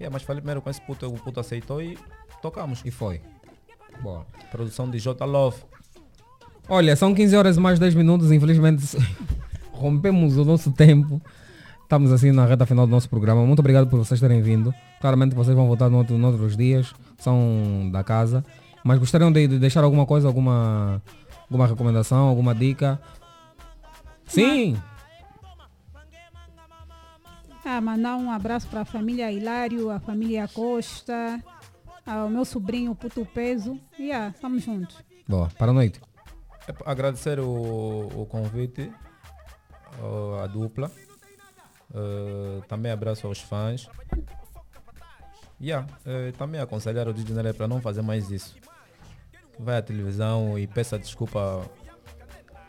Yeah, 0.00 0.12
mas 0.12 0.22
falei 0.22 0.40
primeiro 0.40 0.62
com 0.62 0.70
esse 0.70 0.80
puto, 0.80 1.06
o 1.06 1.18
puto 1.18 1.40
aceitou 1.40 1.82
e 1.82 1.98
tocamos. 2.40 2.82
E 2.84 2.90
foi. 2.90 3.20
Boa. 4.00 4.24
Produção 4.50 4.90
de 4.90 4.98
J 4.98 5.24
Love. 5.24 5.58
Olha, 6.68 6.94
são 6.96 7.14
15 7.14 7.36
horas 7.36 7.56
e 7.56 7.60
mais 7.60 7.78
10 7.78 7.94
minutos, 7.94 8.30
infelizmente 8.30 8.84
rompemos 9.72 10.36
o 10.36 10.44
nosso 10.44 10.70
tempo. 10.70 11.20
Estamos 11.82 12.12
assim 12.12 12.30
na 12.30 12.44
reta 12.44 12.66
final 12.66 12.86
do 12.86 12.90
nosso 12.90 13.08
programa. 13.08 13.44
Muito 13.46 13.60
obrigado 13.60 13.88
por 13.88 13.98
vocês 13.98 14.20
terem 14.20 14.42
vindo. 14.42 14.74
Claramente 15.00 15.34
vocês 15.34 15.56
vão 15.56 15.66
voltar 15.66 15.88
no 15.88 15.98
outro, 15.98 16.22
outros 16.22 16.56
dias, 16.56 16.94
são 17.18 17.88
da 17.90 18.04
casa. 18.04 18.44
Mas 18.84 18.98
gostariam 18.98 19.32
de, 19.32 19.48
de 19.48 19.58
deixar 19.58 19.82
alguma 19.82 20.04
coisa, 20.04 20.28
alguma, 20.28 21.02
alguma 21.48 21.66
recomendação, 21.66 22.28
alguma 22.28 22.54
dica? 22.54 23.00
Sim! 24.28 24.80
Ah, 27.64 27.80
mandar 27.80 28.16
um 28.16 28.30
abraço 28.30 28.66
para 28.68 28.82
a 28.82 28.84
família 28.84 29.30
Hilário, 29.30 29.90
a 29.90 30.00
família 30.00 30.48
Costa, 30.48 31.42
ao 32.06 32.30
meu 32.30 32.44
sobrinho 32.44 32.94
Puto 32.94 33.26
Peso. 33.26 33.78
E 33.98 34.12
ah, 34.12 34.28
estamos 34.34 34.62
juntos. 34.62 34.96
Boa, 35.26 35.48
para 35.58 35.70
a 35.70 35.74
noite. 35.74 36.00
É 36.66 36.74
agradecer 36.84 37.40
o, 37.40 38.08
o 38.14 38.26
convite 38.26 38.90
à 40.42 40.46
dupla. 40.46 40.90
Eh, 41.94 42.62
também 42.68 42.92
abraço 42.92 43.26
aos 43.26 43.40
fãs. 43.40 43.88
Yeah, 45.60 45.86
eh, 46.06 46.32
também 46.32 46.60
aconselhar 46.60 47.08
o 47.08 47.12
Nelly 47.12 47.52
para 47.52 47.66
não 47.66 47.80
fazer 47.80 48.02
mais 48.02 48.30
isso. 48.30 48.56
Vai 49.58 49.78
à 49.78 49.82
televisão 49.82 50.58
e 50.58 50.66
peça 50.66 50.98
desculpa 50.98 51.68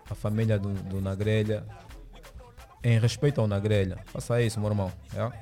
à 0.09 0.15
família 0.15 0.57
do, 0.57 0.73
do 0.73 1.01
Nagrelha. 1.01 1.63
Em 2.83 2.97
respeito 2.97 3.41
ao 3.41 3.47
Nagrelha. 3.47 3.97
Faça 4.05 4.41
isso, 4.41 4.59
meu 4.59 4.69
irmão. 4.69 4.91
Yeah? 5.13 5.35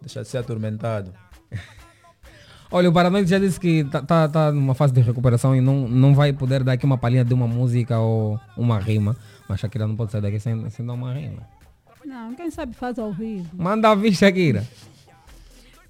Deixa 0.00 0.22
de 0.22 0.28
ser 0.28 0.38
atormentado. 0.38 1.12
Olha, 2.70 2.88
o 2.88 2.92
Paranoide 2.92 3.28
já 3.28 3.38
disse 3.38 3.60
que 3.60 3.80
está 3.80 4.00
tá, 4.00 4.26
tá 4.26 4.50
numa 4.50 4.74
fase 4.74 4.94
de 4.94 5.02
recuperação 5.02 5.54
e 5.54 5.60
não, 5.60 5.86
não 5.86 6.14
vai 6.14 6.32
poder 6.32 6.64
dar 6.64 6.72
aqui 6.72 6.86
uma 6.86 6.96
palhinha 6.96 7.24
de 7.24 7.34
uma 7.34 7.46
música 7.46 7.98
ou 7.98 8.40
uma 8.56 8.78
rima. 8.78 9.14
Mas 9.46 9.60
Shakira 9.60 9.86
não 9.86 9.94
pode 9.94 10.12
sair 10.12 10.22
daqui 10.22 10.40
sem, 10.40 10.70
sem 10.70 10.86
dar 10.86 10.94
uma 10.94 11.12
rima. 11.12 11.42
Não, 12.04 12.34
quem 12.34 12.50
sabe 12.50 12.74
faz 12.74 12.98
ao 12.98 13.12
vivo. 13.12 13.48
Manda 13.52 13.94
vir, 13.94 14.14
Shakira. 14.14 14.66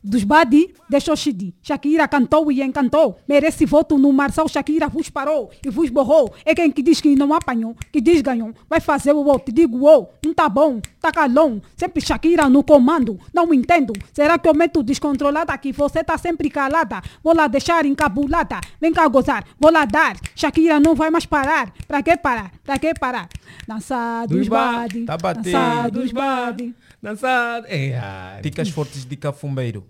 Dos 0.05 0.25
Badi, 0.25 0.75
deixou 0.91 1.15
Shidi. 1.15 1.55
Shakira 1.63 2.09
cantou 2.09 2.51
e 2.51 2.61
encantou. 2.61 3.19
Merece 3.29 3.65
voto 3.65 3.97
no 3.97 4.13
Marçal. 4.13 4.49
Shakira 4.49 4.89
vos 4.89 5.09
parou 5.09 5.51
e 5.65 5.71
vos 5.71 5.91
borrou. 5.91 6.35
É 6.45 6.55
quem 6.55 6.73
que 6.73 6.83
diz 6.83 7.01
que 7.01 7.15
não 7.15 7.33
apanhou, 7.33 7.77
que 7.93 8.01
diz 8.01 8.21
ganhou. 8.21 8.53
Vai 8.69 8.81
fazer 8.81 9.13
o 9.13 9.25
outro. 9.25 9.55
Digo, 9.55 9.87
oh, 9.89 10.09
não 10.25 10.35
tá 10.35 10.49
bom, 10.49 10.81
tá 11.01 11.13
calão. 11.13 11.63
Sempre 11.77 12.01
Shakira 12.01 12.49
no 12.49 12.65
comando. 12.65 13.19
Não 13.33 13.55
entendo. 13.55 13.93
Será 14.13 14.39
que 14.39 14.49
eu 14.49 14.55
meto 14.55 14.83
descontrolada 14.83 15.57
que 15.57 15.71
você 15.73 16.03
tá 16.03 16.19
sempre 16.19 16.51
calada? 16.51 17.01
Vou 17.23 17.35
lá 17.35 17.47
deixar 17.47 17.87
encabulada. 17.87 18.61
Vem 18.81 18.93
cá 18.93 19.07
gozar, 19.07 19.45
vou 19.61 19.71
lá 19.71 19.85
dar. 19.85 20.17
Shakira 20.35 20.81
não 20.81 20.97
vai 20.97 21.11
mais 21.11 21.27
parar. 21.27 21.73
Pra 21.87 22.03
que 22.03 22.17
parar? 22.17 22.51
Pra 22.65 22.77
que 22.79 22.93
parar? 22.95 23.29
Dançar 23.69 24.27
dos 24.27 24.39
Dos 24.39 24.49
ba- 24.49 24.73
Badi. 24.73 25.05
Tá 25.05 25.17
batendo. 25.17 25.45
Dançar 25.45 25.91
dos 25.93 26.11
Badi. 26.13 26.75
Dançado. 27.01 27.67
É, 27.69 27.99
ai. 27.99 28.43
Dicas 28.43 28.69
fortes 28.69 29.05
de 29.05 29.17
cafumbeiro. 29.17 29.85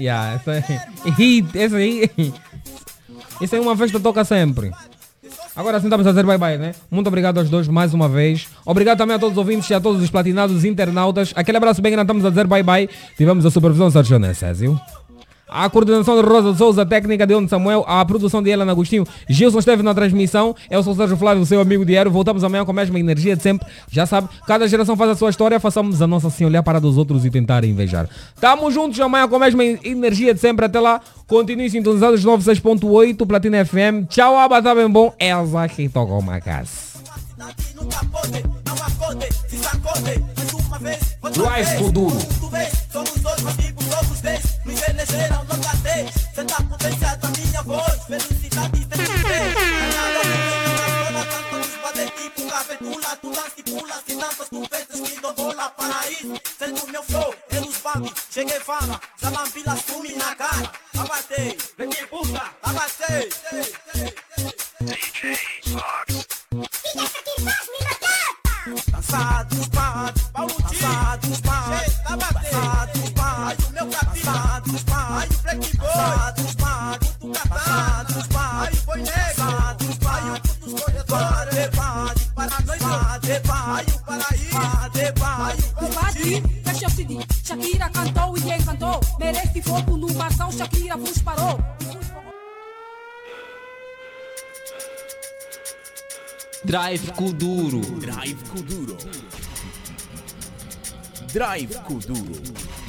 Yeah, 0.00 0.34
essa 0.36 0.52
é 0.52 0.82
hit, 1.10 1.58
essa 1.58 1.76
aí. 1.76 2.10
Isso 3.40 3.56
é 3.56 3.60
uma 3.60 3.76
festa 3.76 4.00
toca 4.00 4.24
sempre. 4.24 4.70
Agora 5.54 5.78
sim 5.78 5.86
estamos 5.86 6.06
a 6.06 6.10
dizer 6.10 6.24
bye 6.24 6.38
bye, 6.38 6.56
né? 6.56 6.74
Muito 6.90 7.06
obrigado 7.08 7.38
aos 7.38 7.50
dois 7.50 7.68
mais 7.68 7.92
uma 7.92 8.08
vez. 8.08 8.48
Obrigado 8.64 8.98
também 8.98 9.16
a 9.16 9.18
todos 9.18 9.32
os 9.32 9.38
ouvintes 9.38 9.68
e 9.68 9.74
a 9.74 9.80
todos 9.80 10.02
os 10.02 10.10
platinados 10.10 10.64
internautas. 10.64 11.32
Aquele 11.36 11.58
abraço 11.58 11.82
bem 11.82 11.92
grande, 11.92 12.04
estamos 12.04 12.24
a 12.24 12.30
dizer 12.30 12.46
bye 12.46 12.62
bye. 12.62 12.88
Tivemos 13.16 13.44
a 13.44 13.50
supervisão 13.50 13.90
Sérgio 13.90 14.18
Necésio. 14.18 14.80
A 15.50 15.68
coordenação 15.68 16.14
de 16.14 16.26
Rosa 16.26 16.54
Souza, 16.54 16.86
técnica 16.86 17.26
de 17.26 17.34
Ono 17.34 17.48
Samuel, 17.48 17.84
a 17.88 18.04
produção 18.04 18.40
de 18.40 18.50
Helena 18.50 18.70
Agostinho. 18.70 19.04
Gilson 19.28 19.58
esteve 19.58 19.82
na 19.82 19.92
transmissão. 19.92 20.54
Eu 20.70 20.80
sou 20.82 20.92
o 20.92 20.96
Sérgio 20.96 21.16
Flávio, 21.16 21.44
seu 21.44 21.60
amigo 21.60 21.84
diário. 21.84 22.08
Voltamos 22.08 22.44
amanhã 22.44 22.64
com 22.64 22.70
a 22.70 22.74
mesma 22.74 23.00
energia 23.00 23.34
de 23.34 23.42
sempre. 23.42 23.66
Já 23.90 24.06
sabe, 24.06 24.28
cada 24.46 24.68
geração 24.68 24.96
faz 24.96 25.10
a 25.10 25.16
sua 25.16 25.28
história. 25.30 25.58
Façamos 25.58 26.00
a 26.00 26.06
nossa 26.06 26.28
assim, 26.28 26.44
olhar 26.44 26.62
para 26.62 26.80
dos 26.80 26.96
outros 26.96 27.24
e 27.24 27.30
tentar 27.30 27.64
invejar. 27.64 28.08
Tamo 28.40 28.70
juntos 28.70 29.00
amanhã 29.00 29.26
com 29.26 29.34
a 29.34 29.40
mesma 29.40 29.64
energia 29.64 30.32
de 30.32 30.38
sempre. 30.38 30.66
Até 30.66 30.78
lá, 30.78 31.00
continue 31.26 31.68
sintonizados 31.68 32.24
96.8 32.24 33.26
Platina 33.26 33.64
FM. 33.64 34.08
Tchau, 34.08 34.38
aba, 34.38 34.62
tá 34.62 34.72
bem 34.72 34.88
bom. 34.88 35.12
Elza 35.18 35.66
que 35.66 35.88
toca 35.88 36.12
uma 36.12 36.40
casa. 36.40 36.90
Live 41.36 41.78
Futuro 41.78 42.16
elegeram 45.00 45.46
logo 45.48 45.66
a 45.66 45.76
três. 45.82 46.10
Senta 46.34 46.54
a 46.54 46.62
potência 46.62 47.16
da 47.16 47.28
minha 47.28 47.62
voz, 47.62 48.04
felicidade 48.04 48.86
tem 48.86 48.98
que 49.04 49.22
ter. 49.22 50.20
Pula, 52.78 53.16
tu 53.16 53.28
lance, 53.28 53.62
pulas 53.64 54.02
e 54.06 54.14
danças, 54.14 54.48
tu 54.48 54.66
festas, 54.70 55.00
que 55.00 55.20
dou 55.20 55.34
bola, 55.34 55.68
paraíso. 55.70 56.40
Sendo 56.58 56.86
meu 56.86 57.04
show, 57.10 57.34
eu 57.50 57.62
os 57.62 57.76
babi, 57.78 58.12
cheguei 58.30 58.60
fala, 58.60 58.98
salambila, 59.20 59.76
sumi 59.86 60.14
na 60.14 60.34
cara. 60.34 60.72
Abatei, 60.96 61.58
vem 61.76 61.90
que 61.90 62.06
puta, 62.06 62.42
abatei. 62.62 63.28
DJ 64.80 65.36
Fox. 65.64 66.26
E 66.94 66.98
essa 67.00 67.18
faz 67.42 67.66
me 67.68 67.78
matar? 67.84 68.30
Dançados, 68.92 69.68
bados, 69.68 70.22
Paulo 70.32 70.56
Dançados, 70.62 71.40
tá 71.40 72.16
bados, 72.16 72.34
dançados. 72.34 73.09
Aí 73.50 73.56
o 73.66 73.72
meu 73.72 73.86
capivado, 73.88 74.70
aí 74.92 75.28
o 75.28 75.42
black 75.42 75.76
boy, 75.76 77.32
catado, 77.32 78.14
aí 78.60 78.76
boi 78.86 78.96
negro, 78.98 79.44
aí 80.08 80.30
o 80.34 80.66
dos 80.66 80.80
corredores, 80.80 81.54
levado 81.54 82.20
para 82.32 82.60
nós, 82.60 83.22
levado 83.24 83.98
para 84.04 84.24
aí, 84.30 84.50
levado 84.94 85.74
covarde. 85.74 86.40
Deixa 86.40 86.84
eu 86.84 86.90
te 86.90 87.04
dizer, 87.04 87.26
Shakira 87.44 87.90
cantou 87.90 88.38
e 88.38 88.52
encantou, 88.52 89.00
merece 89.18 89.62
fogo 89.62 89.96
no 89.96 90.12
barção, 90.12 90.52
Shakira 90.52 90.96
vos 90.96 91.18
parou. 91.18 91.58
Drive 96.62 97.10
Kuduro. 97.12 97.80
Drive 97.98 98.44
Kuduro. 98.44 98.96
Drive 101.32 101.74
Kuduro. 101.80 102.79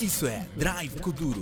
Isso 0.00 0.28
é 0.28 0.46
Drive 0.56 1.00
Kuduro. 1.00 1.40